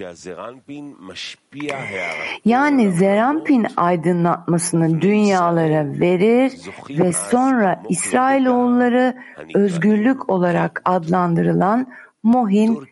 Yani 2.45 2.93
Zerampin 2.93 3.66
aydınlatmasını 3.77 5.01
dünyalara 5.01 6.01
verir 6.01 6.53
ve 6.91 7.12
sonra 7.12 7.83
İsrailoğulları 7.89 9.16
özgürlük 9.55 10.31
olarak 10.31 10.83
adlandırılan 10.85 11.93
Mohin 12.23 12.89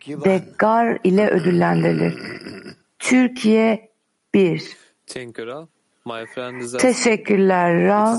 Gar 0.57 0.99
ile 1.03 1.29
ödüllendirilir. 1.29 2.15
Türkiye 2.99 3.89
1 4.33 4.77
Teşekkürler 6.79 7.83
Rav. 7.83 8.15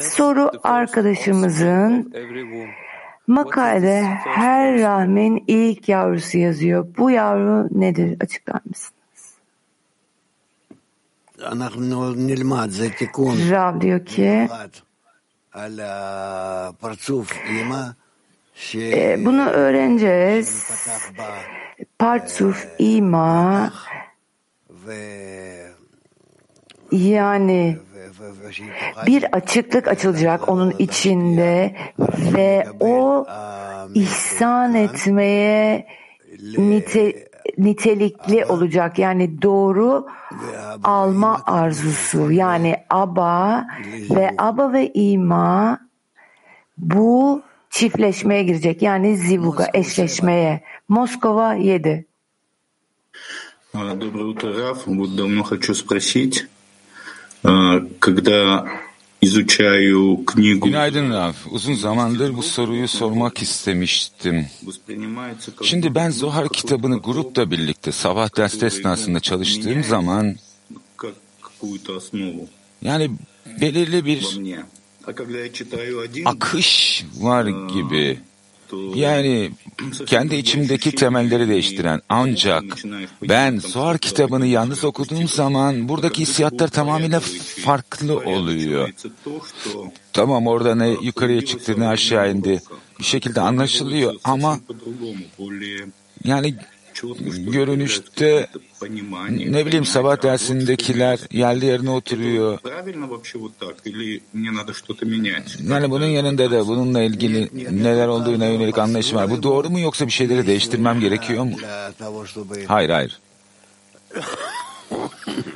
Soru 0.00 0.50
arkadaşımızın 0.62 2.12
Makalede 3.26 4.02
her 4.24 4.80
rahmin 4.80 5.44
ilk 5.46 5.88
yavrusu 5.88 6.38
yazıyor. 6.38 6.86
Bu 6.98 7.10
yavru 7.10 7.68
nedir? 7.70 8.16
Açıklar 8.20 8.60
mısınız? 8.68 8.96
Rav 13.50 13.80
diyor 13.80 14.06
ki 14.06 14.48
e, 18.74 19.24
bunu 19.24 19.46
öğreneceğiz. 19.46 20.70
Partsuf, 21.98 22.68
ima 22.78 23.72
yani 26.91 27.77
bir 29.07 29.23
açıklık 29.35 29.87
açılacak 29.87 30.49
onun 30.49 30.71
içinde 30.79 31.75
ve 32.33 32.67
o 32.79 33.25
ihsan 33.93 34.75
etmeye 34.75 35.87
nite, 36.57 37.27
nitelikli 37.57 38.45
olacak. 38.45 38.99
Yani 38.99 39.41
doğru 39.41 40.07
alma 40.83 41.41
arzusu. 41.45 42.31
Yani 42.31 42.75
aba 42.89 43.67
ve 44.09 44.31
aba 44.37 44.73
ve 44.73 44.91
ima 44.93 45.79
bu 46.77 47.41
çiftleşmeye 47.69 48.43
girecek. 48.43 48.81
Yani 48.81 49.17
zivuga, 49.17 49.67
eşleşmeye. 49.73 50.63
Moskova 50.89 51.53
7. 51.53 52.05
Доброе 53.73 54.25
утро, 54.25 54.53
Раф. 54.53 54.85
Вот 54.85 55.15
давно 55.15 55.43
хочу 55.43 55.73
спросить, 55.73 55.81
когда 55.89 55.89
изучаю 55.89 56.45
книгу... 56.45 56.54
Günaydın 60.66 61.10
Raf. 61.10 61.36
Uzun 61.50 61.74
zamandır 61.74 62.36
bu 62.36 62.42
soruyu 62.42 62.88
sormak 62.88 63.42
istemiştim. 63.42 64.46
Şimdi 65.62 65.94
ben 65.94 66.10
Zohar 66.10 66.48
kitabını 66.48 66.98
grupla 66.98 67.50
birlikte 67.50 67.92
sabah 67.92 68.36
ders 68.36 68.62
esnasında 68.62 69.20
çalıştığım 69.20 69.84
zaman 69.84 70.36
yani 72.82 73.10
belirli 73.60 74.04
bir 74.04 74.22
akış 76.24 77.04
var 77.20 77.46
gibi. 77.46 78.20
Yani 78.94 79.50
kendi 80.06 80.36
içimdeki 80.36 80.94
temelleri 80.94 81.48
değiştiren 81.48 82.00
ancak 82.08 82.64
ben 83.28 83.58
Zohar 83.58 83.98
kitabını 83.98 84.46
yalnız 84.46 84.84
okuduğum 84.84 85.28
zaman 85.28 85.88
buradaki 85.88 86.22
hissiyatlar 86.22 86.68
tamamıyla 86.68 87.20
farklı 87.64 88.18
oluyor. 88.18 88.90
Tamam 90.12 90.46
orada 90.46 90.74
ne 90.74 90.88
yukarıya 90.88 91.44
çıktı 91.44 91.80
ne 91.80 91.88
aşağı 91.88 92.32
indi 92.32 92.62
bir 92.98 93.04
şekilde 93.04 93.40
anlaşılıyor 93.40 94.14
ama 94.24 94.58
yani 96.24 96.54
görünüşte 97.37 98.47
ne 99.29 99.65
bileyim 99.65 99.85
sabah 99.85 100.23
dersindekiler 100.23 101.19
yerli 101.31 101.65
yerine 101.65 101.89
oturuyor. 101.89 102.59
Yani 105.69 105.91
bunun 105.91 106.05
yanında 106.05 106.51
da 106.51 106.67
bununla 106.67 107.01
ilgili 107.01 107.49
neler 107.83 108.07
olduğuna 108.07 108.45
yönelik 108.45 108.77
anlayışım 108.77 109.17
var. 109.17 109.29
Bu 109.29 109.43
doğru 109.43 109.69
mu 109.69 109.79
yoksa 109.79 110.07
bir 110.07 110.11
şeyleri 110.11 110.47
değiştirmem 110.47 110.99
gerekiyor 110.99 111.43
mu? 111.43 111.57
Hayır 112.67 112.89
hayır. 112.89 113.19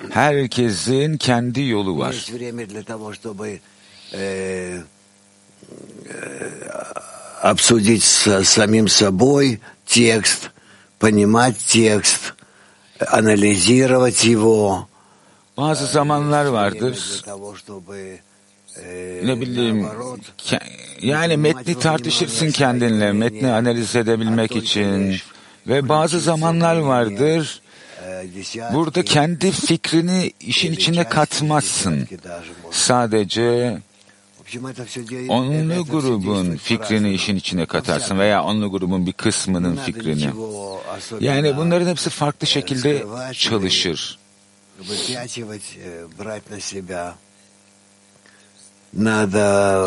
Herkesin 0.10 1.18
kendi 1.18 1.62
yolu 1.62 1.98
var. 1.98 2.14
Есть 2.14 2.32
время 2.32 2.66
для 2.66 2.84
того, 2.84 3.14
чтобы 3.14 3.60
э, 4.14 4.82
обсудить 7.42 8.04
с 8.04 8.44
самим 8.44 8.88
собой 8.88 9.60
текст, 9.86 10.52
понимать 11.00 11.58
текст, 11.58 12.34
анализировать 13.08 14.24
его. 14.26 14.88
Bazı 15.58 15.86
zamanlar 15.88 16.46
vardır. 16.46 16.96
Для 16.96 17.32
того, 17.34 17.56
чтобы 17.56 18.20
э, 18.78 19.22
Ne 19.28 19.42
bileyim 19.42 19.88
ke- 20.38 20.62
yani 21.02 21.38
metni 21.38 21.80
tartışırsın 21.80 22.52
kendinle, 22.52 23.12
metni 23.12 23.52
analiz 23.52 23.96
edebilmek 23.96 24.56
için 24.56 25.16
ve 25.68 25.90
bazı 25.90 26.20
zamanlar 26.20 26.76
vardır. 26.78 27.62
Burada 28.74 29.04
kendi 29.04 29.52
fikrini 29.52 30.32
işin 30.40 30.74
içine 30.74 31.04
katmazsın. 31.10 32.08
Sadece 32.72 33.78
Onlu 35.29 35.85
grubun 35.85 36.57
fikrini 36.57 37.13
işin 37.13 37.37
içine 37.37 37.67
katarsın 37.67 38.19
veya 38.19 38.45
onlu 38.45 38.71
grubun 38.71 39.07
bir 39.07 39.13
kısmının 39.13 39.77
fikrini. 39.77 40.31
Yani 41.21 41.57
bunların 41.57 41.87
hepsi 41.87 42.11
farklı 42.11 42.47
şekilde 42.47 43.07
çalışır. 43.33 44.19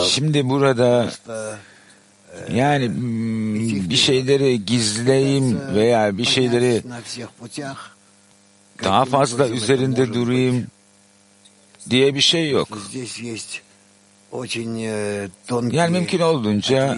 Şimdi 0.02 0.50
burada 0.50 1.12
yani 2.54 2.88
hmm, 2.88 3.90
bir 3.90 3.96
şeyleri 3.96 4.66
gizleyeyim 4.66 5.60
veya 5.76 6.18
bir 6.18 6.26
şeyleri 6.26 6.84
daha 8.84 9.06
fazla 9.06 9.48
üzerinde 9.48 10.14
durayım 10.14 10.68
diye 11.90 12.16
bir 12.16 12.22
şey 12.22 12.50
yok. 12.50 12.78
Yani 15.72 15.92
mümkün 15.92 16.20
olduğunca 16.20 16.98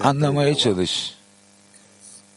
anlamaya 0.00 0.54
çalış. 0.54 1.14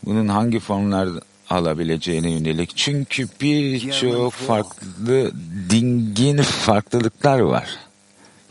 Bunun 0.06 0.28
hangi 0.28 0.60
formlar 0.60 1.10
alabileceğine 1.50 2.32
yönelik. 2.32 2.72
Çünkü 2.76 3.28
birçok 3.42 4.34
farklı 4.34 5.32
dingin 5.70 6.38
farklılıklar 6.38 7.40
var. 7.40 7.70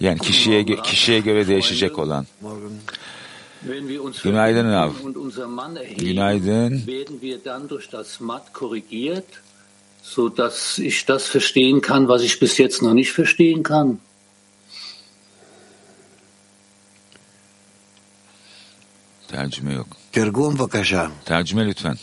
Yani 0.00 0.18
kişiye 0.18 0.64
kişiye 0.64 1.20
göre 1.20 1.48
değişecek 1.48 1.98
olan. 1.98 2.26
Günaydın 4.24 4.72
Rav. 4.72 4.90
Günaydın. 5.98 6.82
so 10.02 10.28
dass 10.28 10.78
ich 10.78 11.06
das 11.06 11.34
verstehen 11.34 11.80
kann, 11.80 12.08
was 12.08 12.22
ich 12.22 12.40
bis 12.40 12.58
jetzt 12.58 12.82
noch 12.82 12.94
nicht 12.94 13.12
verstehen 13.18 13.62
kann. 13.62 13.98
Tercüme 19.30 19.72
yok. 19.72 19.86
Tergum 20.12 20.58
bakasha. 20.58 21.10
Tercüme 21.24 21.66
lütfen. 21.66 21.96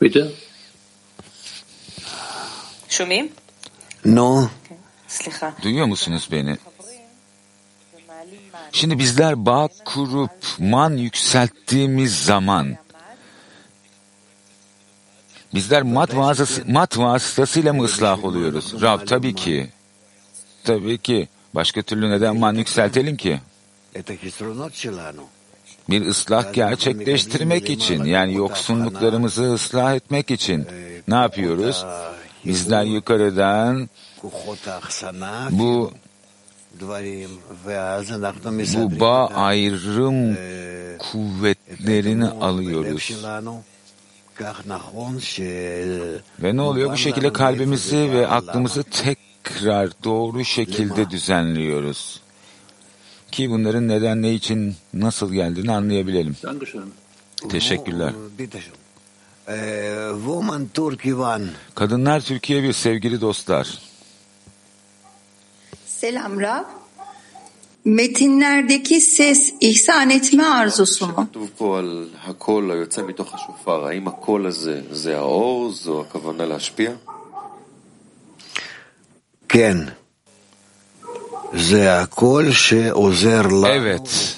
Bitte? 0.00 0.28
Şumim? 2.88 3.32
No. 4.04 4.48
Duyuyor 5.62 5.86
musunuz 5.86 6.28
beni? 6.32 6.58
Şimdi 8.72 8.98
bizler 8.98 9.46
bağ 9.46 9.68
kurup 9.84 10.30
man 10.58 10.96
yükselttiğimiz 10.96 12.24
zaman 12.24 12.76
bizler 15.54 15.82
mat, 15.82 16.16
vasıtası, 16.16 16.62
mat 16.66 16.98
vasıtasıyla 16.98 17.72
mı 17.72 17.84
ıslah 17.84 18.24
oluyoruz? 18.24 18.82
Rab 18.82 19.06
tabii 19.06 19.34
ki. 19.34 19.70
Tabii 20.64 20.98
ki. 20.98 21.28
Başka 21.54 21.82
türlü 21.82 22.10
neden 22.10 22.36
man 22.36 22.54
yükseltelim 22.54 23.16
ki? 23.16 23.40
Bir 25.90 26.06
ıslah 26.06 26.52
gerçekleştirmek 26.52 27.70
için, 27.70 28.04
yani 28.04 28.34
yoksunluklarımızı 28.34 29.54
ıslah 29.54 29.94
etmek 29.94 30.30
için 30.30 30.66
ne 31.08 31.14
yapıyoruz? 31.14 31.84
Bizler 32.44 32.84
yukarıdan 32.84 33.88
bu 35.50 35.92
bu 38.70 39.00
bağ 39.00 39.26
ayrım 39.26 40.36
kuvvetlerini 40.98 42.28
alıyoruz. 42.28 43.24
Ve 46.42 46.56
ne 46.56 46.62
oluyor? 46.62 46.92
Bu 46.92 46.96
şekilde 46.96 47.32
kalbimizi 47.32 48.12
ve 48.12 48.26
aklımızı 48.28 48.82
tek 48.82 49.18
tekrar 49.44 49.90
doğru 50.04 50.44
şekilde 50.44 51.10
düzenliyoruz. 51.10 52.20
Ki 53.32 53.50
bunların 53.50 53.88
neden, 53.88 54.22
ne 54.22 54.34
için, 54.34 54.74
nasıl 54.94 55.32
geldiğini 55.32 55.72
anlayabilelim. 55.72 56.36
Teşekkürler. 57.48 58.12
Kadınlar 61.74 62.20
Türkiye 62.20 62.62
bir 62.62 62.72
sevgili 62.72 63.20
dostlar. 63.20 63.78
Selam 65.86 66.40
Rab. 66.40 66.64
Metinlerdeki 67.84 69.00
ses 69.00 69.54
ihsan 69.60 70.10
etme 70.10 70.44
arzusu 70.44 71.06
mu? 71.06 71.28
Ken. 79.52 79.88
Evet. 83.68 84.36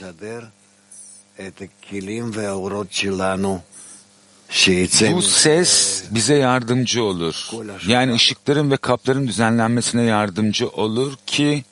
Bu 5.17 5.23
ses 5.23 6.03
bize 6.11 6.35
yardımcı 6.35 7.05
olur. 7.05 7.49
Yani 7.87 8.15
ışıkların 8.15 8.71
ve 8.71 8.77
kapların 8.77 9.29
düzenlenmesine 9.29 10.03
yardımcı 10.03 10.69
olur 10.69 11.17
ki 11.27 11.65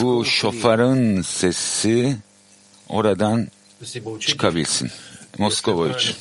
bu 0.00 0.24
şofarın 0.24 1.22
sesi 1.22 2.16
oradan 2.88 3.48
çıkabilsin. 4.20 4.90
Moskovovich. 5.38 6.14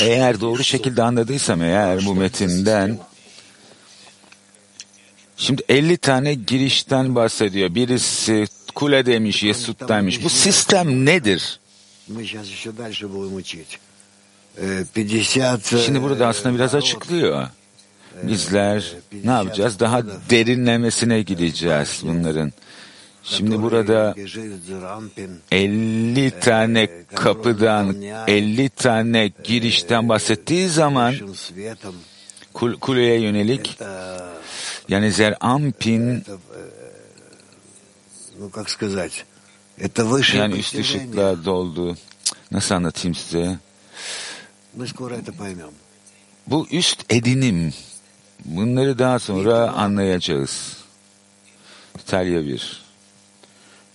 Eğer 0.00 0.40
doğru 0.40 0.64
şekilde 0.64 1.02
anladıysam 1.02 1.62
eğer 1.62 2.06
bu 2.06 2.14
metinden 2.14 2.98
Şimdi 5.36 5.62
50 5.68 5.96
tane 5.96 6.34
girişten 6.34 7.14
bahsediyor. 7.14 7.74
Birisi 7.74 8.46
kule 8.74 9.06
demiş, 9.06 9.42
Yesut 9.42 9.88
demiş. 9.88 10.24
Bu 10.24 10.28
sistem 10.30 11.06
nedir? 11.06 11.60
Şimdi 15.86 16.02
burada 16.02 16.26
aslında 16.26 16.54
biraz 16.54 16.74
açıklıyor. 16.74 17.48
Bizler 18.22 18.92
ne 19.24 19.30
yapacağız? 19.30 19.80
Daha 19.80 20.02
derinlemesine 20.30 21.22
gideceğiz 21.22 22.00
bunların. 22.02 22.52
Şimdi 23.24 23.62
burada 23.62 24.14
50 25.52 26.40
tane 26.40 27.04
kapıdan, 27.14 28.02
50 28.26 28.68
tane 28.68 29.32
girişten 29.44 30.08
bahsettiği 30.08 30.68
zaman 30.68 31.14
kul 32.52 32.78
kuleye 32.78 33.20
yönelik 33.20 33.78
yani 34.88 35.12
Zerampin 35.12 36.24
yani 40.34 40.58
üst 40.58 40.74
ışıkla 40.74 41.44
doldu. 41.44 41.96
Nasıl 42.50 42.74
anlatayım 42.74 43.14
size? 43.14 43.58
Bu 46.46 46.66
üst 46.70 47.12
edinim. 47.12 47.74
Bunları 48.44 48.98
daha 48.98 49.18
sonra 49.18 49.70
anlayacağız. 49.72 50.76
İtalya 51.98 52.44
1. 52.44 52.81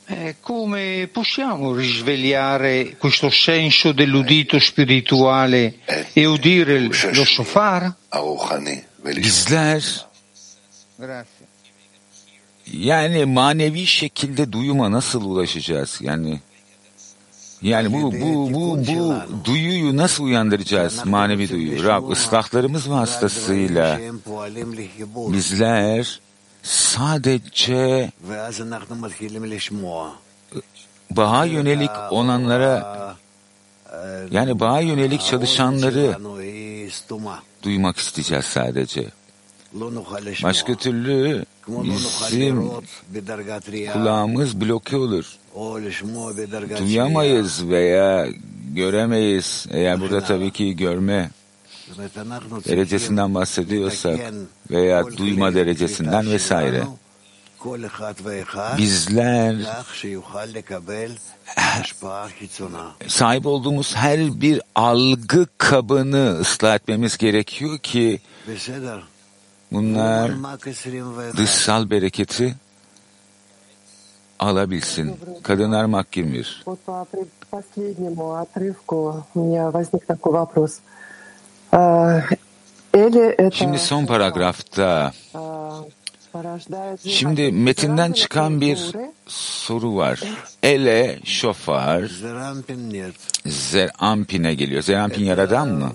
Eh, 0.10 0.36
come 0.40 1.10
possiamo 1.12 1.76
risvegliare 1.76 2.96
questo 2.98 3.30
senso 3.30 3.92
dell'udito 3.92 4.58
spirituale 4.58 5.80
e 6.14 6.26
udire 6.26 6.80
lo 6.80 7.26
shofar? 7.26 7.94
Bizler 9.04 9.84
yani 12.74 13.26
manevi 13.26 13.86
şekilde 13.86 14.52
duyuma 14.52 14.92
nasıl 14.92 15.22
ulaşacağız? 15.22 16.00
Yani 16.02 16.40
yani 17.62 17.94
bu 17.94 18.12
bu 18.12 18.54
bu 18.54 18.88
bu 18.88 19.16
duyuyu 19.46 19.98
nasıl 19.98 20.24
uyandıracağız? 20.24 21.06
Manevi 21.06 21.50
duyu. 21.50 21.84
Rab 21.84 22.10
ıslahlarımız 22.10 22.90
vasıtasıyla 22.90 24.00
bizler 25.16 26.20
sadece 26.68 28.12
bağa 31.12 31.46
yönelik 31.46 31.92
olanlara 32.12 32.98
yani 34.32 34.60
bağa 34.60 34.82
yönelik 34.82 35.22
çalışanları 35.22 36.18
duymak 37.64 37.98
isteyeceğiz 37.98 38.46
sadece. 38.46 39.08
Başka 40.44 40.76
türlü 40.76 41.46
bizim 41.68 42.70
kulağımız 43.94 44.62
bloke 44.62 44.98
olur. 44.98 45.38
Duyamayız 46.80 47.70
veya 47.70 48.28
göremeyiz. 48.74 49.66
Eğer 49.72 50.02
burada 50.02 50.22
tabii 50.22 50.52
ki 50.52 50.76
görme 50.76 51.30
derecesinden 52.68 53.36
bahsediyorsak 53.36 54.20
veya 54.72 55.06
duyma 55.18 55.54
derecesinden 55.54 56.32
vesaire 56.32 56.84
bizler 58.78 59.56
sahip 63.08 63.46
olduğumuz 63.46 63.96
her 63.96 64.42
bir 64.42 64.62
algı 64.76 65.48
kabını 65.58 66.40
ıslah 66.40 66.76
etmemiz 66.76 67.18
gerekiyor 67.18 67.78
ki 67.78 68.22
bunlar 69.72 70.32
dışsal 71.38 71.90
bereketi 71.90 72.56
alabilsin. 74.40 75.20
Kadınlar 75.44 75.86
mak 75.86 76.18
21. 76.18 76.64
Şimdi 83.54 83.80
son 83.80 84.06
paragrafta 84.06 85.14
Şimdi 87.06 87.52
metinden 87.52 88.12
çıkan 88.12 88.62
bir 88.62 88.80
soru 89.28 89.96
var. 89.96 90.20
Ele 90.64 91.20
şofar 91.24 92.12
Zerampin'e 93.46 94.54
geliyor. 94.54 94.82
Zerampin 94.82 95.26
yaradan 95.26 95.70
mı? 95.70 95.92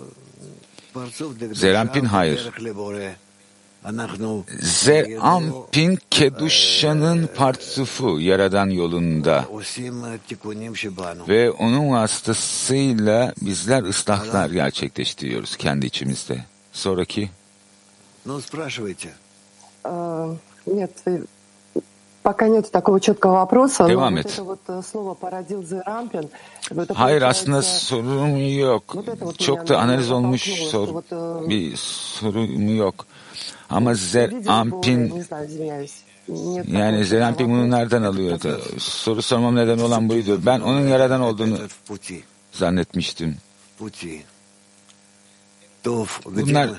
Zerampin 1.52 2.04
hayır. 2.04 2.50
Zeampin 4.60 5.98
Keduşa'nın 6.10 7.26
partsufu 7.26 8.20
Yaradan 8.20 8.70
yolunda 8.70 9.44
ve 11.28 11.50
onun 11.50 11.90
vasıtasıyla 11.90 13.34
bizler 13.40 13.82
ıslahlar 13.82 14.50
gerçekleştiriyoruz 14.50 15.56
kendi 15.56 15.86
içimizde. 15.86 16.44
Sonraki. 16.72 17.30
Нет, 20.66 21.02
пока 22.23 22.47
нет 22.49 22.69
такого 22.71 22.99
четкого 22.99 23.33
вопроса, 23.33 23.83
но 23.83 23.89
Devam 23.89 24.15
вот 24.15 24.25
et. 24.25 24.31
это 24.33 24.43
вот 24.43 24.59
э, 24.67 24.81
слово 24.91 25.13
породил 25.13 25.63
Зерампин. 25.63 26.29
это 26.69 26.93
Hayır 26.93 27.21
получается- 27.21 27.27
aslında 27.27 27.61
sorum 27.61 28.37
yok. 28.59 28.95
Çok 29.37 29.67
da 29.67 29.77
analiz 29.79 30.11
olmuş 30.11 30.41
sor, 30.71 30.87
bir 31.49 31.75
sorum 31.77 32.75
yok. 32.77 33.05
Ama 33.69 33.91
Видимо, 33.91 33.95
Zerampin 33.95 35.09
не 35.09 35.21
знаю, 35.23 35.45
извиняюсь. 35.47 35.93
Нет 36.29 36.67
yani 36.67 36.91
такого 36.91 37.03
Zerampin 37.05 37.49
bunu 37.49 37.69
nereden 37.71 38.03
alıyordu? 38.03 38.61
Soru 38.79 39.21
sormam 39.21 39.55
neden 39.55 39.79
olan 39.79 40.09
buydu. 40.09 40.39
Ben 40.45 40.59
onun 40.59 40.87
yaradan 40.87 41.21
olduğunu 41.21 41.55
в 41.55 41.87
пути. 41.87 42.23
zannetmiştim. 42.51 43.37
пути. 43.79 44.21
То, 45.83 46.05
где 46.25 46.41
Bunlar 46.43 46.67
мы? 46.67 46.75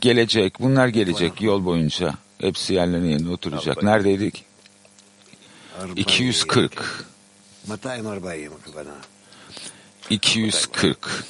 gelecek, 0.00 0.60
bunlar 0.60 0.88
gelecek 0.88 1.40
yol 1.42 1.64
boyunca. 1.64 2.14
Hepsi 2.40 2.74
yerlerine 2.74 3.08
yerine 3.10 3.30
oturacak. 3.30 3.82
Neredeydik? 3.82 4.44
240 5.95 7.05
240 10.09 11.25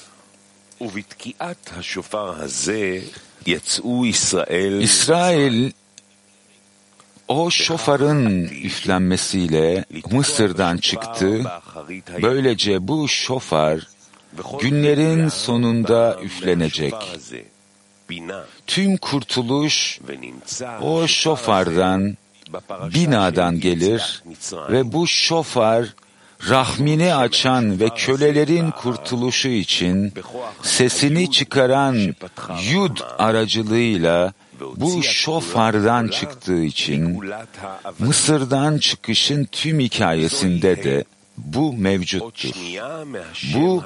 İsrail 4.81 5.71
o 7.27 7.51
şofarın 7.51 8.43
üflenmesiyle 8.43 9.85
Mısır'dan 10.11 10.77
çıktı. 10.77 11.43
Böylece 12.21 12.87
bu 12.87 13.07
şofar 13.07 13.87
günlerin 14.61 15.29
sonunda 15.29 16.19
üflenecek. 16.23 16.93
Tüm 18.67 18.97
kurtuluş 18.97 19.99
o 20.81 21.07
şofardan 21.07 22.17
binadan 22.93 23.59
gelir 23.59 24.23
ve 24.71 24.93
bu 24.93 25.07
şofar 25.07 25.85
rahmini 26.49 27.15
açan 27.15 27.79
ve 27.79 27.89
kölelerin 27.89 28.71
kurtuluşu 28.71 29.47
için 29.49 30.13
sesini 30.61 31.31
çıkaran 31.31 31.95
yud 32.71 32.97
aracılığıyla 33.17 34.33
bu 34.75 35.03
şofardan 35.03 36.07
çıktığı 36.07 36.63
için 36.63 37.19
Mısır'dan 37.99 38.77
çıkışın 38.77 39.45
tüm 39.45 39.79
hikayesinde 39.79 40.83
de 40.83 41.03
bu 41.37 41.73
mevcuttur. 41.73 42.51
Bu 43.55 43.83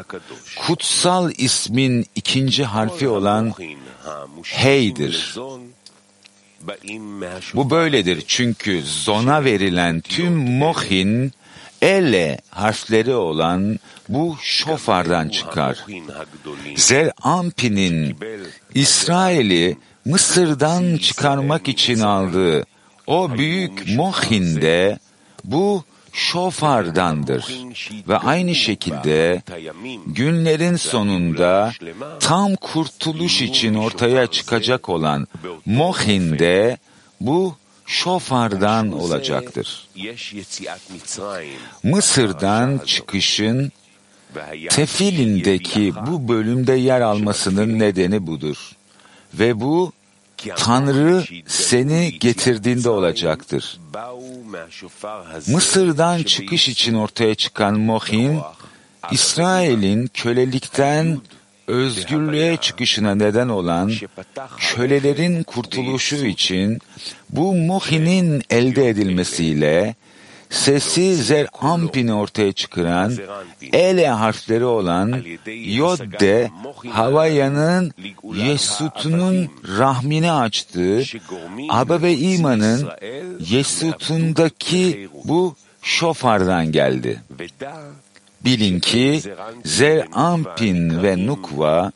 kutsal 0.58 1.32
ismin 1.38 2.06
ikinci 2.16 2.64
harfi 2.64 3.08
olan 3.08 3.54
Hey'dir. 4.44 5.36
Bu 7.54 7.70
böyledir 7.70 8.24
çünkü 8.28 8.82
zona 8.84 9.44
verilen 9.44 10.02
tüm 10.02 10.34
mohin 10.34 11.32
ele 11.82 12.40
harfleri 12.50 13.14
olan 13.14 13.80
bu 14.10 14.38
şofardan 14.42 15.30
çıkar. 15.30 15.86
Zer 16.76 17.12
Ampi'nin 17.22 18.18
İsrail'i 18.74 19.78
Mısır'dan 20.06 20.98
çıkarmak 20.98 21.68
için 21.68 22.00
aldığı 22.00 22.66
o 23.08 23.38
büyük 23.38 23.96
mohinde 23.96 25.00
bu 25.44 25.84
şofardandır. 26.18 27.46
Ve 28.08 28.18
aynı 28.18 28.56
şekilde 28.56 29.42
günlerin 30.08 30.76
sonunda 30.76 31.72
tam 32.20 32.56
kurtuluş 32.56 33.42
için 33.42 33.76
ortaya 33.76 34.28
çıkacak 34.28 34.90
olan 34.90 35.28
mohinde 35.66 36.78
bu 37.22 37.56
şofardan 37.86 38.92
olacaktır. 38.92 39.88
Mısır'dan 41.84 42.82
çıkışın 42.86 43.72
Tefilindeki 44.70 45.94
bu 46.08 46.28
bölümde 46.28 46.74
yer 46.74 47.02
almasının 47.02 47.80
nedeni 47.80 48.28
budur. 48.28 48.58
Ve 49.34 49.60
bu 49.60 49.92
Tanrı 50.58 51.24
seni 51.48 52.20
getirdiğinde 52.20 52.90
olacaktır. 52.90 53.80
Mısır'dan 55.48 56.24
çıkış 56.24 56.70
için 56.70 56.94
ortaya 56.94 57.36
çıkan 57.36 57.80
Mohim, 57.80 58.40
İsrail'in 59.12 60.08
kölelikten 60.14 61.22
özgürlüğe 61.68 62.58
çıkışına 62.58 63.16
neden 63.16 63.50
olan 63.50 63.92
kölelerin 64.58 65.44
kurtuluşu 65.44 66.16
için 66.26 66.80
bu 67.30 67.56
Muhin'in 67.56 68.44
elde 68.50 68.90
edilmesiyle 68.90 69.96
sesi 70.50 71.16
zer 71.16 71.48
ampini 71.62 72.14
ortaya 72.14 72.54
çıkaran 72.54 73.14
ele 73.74 74.08
harfleri 74.08 74.66
olan 74.66 75.24
Yodde 75.66 76.52
Havaya'nın 76.90 77.94
Yesut'unun 78.34 79.50
rahmini 79.78 80.32
açtığı 80.32 81.04
Aba 81.70 82.02
ve 82.02 82.18
İman'ın 82.18 82.88
Yesut'undaki 83.40 85.10
bu 85.24 85.56
şofardan 85.82 86.72
geldi. 86.72 87.22
Bilin 88.46 88.80
ki 88.80 89.22
Zer 89.66 90.08
Ampin 90.14 91.04
ve 91.04 91.26
Nukva 91.26 91.92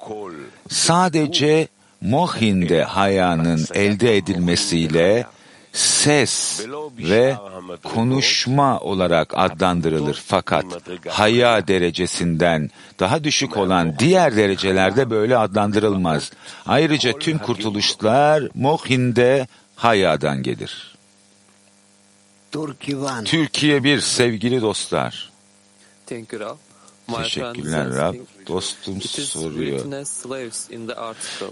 sadece 0.69 1.67
Mohin'de 2.01 2.83
hayanın 2.83 3.65
elde 3.73 4.17
edilmesiyle 4.17 5.25
ses 5.73 6.65
ve 6.97 7.35
konuşma 7.83 8.79
olarak 8.79 9.33
adlandırılır. 9.35 10.23
Fakat 10.25 10.65
haya 11.07 11.67
derecesinden 11.67 12.69
daha 12.99 13.23
düşük 13.23 13.57
olan 13.57 13.99
diğer 13.99 14.35
derecelerde 14.35 15.09
böyle 15.09 15.37
adlandırılmaz. 15.37 16.31
Ayrıca 16.65 17.19
tüm 17.19 17.37
kurtuluşlar 17.37 18.43
Mohin'de 18.55 19.47
hayadan 19.75 20.43
gelir. 20.43 20.95
Türkiye 23.25 23.83
bir 23.83 23.99
sevgili 23.99 24.61
dostlar. 24.61 25.31
Teşekkürler 27.15 27.89
Rab. 27.89 28.15
Dostum 28.47 29.01
soruyor. 29.01 30.05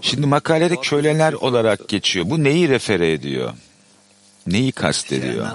Şimdi 0.02 0.26
makalede 0.26 0.76
köleler 0.76 1.32
olarak 1.32 1.88
geçiyor. 1.88 2.30
Bu 2.30 2.44
neyi 2.44 2.68
refere 2.68 3.12
ediyor? 3.12 3.52
neyi 4.46 4.72
kastediyor? 4.72 5.46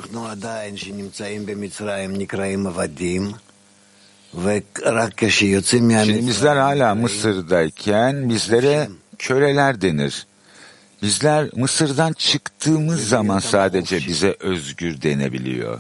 Şimdi 6.06 6.28
bizler 6.28 6.56
hala 6.56 6.96
Mısır'dayken 6.96 8.30
bizlere 8.30 8.90
köleler 9.20 9.82
denir. 9.82 10.26
Bizler 11.02 11.50
Mısır'dan 11.56 12.14
çıktığımız 12.14 13.08
zaman 13.10 13.40
sadece 13.40 13.98
bize 14.08 14.36
özgür 14.40 15.02
denebiliyor. 15.02 15.80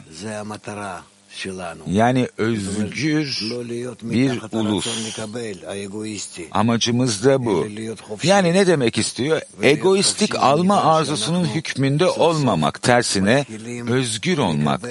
Yani 1.87 2.29
özgür 2.37 3.41
bir 4.01 4.41
ulus. 4.51 4.87
Amacımız 6.51 7.25
da 7.25 7.45
bu. 7.45 7.67
Yani 8.23 8.53
ne 8.53 8.67
demek 8.67 8.97
istiyor? 8.97 9.41
Egoistik 9.61 10.35
alma 10.35 10.83
arzusunun 10.83 11.45
hükmünde 11.45 12.05
olmamak, 12.05 12.81
tersine 12.81 13.45
özgür 13.89 14.37
olmak. 14.37 14.81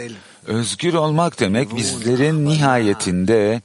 Özgür 0.46 0.94
olmak 0.94 1.40
demek 1.40 1.76
bizlerin 1.76 2.44
nihayetinde 2.46 3.62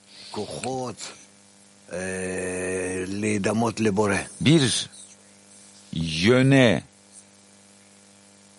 bir 4.41 4.89
yöne 5.93 6.83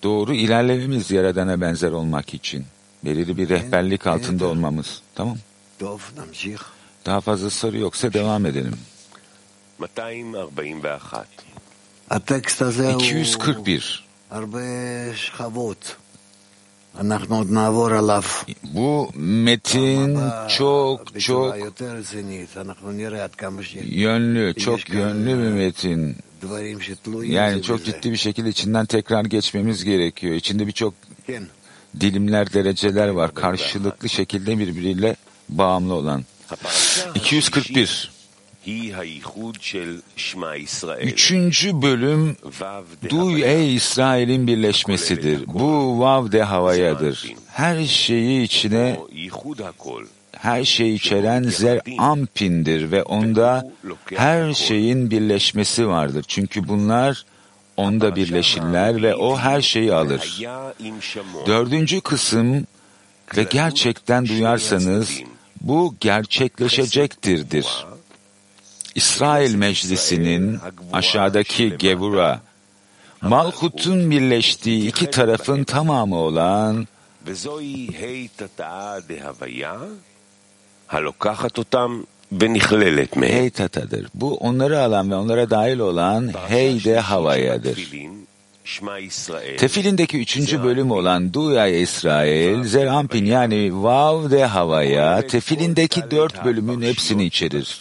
doğru 0.02 0.34
ilerlememiz 0.34 1.10
Yaradan'a 1.10 1.60
benzer 1.60 1.90
olmak 1.92 2.34
için 2.34 2.64
belirli 3.04 3.36
bir 3.36 3.48
rehberlik 3.48 4.06
altında 4.06 4.46
olmamız. 4.46 5.02
Tamam. 5.14 5.36
Daha 7.06 7.20
fazla 7.20 7.50
soru 7.50 7.78
yoksa 7.78 8.12
devam 8.12 8.46
edelim. 8.46 8.76
241 12.94 14.04
bu 18.62 19.10
metin 19.16 20.18
çok 20.48 21.20
çok 21.20 21.54
yönlü, 23.84 24.54
çok 24.54 24.88
yönlü 24.90 25.38
bir 25.38 25.50
metin. 25.52 26.16
Yani 27.24 27.62
çok 27.62 27.84
ciddi 27.84 28.12
bir 28.12 28.16
şekilde 28.16 28.48
içinden 28.48 28.86
tekrar 28.86 29.24
geçmemiz 29.24 29.84
gerekiyor. 29.84 30.34
İçinde 30.34 30.66
birçok 30.66 30.94
dilimler, 32.00 32.52
dereceler 32.52 33.08
var. 33.08 33.34
Karşılıklı 33.34 34.08
şekilde 34.08 34.58
birbiriyle 34.58 35.16
bağımlı 35.48 35.94
olan. 35.94 36.24
241 37.14 38.10
Üçüncü 41.02 41.82
bölüm 41.82 42.36
Duy 43.08 43.42
ey 43.44 43.74
İsrail'in 43.74 44.46
birleşmesidir. 44.46 45.46
Bu 45.46 46.00
vav 46.00 46.32
de 46.32 46.42
havayadır. 46.42 47.34
Her 47.46 47.86
şeyi 47.86 48.42
içine 48.42 49.00
her 50.32 50.64
şeyi 50.64 50.94
içeren 50.94 51.42
zer 51.42 51.80
ampindir 51.98 52.92
ve 52.92 53.02
onda 53.02 53.72
her 54.14 54.54
şeyin 54.54 55.10
birleşmesi 55.10 55.88
vardır. 55.88 56.24
Çünkü 56.28 56.68
bunlar 56.68 57.24
onda 57.80 58.16
birleşirler 58.16 59.02
ve 59.02 59.14
o 59.14 59.38
her 59.38 59.60
şeyi 59.60 59.94
alır. 59.94 60.42
Dördüncü 61.46 62.00
kısım 62.00 62.66
ve 63.36 63.42
gerçekten 63.42 64.28
duyarsanız 64.28 65.20
bu 65.60 65.94
gerçekleşecektirdir. 66.00 67.86
İsrail 68.94 69.54
Meclisi'nin 69.54 70.60
aşağıdaki 70.92 71.76
Gevura, 71.78 72.40
Malkut'un 73.20 74.10
birleştiği 74.10 74.88
iki 74.88 75.10
tarafın 75.10 75.64
tamamı 75.64 76.16
olan 76.16 76.86
Hey 83.28 83.50
tatadır. 83.50 84.06
Bu 84.14 84.36
onları 84.36 84.80
alan 84.80 85.10
ve 85.10 85.14
onlara 85.14 85.50
dahil 85.50 85.78
olan 85.78 86.30
hey 86.48 86.84
de 86.84 87.00
havayadır. 87.00 87.92
Tefilindeki 89.58 90.18
üçüncü 90.18 90.62
bölüm 90.62 90.90
olan 90.90 91.32
Duya 91.32 91.66
İsrail, 91.66 92.64
Zerampin 92.64 93.24
yani 93.24 93.82
Vav 93.82 94.30
de 94.30 94.44
Havaya, 94.44 95.26
tefilindeki 95.26 96.02
dört 96.10 96.44
bölümün 96.44 96.82
hepsini 96.82 97.24
içerir. 97.24 97.80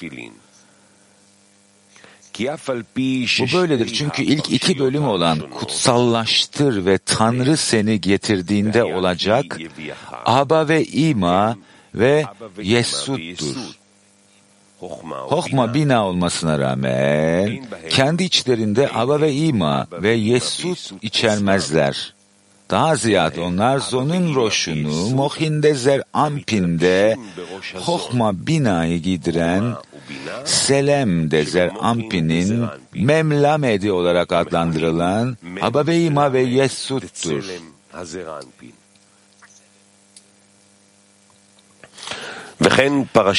Bu 3.39 3.57
böyledir 3.57 3.93
çünkü 3.93 4.23
ilk 4.23 4.51
iki 4.51 4.79
bölüm 4.79 5.07
olan 5.07 5.39
kutsallaştır 5.39 6.85
ve 6.85 6.97
Tanrı 6.97 7.57
seni 7.57 8.01
getirdiğinde 8.01 8.83
olacak 8.83 9.59
Aba 10.25 10.67
ve 10.67 10.85
İma 10.85 11.57
ve 11.95 12.25
Yesud'dur. 12.61 13.78
Hokma 14.79 15.73
bina. 15.73 16.07
olmasına 16.07 16.59
rağmen 16.59 17.65
kendi 17.89 18.23
içlerinde 18.23 18.89
ava 18.89 19.21
ve 19.21 19.33
ima 19.33 19.87
ve 19.91 20.09
yesut 20.09 20.91
içermezler. 21.01 22.13
Daha 22.69 22.95
ziyade 22.95 23.41
onlar 23.41 23.79
zonun 23.79 24.35
roşunu 24.35 25.15
mohinde 25.15 25.73
zer 25.73 26.01
ampinde 26.13 27.17
hokma 27.75 28.47
binayı 28.47 28.99
giydiren 28.99 29.75
Selem 30.45 31.31
Dezer 31.31 31.71
Ampi'nin 31.81 32.65
Memlamedi 32.93 33.91
olarak 33.91 34.31
adlandırılan 34.31 35.37
Ababeyma 35.61 36.33
ve 36.33 36.41
Yesut'tur. 36.41 37.43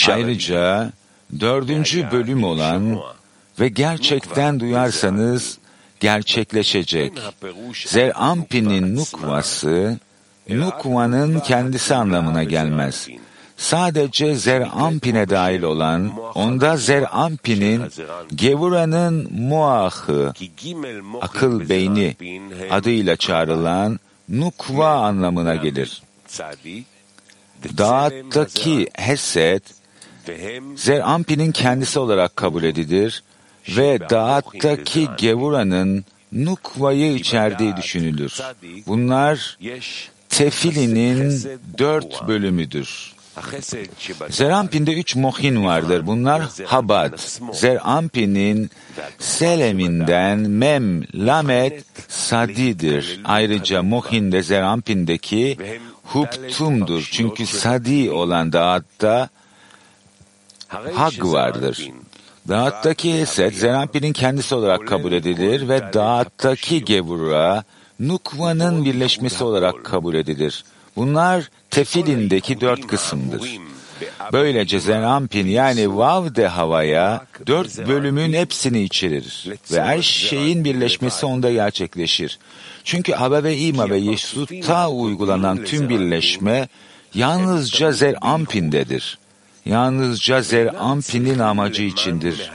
Ayrıca 0.08 0.92
dördüncü 1.40 2.10
bölüm 2.10 2.44
olan 2.44 2.98
ve 3.60 3.68
gerçekten 3.68 4.60
duyarsanız 4.60 5.58
gerçekleşecek. 6.00 7.12
Zerampin'in 7.86 8.96
nukvası, 8.96 9.98
nukvanın 10.48 11.40
kendisi 11.40 11.94
anlamına 11.94 12.44
gelmez. 12.44 13.08
Sadece 13.56 14.34
Zerampin'e 14.34 15.28
dahil 15.30 15.62
olan, 15.62 16.12
onda 16.34 16.76
Zerampin'in 16.76 17.82
Gevura'nın 18.34 19.32
muahı, 19.32 20.32
akıl 21.20 21.68
beyni 21.68 22.16
adıyla 22.70 23.16
çağrılan 23.16 24.00
nukva 24.28 24.94
anlamına 24.94 25.54
gelir. 25.54 26.02
Dağıttaki 27.78 28.88
Hesed, 28.94 29.62
Zerampin'in 30.76 31.52
kendisi 31.52 31.98
olarak 31.98 32.36
kabul 32.36 32.62
edilir 32.62 33.22
ve 33.76 33.98
Dağıttaki 34.10 35.08
Gevura'nın 35.16 36.04
Nukva'yı 36.32 37.14
içerdiği 37.14 37.76
düşünülür. 37.76 38.40
Bunlar 38.86 39.58
Tefili'nin 40.28 41.42
dört 41.78 42.28
bölümüdür. 42.28 43.14
Zerampin'de 44.30 44.94
üç 44.94 45.16
mohin 45.16 45.64
vardır. 45.64 46.06
Bunlar 46.06 46.42
Habad. 46.64 47.18
Zerampin'in 47.52 48.70
Selem'inden 49.18 50.38
Mem, 50.38 51.02
Lamet, 51.14 51.84
Sadi'dir. 52.08 53.20
Ayrıca 53.24 53.82
Mohin'de 53.82 54.42
Zerampin'deki 54.42 55.58
Huptum'dur. 56.04 57.08
Çünkü 57.12 57.46
Sadi 57.46 58.10
olan 58.10 58.52
Dağıt'ta 58.52 59.28
Hag 60.70 61.24
vardır. 61.24 61.90
Dağıttaki 62.48 63.10
Esed, 63.10 63.54
Zerampin'in 63.54 64.12
kendisi 64.12 64.54
olarak 64.54 64.88
kabul 64.88 65.12
edilir 65.12 65.68
ve 65.68 65.92
Dağıttaki 65.92 66.84
Gevura, 66.84 67.64
Nukva'nın 68.00 68.84
birleşmesi 68.84 69.44
olarak 69.44 69.84
kabul 69.84 70.14
edilir. 70.14 70.64
Bunlar 70.96 71.50
Tefilindeki 71.70 72.60
dört 72.60 72.86
kısımdır. 72.86 73.58
Böylece 74.32 74.80
Zerampin 74.80 75.46
yani 75.46 75.96
Vav 75.96 76.34
de 76.34 76.46
havaya 76.46 77.26
dört 77.46 77.88
bölümün 77.88 78.32
hepsini 78.32 78.82
içerir 78.82 79.46
ve 79.72 79.82
her 79.82 80.02
şeyin 80.02 80.64
birleşmesi 80.64 81.26
onda 81.26 81.52
gerçekleşir. 81.52 82.38
Çünkü 82.84 83.14
Aba 83.14 83.42
ve 83.42 83.56
İma 83.56 83.90
ve 83.90 83.98
Yesut'a 83.98 84.90
uygulanan 84.90 85.64
tüm 85.64 85.88
birleşme 85.88 86.68
yalnızca 87.14 87.92
Zerampin'dedir. 87.92 89.18
Yalnızca 89.70 90.42
Zerampin'in 90.42 91.38
amacı 91.38 91.82
içindir. 91.82 92.50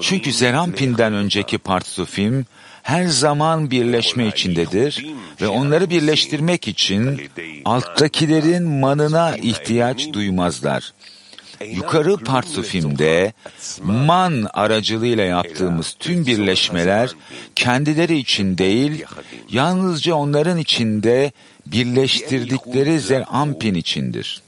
Çünkü 0.00 0.32
Zerampin'den 0.32 1.12
önceki 1.12 1.58
Partsufim 1.58 2.46
her 2.82 3.06
zaman 3.06 3.70
birleşme 3.70 4.26
içindedir 4.26 5.06
ve 5.40 5.48
onları 5.48 5.90
birleştirmek 5.90 6.68
için 6.68 7.20
alttakilerin 7.64 8.62
manına 8.62 9.36
ihtiyaç 9.36 10.12
duymazlar. 10.12 10.92
Yukarı 11.66 12.16
Partsufim'de 12.16 13.32
man 13.82 14.46
aracılığıyla 14.54 15.24
yaptığımız 15.24 15.96
tüm 15.98 16.26
birleşmeler 16.26 17.10
kendileri 17.54 18.18
için 18.18 18.58
değil, 18.58 19.04
yalnızca 19.50 20.14
onların 20.14 20.58
içinde 20.58 21.32
birleştirdikleri 21.66 23.00
Zerampin 23.00 23.74
içindir. 23.74 24.42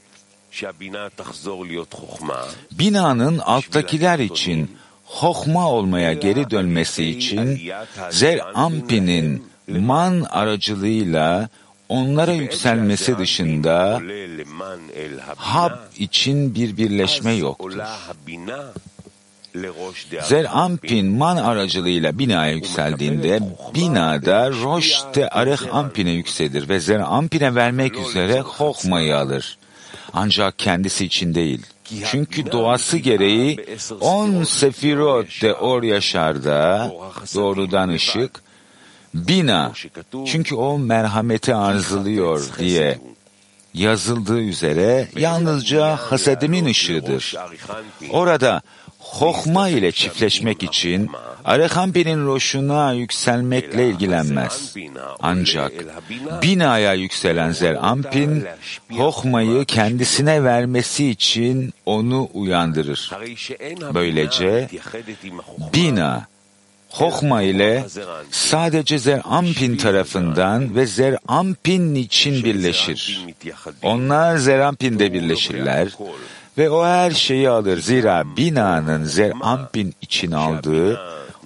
Binanın 2.71 3.37
alttakiler 3.37 4.19
için 4.19 4.77
hokma 5.05 5.69
olmaya 5.69 6.13
geri 6.13 6.49
dönmesi 6.49 7.05
için 7.05 7.71
Zerampin'in 8.09 9.45
man 9.67 10.21
aracılığıyla 10.21 11.49
onlara 11.89 12.31
yükselmesi 12.31 13.17
dışında 13.17 14.01
Hab 15.35 15.71
için 15.97 16.55
bir 16.55 16.77
birleşme 16.77 17.33
yoktur. 17.33 17.79
Zerampin 20.23 21.05
man 21.05 21.37
aracılığıyla 21.37 22.19
binaya 22.19 22.51
yükseldiğinde 22.51 23.39
binada 23.75 24.49
Roşte 24.51 25.29
Areh 25.29 25.75
Ampin'e 25.75 26.11
yükselir 26.11 26.69
ve 26.69 26.79
Zerampin'e 26.79 27.55
vermek 27.55 27.99
üzere 27.99 28.39
Hokma'yı 28.39 29.17
alır. 29.17 29.57
Ancak 30.13 30.59
kendisi 30.59 31.05
için 31.05 31.35
değil. 31.35 31.65
Çünkü 32.05 32.51
doğası 32.51 32.97
gereği 32.97 33.65
on 34.01 34.43
sefirot 34.43 35.41
de 35.41 35.53
or 35.53 35.83
yaşarda 35.83 36.91
doğrudan 37.35 37.89
ışık, 37.89 38.41
bina 39.13 39.71
çünkü 40.25 40.55
o 40.55 40.79
merhameti 40.79 41.55
arzuluyor 41.55 42.49
diye 42.59 42.99
yazıldığı 43.73 44.41
üzere 44.41 45.07
yalnızca 45.15 45.95
hasedimin 45.95 46.65
ışığıdır. 46.65 47.35
Orada 48.09 48.61
Hokma 49.11 49.69
ile 49.69 49.91
çiftleşmek 49.91 50.63
için 50.63 51.09
Arehampi'nin 51.45 52.25
roşuna 52.25 52.93
yükselmekle 52.93 53.89
ilgilenmez. 53.89 54.75
Ancak 55.19 55.71
binaya 56.41 56.93
yükselen 56.93 57.51
Zerampin, 57.51 58.45
Hokma'yı 58.91 59.65
kendisine 59.65 60.43
vermesi 60.43 61.09
için 61.09 61.73
onu 61.85 62.29
uyandırır. 62.33 63.11
Böylece 63.93 64.69
bina, 65.73 66.27
Hokma 66.89 67.41
ile 67.41 67.85
sadece 68.31 68.99
Zerampin 68.99 69.77
tarafından 69.77 70.75
ve 70.75 70.85
Zerampin 70.85 71.95
için 71.95 72.43
birleşir. 72.43 73.25
Onlar 73.83 74.37
Zerampin'de 74.37 75.13
birleşirler 75.13 75.87
ve 76.57 76.69
o 76.69 76.85
her 76.85 77.11
şeyi 77.11 77.49
alır. 77.49 77.81
Zira 77.81 78.23
binanın 78.37 79.03
Zerampin 79.03 79.95
için 80.01 80.31
aldığı 80.31 80.99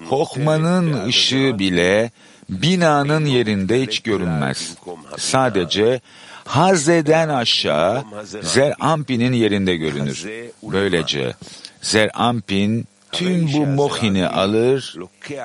Hokma'nın 0.09 1.05
ışığı 1.05 1.59
bile 1.59 2.11
binanın 2.49 3.25
yerinde 3.25 3.81
hiç 3.81 3.99
görünmez. 3.99 4.75
Sadece 5.17 6.01
Hazre'den 6.45 7.29
aşağı 7.29 8.03
Zerampin'in 8.41 9.33
yerinde 9.33 9.75
görünür. 9.75 10.25
Böylece 10.63 11.33
Zerampin 11.81 12.87
tüm 13.11 13.53
bu 13.53 13.65
mohini 13.65 14.27
alır, 14.27 14.95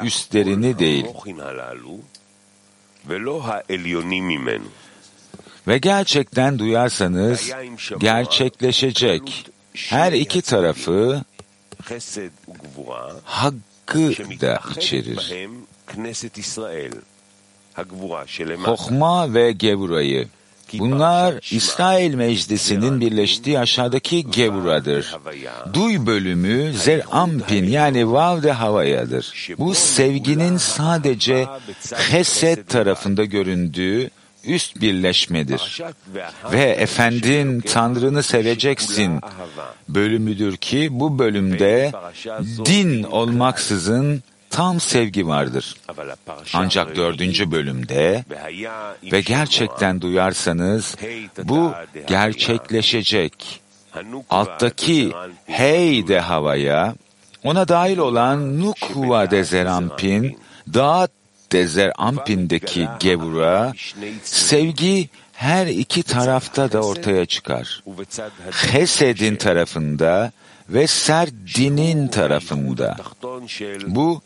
üstlerini 0.03 0.79
değil. 0.79 1.07
Ve 5.69 5.79
gerçekten 5.79 6.59
duyarsanız 6.59 7.53
gerçekleşecek 8.01 9.50
her 9.75 10.13
iki 10.13 10.43
tarafı 10.43 11.23
hakkı 13.25 14.13
da 14.41 14.61
içerir. 14.77 15.33
Hokma 18.65 19.35
ve 19.35 19.53
Gevura'yı. 19.53 20.29
Bunlar 20.79 21.35
İsrail 21.51 22.15
Meclisi'nin 22.15 23.01
birleştiği 23.01 23.59
aşağıdaki 23.59 24.31
Gevura'dır. 24.31 25.17
Duy 25.73 26.07
bölümü 26.07 26.73
Zerampin 26.73 27.65
yani 27.69 28.13
Vavde 28.13 28.53
Havaya'dır. 28.53 29.49
Bu 29.59 29.75
sevginin 29.75 30.57
sadece 30.57 31.47
Hesed 31.95 32.67
tarafında 32.67 33.25
göründüğü 33.25 34.11
üst 34.45 34.81
birleşmedir. 34.81 35.83
Ve 36.53 36.63
efendin 36.63 37.61
Tanrını 37.61 38.23
seveceksin 38.23 39.21
bölümüdür 39.89 40.57
ki 40.57 40.89
bu 40.91 41.19
bölümde 41.19 41.93
din 42.65 43.03
olmaksızın 43.03 44.23
tam 44.51 44.81
sevgi 44.81 45.27
vardır. 45.27 45.77
Ancak 46.55 46.97
dördüncü 46.97 47.51
bölümde 47.51 48.25
ve 49.13 49.21
gerçekten 49.21 50.01
duyarsanız 50.01 50.97
bu 51.45 51.73
gerçekleşecek. 52.07 53.61
Alttaki 54.31 55.13
hey 55.47 56.09
de 56.09 56.21
havaya 56.21 56.95
ona 57.45 57.69
dahil 57.69 57.99
olan 57.99 58.61
Nukva 58.61 59.31
de 59.31 59.45
Zerampin, 59.45 60.39
Dağıt 60.75 61.11
Dezer 61.53 61.93
Ampin'deki 61.99 62.89
Gevura, 63.01 63.73
sevgi 64.23 65.09
her 65.33 65.67
iki 65.67 66.03
tarafta 66.03 66.73
da 66.73 66.81
ortaya 66.81 67.27
çıkar. 67.27 67.83
Hesed'in 68.51 69.37
tarafında 69.37 70.33
ve 70.69 70.87
Serdin'in 70.87 72.09
tarafında. 72.09 72.97
Bu, 73.87 74.23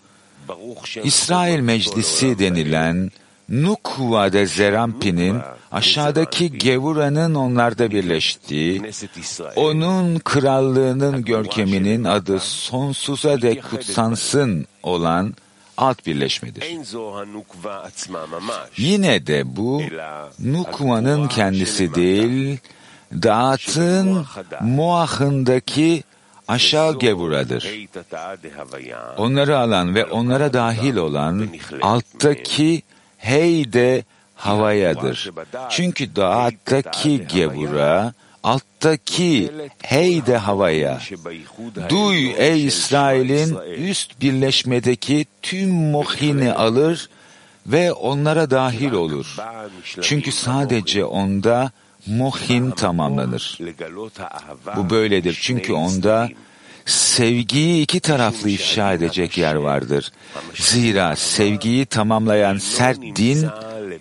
İsrail 1.05 1.61
Meclisi 1.61 2.39
denilen 2.39 3.11
Nukva'da 3.49 4.47
Zerampin'in 4.47 5.41
aşağıdaki 5.73 6.59
Gevura'nın 6.59 7.35
onlarda 7.35 7.91
birleştiği, 7.91 8.83
onun 9.57 10.19
krallığının 10.19 11.25
görkeminin 11.25 12.05
adı 12.05 12.41
sonsuza 12.41 13.43
dek 13.43 13.71
kutsansın 13.71 14.67
olan 14.83 15.35
alt 15.77 16.07
birleşmedir. 16.07 16.65
Yine 18.77 19.27
de 19.27 19.57
bu 19.57 19.83
Nukva'nın 20.39 21.29
kendisi 21.29 21.95
değil, 21.95 22.59
Dağıt'ın 23.13 24.27
muahındaki 24.61 26.03
aşağı 26.49 26.99
gevuradır. 26.99 27.71
Onları 29.17 29.59
alan 29.59 29.95
ve 29.95 30.05
onlara 30.05 30.53
dahil 30.53 30.97
olan 30.97 31.49
alttaki 31.83 32.83
hey 33.19 33.73
de 33.73 34.05
havayadır. 34.35 35.31
Çünkü 35.71 36.17
dağıttaki 36.17 37.27
gevura 37.27 38.13
alttaki 38.45 39.53
hey 39.83 40.27
de 40.27 40.37
havaya. 40.37 41.01
Duy 41.89 42.33
ey 42.37 42.67
İsrail'in 42.67 43.57
üst 43.77 44.21
birleşmedeki 44.21 45.27
tüm 45.43 45.71
mohini 45.71 46.53
alır 46.53 47.09
ve 47.67 47.93
onlara 47.93 48.51
dahil 48.51 48.93
olur. 48.93 49.37
Çünkü 50.03 50.33
sadece 50.33 51.05
onda 51.05 51.71
mohin 52.07 52.71
tamamlanır. 52.71 53.59
Bu 54.77 54.91
böyledir 54.91 55.39
çünkü 55.43 55.73
onda 55.73 56.29
sevgiyi 56.87 57.83
iki 57.83 58.01
taraflı 58.01 58.51
ifşa 58.51 58.93
edecek 58.93 59.39
yer 59.39 59.55
vardır. 59.55 60.13
Zira 60.55 61.17
sevgiyi 61.17 61.87
tamamlayan 61.87 62.59
sert 62.59 63.01
din 63.01 63.47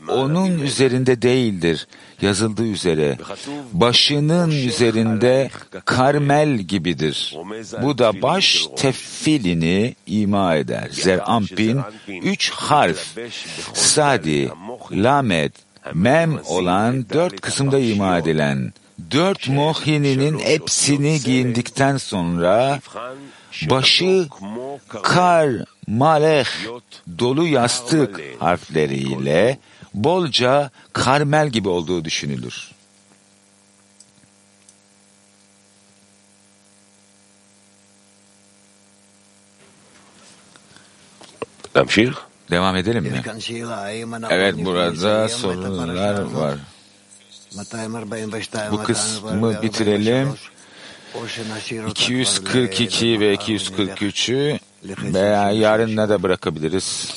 onun 0.10 0.60
üzerinde 0.60 1.22
değildir. 1.22 1.88
Yazıldığı 2.24 2.68
üzere 2.68 3.18
başının 3.74 4.52
üzerinde 4.52 5.50
karmel 5.86 6.58
gibidir. 6.58 7.38
Bu 7.82 7.98
da 7.98 8.22
baş 8.22 8.68
teffilini 8.78 9.96
ima 10.08 10.56
eder. 10.56 10.90
Zerampin 10.92 11.82
üç 12.08 12.52
harf 12.52 13.18
sadi, 13.74 14.52
lamed, 14.92 15.52
mem 15.94 16.40
olan 16.46 17.06
dört 17.14 17.42
kısımda 17.42 17.80
ima 17.80 18.18
edilen 18.18 18.74
dört 19.12 19.50
mohininin 19.50 20.40
hepsini 20.40 21.22
giyindikten 21.22 21.98
sonra 21.98 22.80
başı 23.70 24.28
kar, 25.04 25.50
maleh, 25.88 26.48
dolu 27.20 27.48
yastık 27.48 28.22
harfleriyle 28.40 29.58
bolca 29.94 30.72
Karmel 30.94 31.50
gibi 31.50 31.70
olduğu 31.70 32.06
düşünülür. 32.06 32.72
Tamşir. 41.74 42.14
Devam 42.52 42.76
edelim 42.76 43.04
mi? 43.04 43.22
Evet 44.30 44.66
burada 44.66 45.30
sorular 45.30 46.22
var. 46.22 46.58
Bu 48.72 48.84
kısmı 48.84 49.62
bitirelim. 49.62 50.34
242 51.88 53.20
ve 53.20 53.36
243'ü 53.36 54.60
veya 55.14 55.52
yarınına 55.52 56.10
da 56.10 56.24
bırakabiliriz. 56.24 57.14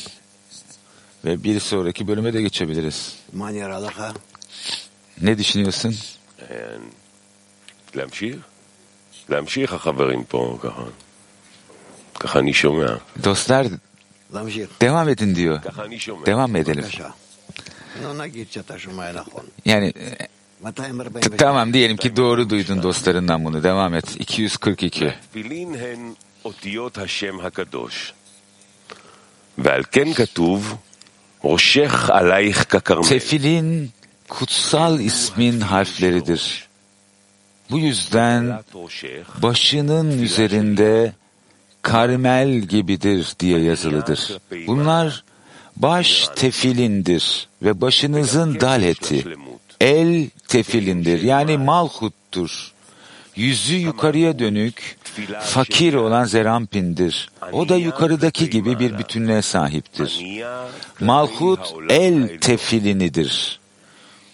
Ve 1.25 1.43
bir 1.43 1.59
sonraki 1.59 2.07
bölüme 2.07 2.33
de 2.33 2.41
geçebiliriz. 2.41 3.15
Ne 5.21 5.37
düşünüyorsun? 5.37 5.95
להמשיך? 7.95 8.35
להמשיך 9.29 9.73
החברים 9.73 10.23
פה 10.23 10.57
ככה. 10.61 10.83
ככה 12.19 12.39
אני 12.39 12.53
שומע. 12.53 12.97
Dostlar 13.23 13.65
devam 14.81 15.09
edin 15.09 15.35
diyor. 15.35 15.59
Devam 16.25 16.55
edelim. 16.55 16.85
Yani 19.65 19.93
e, 19.95 21.37
tamam 21.37 21.73
diyelim 21.73 21.97
ki 21.97 22.15
doğru 22.15 22.49
duydun 22.49 22.83
dostlarından 22.83 23.45
bunu. 23.45 23.63
Devam 23.63 23.95
et. 23.95 24.19
242. 24.19 25.11
תפילין 25.31 25.75
הן 25.75 26.13
אותיות 26.45 26.97
השם 26.97 27.39
הקדוש. 27.39 28.13
ועל 29.57 29.83
כן 29.91 30.13
כתוב, 30.13 30.57
ראשך 30.57 30.69
עלייך 30.71 30.79
ככרמל. 30.79 30.84
Tefilin 33.02 33.90
kutsal 34.28 35.00
ismin 35.00 35.60
harfleridir. 35.60 36.68
Bu 37.70 37.78
yüzden 37.78 38.60
başının 39.42 40.22
üzerinde 40.22 41.12
karmel 41.82 42.58
gibidir 42.58 43.34
diye 43.40 43.58
yazılıdır. 43.58 44.38
Bunlar 44.66 45.24
baş 45.76 46.28
tefilindir 46.36 47.48
ve 47.62 47.80
başınızın 47.80 48.60
dal 48.60 48.82
eti. 48.82 49.24
El 49.80 50.30
tefilindir 50.48 51.22
yani 51.22 51.56
malhuttur. 51.58 52.75
Yüzü 53.36 53.76
yukarıya 53.76 54.38
dönük, 54.38 54.98
fakir 55.40 55.94
olan 55.94 56.24
Zerampin'dir. 56.24 57.30
O 57.52 57.68
da 57.68 57.76
yukarıdaki 57.76 58.50
gibi 58.50 58.78
bir 58.78 58.98
bütünlüğe 58.98 59.42
sahiptir. 59.42 60.24
Malhut 61.00 61.74
el 61.88 62.38
tefilinidir. 62.40 63.60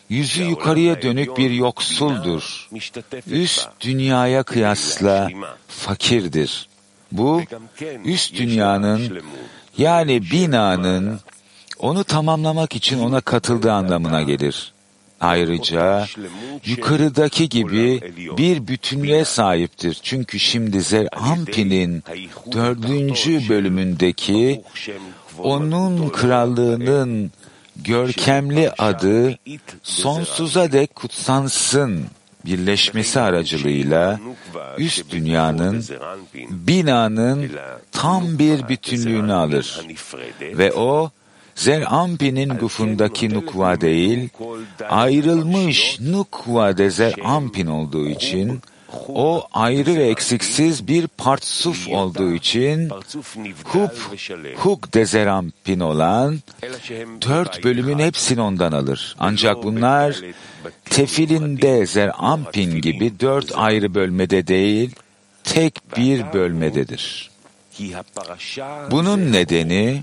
Yüzü 0.09 0.45
yukarıya 0.45 1.03
dönük 1.03 1.37
bir 1.39 1.51
yoksuldur. 1.51 2.69
Üst 3.27 3.69
dünyaya 3.81 4.43
kıyasla 4.43 5.31
fakirdir. 5.69 6.69
Bu 7.13 7.43
üst 8.05 8.35
dünyanın 8.35 9.23
yani 9.79 10.23
binanın 10.31 11.21
onu 11.79 12.05
tamamlamak 12.05 12.77
için 12.77 12.99
ona 12.99 13.21
katıldığı 13.21 13.73
anlamına 13.73 14.23
gelir. 14.23 14.72
Ayrıca 15.23 16.07
yukarıdaki 16.65 17.49
gibi 17.49 18.01
bir 18.39 18.67
bütünlüğe 18.67 19.25
sahiptir. 19.25 19.99
Çünkü 20.03 20.39
şimdi 20.39 20.81
Zer 20.81 21.09
Ampi'nin 21.13 22.05
dördüncü 22.53 23.49
bölümündeki 23.49 24.63
onun 25.39 26.09
krallığının 26.09 27.33
görkemli 27.77 28.71
adı 28.71 29.39
sonsuza 29.83 30.73
dek 30.73 30.95
kutsansın 30.95 32.05
birleşmesi 32.47 33.21
aracılığıyla 33.21 34.21
üst 34.79 35.11
dünyanın 35.11 35.85
binanın 36.51 37.51
tam 37.93 38.39
bir 38.39 38.69
bütünlüğünü 38.69 39.33
alır 39.33 39.81
ve 40.41 40.73
o 40.73 41.11
Zer 41.55 41.85
Ampi'nin 41.87 42.49
gufundaki 42.49 43.35
nukva 43.35 43.81
değil, 43.81 44.29
ayrılmış 44.89 46.01
nukva 46.01 46.79
de 46.79 46.91
Zer 46.91 47.15
Ampin 47.25 47.67
olduğu 47.67 48.09
için, 48.09 48.61
o 49.09 49.47
ayrı 49.53 49.97
ve 49.97 50.09
eksiksiz 50.09 50.89
bir 50.89 51.07
partsuf 51.07 51.89
olduğu 51.89 52.33
için, 52.33 52.91
Hup, 53.65 53.93
Huk 54.57 54.95
de 54.95 55.07
Zer 55.07 55.27
Ampin 55.27 55.81
olan 55.81 56.41
dört 57.29 57.65
bölümün 57.65 57.99
hepsini 57.99 58.41
ondan 58.41 58.73
alır. 58.73 59.17
Ancak 59.19 59.63
bunlar 59.63 60.17
tefilinde 60.85 61.87
Zer 61.87 62.11
Ampin 62.19 62.81
gibi 62.81 63.21
dört 63.21 63.53
ayrı 63.55 63.95
bölmede 63.95 64.47
değil, 64.47 64.91
tek 65.45 65.97
bir 65.97 66.33
bölmededir. 66.33 67.31
Bunun 68.91 69.33
nedeni, 69.33 70.03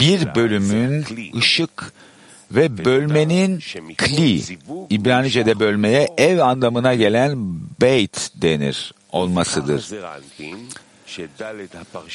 bir 0.00 0.34
bölümün 0.34 1.04
ışık 1.38 1.92
ve 2.52 2.84
bölmenin 2.84 3.58
kli, 3.96 4.42
İbranice'de 4.90 5.60
bölmeye 5.60 6.08
ev 6.18 6.38
anlamına 6.38 6.94
gelen 6.94 7.54
beyt 7.80 8.30
denir 8.34 8.94
olmasıdır. 9.12 9.90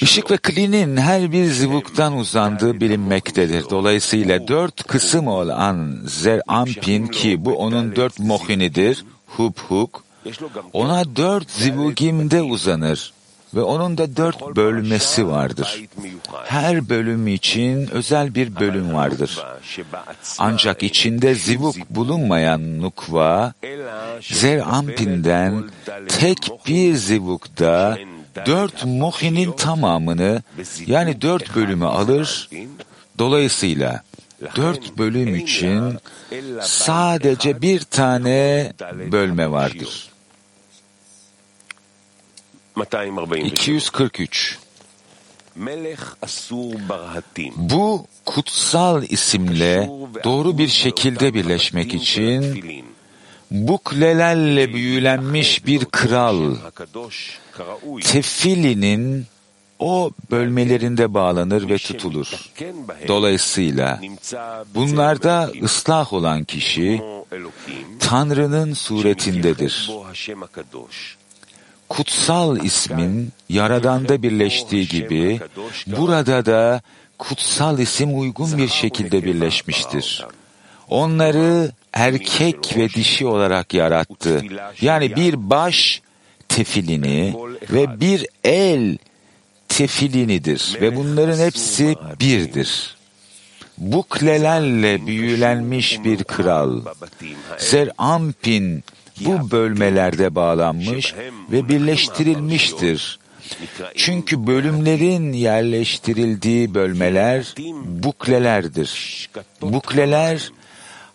Işık 0.02 0.32
ve 0.32 0.38
klinin 0.38 0.98
her 0.98 1.32
bir 1.32 1.46
zivuktan 1.46 2.18
uzandığı 2.18 2.82
bilinmektedir. 2.82 3.66
Dolayısıyla 3.70 4.48
dört 4.48 4.84
kısım 4.84 5.28
olan 5.28 6.00
Zer 6.06 6.42
Ampin 6.48 7.08
ki 7.08 7.46
bu 7.46 7.56
onun 7.56 7.96
dört 7.96 8.20
mohinidir, 8.20 9.06
hub 9.28 9.58
huk, 9.58 10.04
ona 10.74 11.16
dört 11.16 11.52
zivugimde 11.52 12.42
uzanır 12.42 13.14
ve 13.56 13.62
onun 13.62 13.98
da 13.98 14.18
dört 14.18 14.56
bölmesi 14.56 15.28
vardır. 15.28 15.84
Her 16.46 16.90
bölüm 16.90 17.28
için 17.28 17.90
özel 17.92 18.36
bir 18.36 18.56
bölüm 18.56 18.94
vardır. 18.94 19.46
Ancak 20.40 20.84
içinde 20.84 21.36
zivuk 21.36 21.76
bulunmayan 21.90 22.82
nukva, 22.82 23.54
Zer 24.22 24.60
Ampin'den 24.60 25.64
tek 26.08 26.50
bir 26.68 26.96
zivukta 26.96 27.98
dört 28.46 28.86
mohinin 28.86 29.52
tamamını 29.52 30.42
yani 30.86 31.22
dört 31.22 31.56
bölümü 31.56 31.86
alır. 31.86 32.50
Dolayısıyla 33.20 34.02
dört 34.56 34.98
bölüm 34.98 35.36
için 35.36 35.98
sadece 36.62 37.62
bir 37.62 37.80
tane 37.80 38.74
bölme 39.12 39.52
vardır. 39.52 40.15
243 43.46 44.60
Bu 47.56 48.08
kutsal 48.26 49.04
isimle 49.04 49.90
doğru 50.24 50.58
bir 50.58 50.68
şekilde 50.68 51.34
birleşmek 51.34 51.94
için 51.94 52.64
buklelerle 53.52 54.74
büyülenmiş 54.74 55.66
bir 55.66 55.86
kral 55.86 56.56
tefilinin 58.02 59.26
o 59.80 60.12
bölmelerinde 60.32 61.14
bağlanır 61.14 61.70
ve 61.70 61.78
tutulur. 61.78 62.28
Dolayısıyla 63.08 64.02
bunlarda 64.76 65.52
ıslah 65.64 66.14
olan 66.14 66.44
kişi 66.44 67.02
Tanrı'nın 68.00 68.74
suretindedir. 68.74 69.92
Kutsal 71.90 72.64
ismin 72.64 73.32
Yaradan'da 73.50 74.24
birleştiği 74.24 74.88
gibi 74.88 75.40
burada 75.88 76.46
da 76.46 76.82
kutsal 77.18 77.80
isim 77.80 78.20
uygun 78.20 78.58
bir 78.58 78.68
şekilde 78.68 79.24
birleşmiştir. 79.24 80.26
Onları 80.90 81.72
erkek 81.94 82.78
ve 82.78 82.90
dişi 82.90 83.26
olarak 83.26 83.74
yarattı. 83.74 84.44
Yani 84.82 85.16
bir 85.16 85.50
baş 85.50 86.02
tefilini 86.50 87.36
ve 87.72 88.00
bir 88.00 88.28
el 88.44 88.98
tefilinidir 89.68 90.78
ve 90.82 90.96
bunların 90.96 91.46
hepsi 91.46 91.96
birdir. 92.20 92.96
Buklelerle 93.78 95.08
büyülenmiş 95.08 96.04
bir 96.04 96.24
kral, 96.24 96.82
Zer 97.58 97.90
Ampin 97.98 98.84
bu 99.22 99.52
bölmelerde 99.52 100.36
bağlanmış 100.36 101.16
ve 101.52 101.70
birleştirilmiştir. 101.70 103.20
Çünkü 103.96 104.48
bölümlerin 104.48 105.34
yerleştirildiği 105.34 106.74
bölmeler 106.74 107.56
buklelerdir. 107.86 109.30
Bukleler 109.62 110.52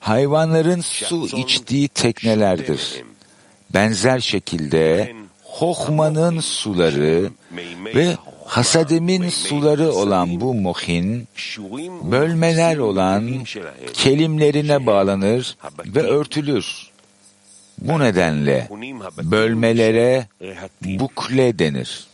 hayvanların 0.01 0.81
su 0.81 1.29
içtiği 1.37 1.89
teknelerdir. 1.89 3.03
Benzer 3.75 4.21
şekilde 4.21 5.13
Hohma'nın 5.43 6.41
suları 6.41 7.31
ve 7.95 8.17
Hasadim'in 8.47 9.29
suları 9.29 9.93
olan 9.93 10.41
bu 10.41 10.55
mohin, 10.55 11.29
bölmeler 12.03 12.77
olan 12.77 13.45
kelimlerine 13.93 14.87
bağlanır 14.87 15.57
ve 15.87 16.03
örtülür. 16.03 16.90
Bu 17.81 17.99
nedenle 17.99 18.69
bölmelere 19.23 20.27
bukle 20.85 21.59
denir. 21.59 22.07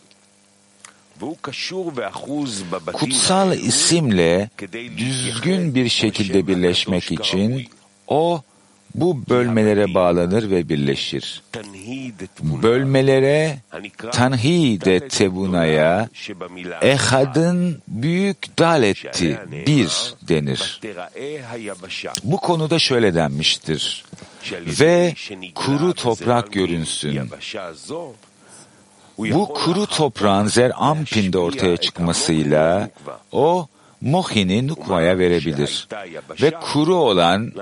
Kutsal 2.93 3.59
isimle 3.59 4.51
düzgün 4.97 5.75
bir 5.75 5.89
şekilde 5.89 6.47
birleşmek 6.47 7.13
için 7.13 7.69
o 8.09 8.43
bu 8.97 9.29
bölmelere 9.29 9.95
bağlanır 9.95 10.51
ve 10.51 10.69
birleşir. 10.69 11.43
Bölmelere 12.43 13.59
tanhide 14.13 15.09
tebunaya 15.09 16.09
ehadın 16.83 17.83
büyük 17.89 18.59
daletti 18.59 19.39
bir 19.67 20.15
denir. 20.29 20.81
Bu 22.25 22.37
konuda 22.37 22.79
şöyle 22.79 23.15
denmiştir. 23.15 24.05
Ve 24.81 25.15
kuru 25.55 25.95
toprak 25.95 26.53
görünsün. 26.53 27.21
Bu 29.19 29.55
kuru 29.55 29.87
toprağın 29.87 30.47
zer 30.47 30.73
ampinde 30.77 31.39
ortaya 31.39 31.77
çıkmasıyla 31.77 32.91
o 33.33 33.69
Mohin'i 34.01 34.69
Nukva'ya 34.69 35.19
verebilir. 35.19 35.89
Ve 36.43 36.51
kuru 36.51 36.95
olan, 36.95 37.53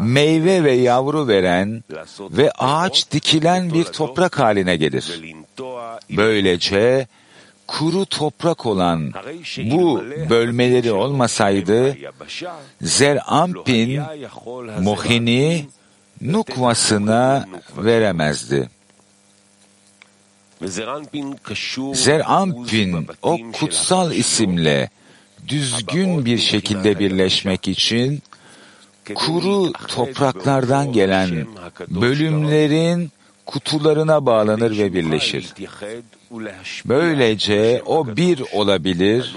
meyve 0.00 0.64
ve 0.64 0.72
yavru 0.72 1.28
veren 1.28 1.84
ve 2.20 2.50
ağaç 2.50 3.10
dikilen 3.10 3.74
bir 3.74 3.84
toprak 3.84 4.38
haline 4.38 4.76
gelir. 4.76 5.20
Böylece 6.10 7.06
kuru 7.66 8.06
toprak 8.06 8.66
olan 8.66 9.12
bu 9.58 10.04
bölmeleri 10.30 10.92
olmasaydı, 10.92 11.96
Zer 12.82 13.18
Ampin 13.26 14.02
Mohin'i 14.80 15.66
Nukvasına 16.20 17.48
veremezdi. 17.76 18.70
Zerampin 21.94 23.06
o 23.22 23.38
kutsal 23.52 24.12
isimle 24.12 24.90
düzgün 25.48 26.24
bir 26.24 26.38
şekilde 26.38 26.98
birleşmek 26.98 27.68
için 27.68 28.22
kuru 29.14 29.72
topraklardan 29.72 30.92
gelen 30.92 31.46
bölümlerin 31.88 33.10
kutularına 33.46 34.26
bağlanır 34.26 34.78
ve 34.78 34.92
birleşir. 34.92 35.54
Böylece 36.84 37.82
o 37.86 38.16
bir 38.16 38.42
olabilir 38.52 39.36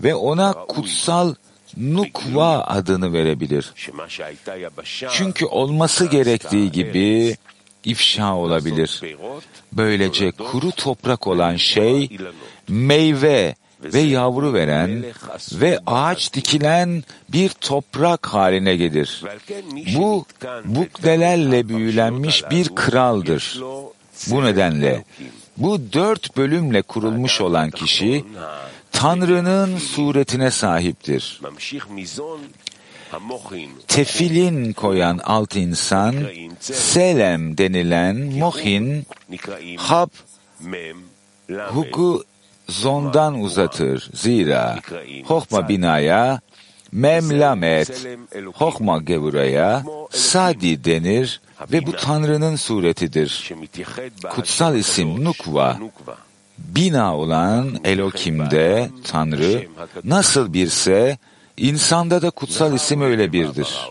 ve 0.00 0.14
ona 0.14 0.52
kutsal 0.52 1.34
Nukva 1.76 2.58
adını 2.58 3.12
verebilir. 3.12 3.74
Çünkü 5.10 5.46
olması 5.46 6.06
gerektiği 6.06 6.72
gibi 6.72 7.36
ifşa 7.84 8.34
olabilir. 8.34 9.02
Böylece 9.72 10.30
kuru 10.30 10.70
toprak 10.70 11.26
olan 11.26 11.56
şey 11.56 12.18
meyve 12.68 13.54
ve 13.84 14.00
yavru 14.00 14.54
veren 14.54 15.04
ve 15.52 15.78
ağaç 15.86 16.32
dikilen 16.34 17.04
bir 17.28 17.48
toprak 17.48 18.26
haline 18.26 18.76
gelir. 18.76 19.24
Bu 19.96 20.26
buklelerle 20.64 21.68
büyülenmiş 21.68 22.50
bir 22.50 22.68
kraldır. 22.74 23.60
Bu 24.30 24.44
nedenle 24.44 25.04
bu 25.56 25.92
dört 25.92 26.36
bölümle 26.36 26.82
kurulmuş 26.82 27.40
olan 27.40 27.70
kişi 27.70 28.24
Tanrı'nın 28.92 29.78
suretine 29.78 30.50
sahiptir. 30.50 31.40
Tefilin 33.88 34.72
koyan 34.72 35.20
alt 35.24 35.56
insan, 35.56 36.14
Selem 36.60 37.58
denilen 37.58 38.16
Mohin, 38.16 39.06
Hab, 39.76 40.08
Huku 41.50 42.24
zondan 42.68 43.40
uzatır. 43.40 44.10
Zira 44.14 44.78
Hokma 45.24 45.68
binaya, 45.68 46.40
Mem 46.92 47.40
lamet, 47.40 48.06
Hokma 48.54 48.98
gevuraya, 48.98 49.84
Sadi 50.10 50.84
denir 50.84 51.40
ve 51.72 51.86
bu 51.86 51.92
Tanrı'nın 51.92 52.56
suretidir. 52.56 53.52
Kutsal 54.30 54.76
isim 54.76 55.24
Nukva, 55.24 55.78
bina 56.58 57.16
olan 57.16 57.80
Elokim'de 57.84 58.90
Tanrı 59.04 59.66
nasıl 60.04 60.52
birse 60.52 61.18
insanda 61.56 62.22
da 62.22 62.30
kutsal 62.30 62.74
isim 62.74 63.02
öyle 63.02 63.32
birdir. 63.32 63.90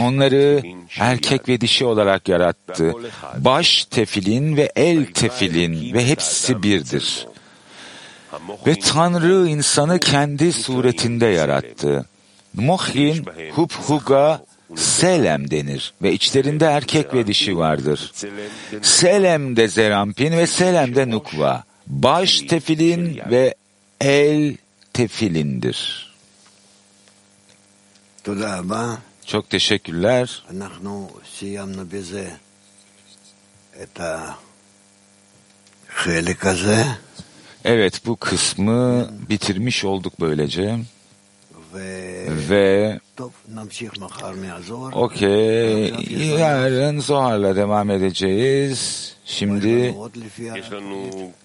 Onları 0.00 0.62
erkek 0.98 1.48
ve 1.48 1.60
dişi 1.60 1.84
olarak 1.84 2.28
yarattı. 2.28 2.92
Baş 3.38 3.84
tefilin 3.84 4.56
ve 4.56 4.72
el 4.76 5.06
tefilin 5.06 5.94
ve 5.94 6.06
hepsi 6.06 6.62
birdir. 6.62 7.26
Ve 8.66 8.78
Tanrı 8.78 9.48
insanı 9.48 9.98
kendi 9.98 10.52
suretinde 10.52 11.26
yarattı. 11.26 12.06
Mohin, 12.54 13.24
hubhuga, 13.52 14.42
Selem 14.76 15.50
denir 15.50 15.92
ve 16.02 16.12
içlerinde 16.12 16.64
erkek 16.64 17.14
ve 17.14 17.26
dişi 17.26 17.58
vardır. 17.58 18.12
Selem 18.82 19.56
de 19.56 19.68
Zerampin 19.68 20.32
ve 20.32 20.46
Selem 20.46 20.94
de 20.94 21.10
Nukva. 21.10 21.64
Baş 21.86 22.40
tefilin 22.40 23.20
ve 23.30 23.54
el 24.00 24.56
tefilindir. 24.92 26.05
Çok 29.26 29.50
teşekkürler. 29.50 30.44
Evet 37.64 38.06
bu 38.06 38.16
kısmı 38.16 39.10
bitirmiş 39.28 39.84
olduk 39.84 40.12
böylece. 40.20 40.78
Ve 42.48 43.00
okey 44.92 45.94
yarın 46.38 47.00
Zohar'la 47.00 47.56
devam 47.56 47.90
edeceğiz. 47.90 49.12
Şimdi 49.24 49.94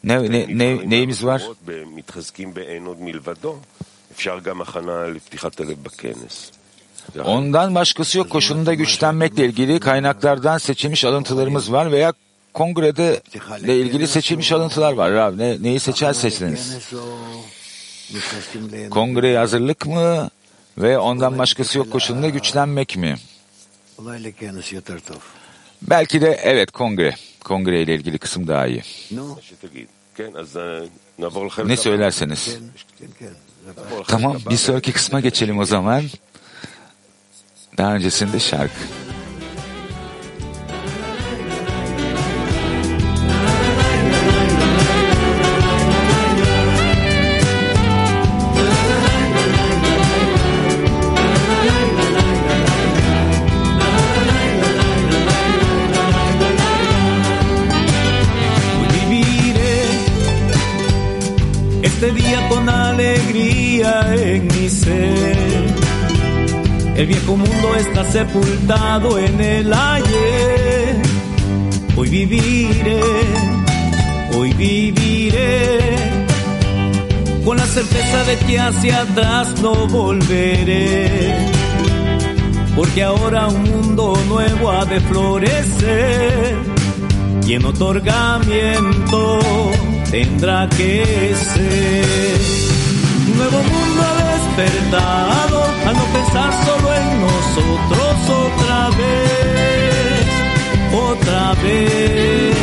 ne, 0.03 0.31
ne, 0.31 0.57
ne, 0.57 0.89
neyimiz 0.89 1.25
var? 1.25 1.43
Ondan 7.25 7.75
başkası 7.75 8.17
yok 8.17 8.29
koşulunda 8.29 8.73
güçlenmekle 8.73 9.45
ilgili 9.45 9.79
kaynaklardan 9.79 10.57
seçilmiş 10.57 11.05
alıntılarımız 11.05 11.71
var 11.71 11.91
veya 11.91 12.13
kongrede 12.53 13.21
ile 13.59 13.77
ilgili 13.79 14.07
seçilmiş 14.07 14.51
alıntılar 14.51 14.93
var. 14.93 15.11
Rav, 15.11 15.37
ne, 15.37 15.63
neyi 15.63 15.79
seçer 15.79 16.13
seçsiniz? 16.13 16.77
Kongreye 18.89 19.37
hazırlık 19.37 19.85
mı 19.85 20.29
ve 20.77 20.97
ondan 20.97 21.37
başkası 21.37 21.77
yok 21.77 21.91
koşulunda 21.91 22.29
güçlenmek 22.29 22.97
mi? 22.97 23.15
Belki 25.81 26.21
de 26.21 26.39
evet 26.43 26.71
kongre. 26.71 27.15
Kongre 27.43 27.81
ile 27.81 27.95
ilgili 27.95 28.17
kısım 28.17 28.47
daha 28.47 28.67
iyi. 28.67 28.83
Ne 31.67 31.77
söylerseniz. 31.77 32.57
Tamam 34.07 34.37
bir 34.49 34.57
sonraki 34.57 34.91
kısma 34.91 35.19
geçelim 35.19 35.59
o 35.59 35.65
zaman. 35.65 36.03
Daha 37.81 37.95
öncesinde 37.95 38.39
şarkı. 38.39 38.73
este 61.83 62.11
día 62.13 62.49
con 62.49 62.69
alegría 62.69 64.15
en 64.15 64.47
mi 64.47 64.69
ser. 64.69 65.70
El 67.01 67.07
viejo 67.07 67.35
mundo 67.35 67.75
está 67.77 68.03
sepultado 68.11 69.17
en 69.17 69.41
el 69.41 69.73
ayer. 69.73 71.01
Hoy 71.97 72.09
viviré, 72.09 73.01
hoy 74.37 74.53
viviré, 74.53 75.79
con 77.43 77.57
la 77.57 77.65
certeza 77.65 78.23
de 78.25 78.37
que 78.45 78.59
hacia 78.59 79.01
atrás 79.01 79.59
no 79.63 79.87
volveré. 79.87 81.33
porque 82.75 83.01
ahora 83.01 83.47
un 83.47 83.63
mundo 83.63 84.13
nuevo 84.27 84.71
ha 84.71 84.85
de 84.85 84.99
florecer 84.99 86.55
y 87.47 87.53
en 87.55 87.65
otorgamiento 87.65 89.39
tendrá 90.11 90.69
que 90.69 91.33
ser. 91.35 92.41
Un 93.27 93.37
nuevo 93.37 93.57
mundo 93.57 94.03
ha 94.03 94.13
despertado 94.35 95.63
al 95.87 95.95
no 95.95 96.20
pensar 96.31 96.53
solo 96.65 96.93
en 96.93 97.21
nosotros 97.21 98.29
otra 98.29 98.89
vez, 98.97 100.25
otra 100.93 101.53
vez. 101.61 102.55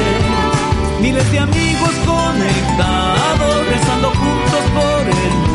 Miles 1.01 1.31
de 1.32 1.39
amigos 1.39 1.90
conectados, 2.07 3.66
rezando 3.69 4.09
juntos 4.11 4.62
por 4.74 5.09
el 5.09 5.48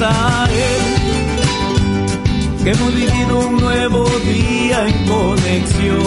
Que 0.00 0.06
hemos 2.70 2.94
vivido 2.94 3.38
un 3.38 3.60
nuevo 3.60 4.08
día 4.24 4.88
en 4.88 5.06
conexión. 5.06 6.00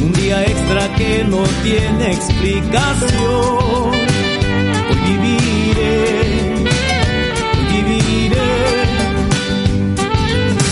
Un 0.00 0.12
día 0.14 0.42
extra 0.44 0.94
que 0.94 1.24
no 1.24 1.42
tiene 1.62 2.12
explicación. 2.12 3.90
Hoy 4.88 4.96
viviré, 5.04 6.64
hoy 7.52 7.82
viviré, 7.84 8.52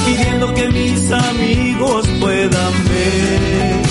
pidiendo 0.06 0.54
que 0.54 0.68
mis 0.68 1.10
amigos 1.12 2.08
puedan 2.20 2.72
ver 2.88 3.82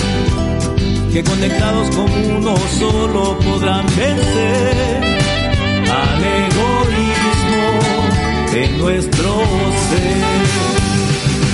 que 1.12 1.22
conectados 1.22 1.88
como 1.94 2.16
uno 2.36 2.56
solo 2.80 3.38
podrán 3.38 3.86
vencer 3.86 5.04
al 5.88 6.24
egoísmo 6.24 6.83
en 8.56 8.78
nuestro 8.78 9.40
ser. 9.88 10.24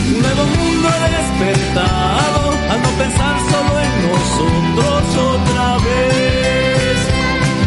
un 0.08 0.20
Nuevo 0.20 0.44
mundo 0.44 0.88
despertado 1.18 2.50
al 2.70 2.82
no 2.82 2.90
pensar 2.98 3.36
solo 3.50 3.80
en 3.86 3.92
nosotros 4.10 5.02
otra 5.34 5.78
vez, 5.88 6.96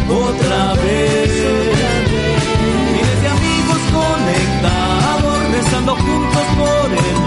otra 0.08 0.74
vez. 0.74 1.30
Miles 2.92 3.22
de 3.22 3.28
amigos 3.28 3.80
conectados, 3.98 5.50
rezando 5.52 5.96
juntos 5.96 6.46
por 6.58 6.92
el 6.92 7.23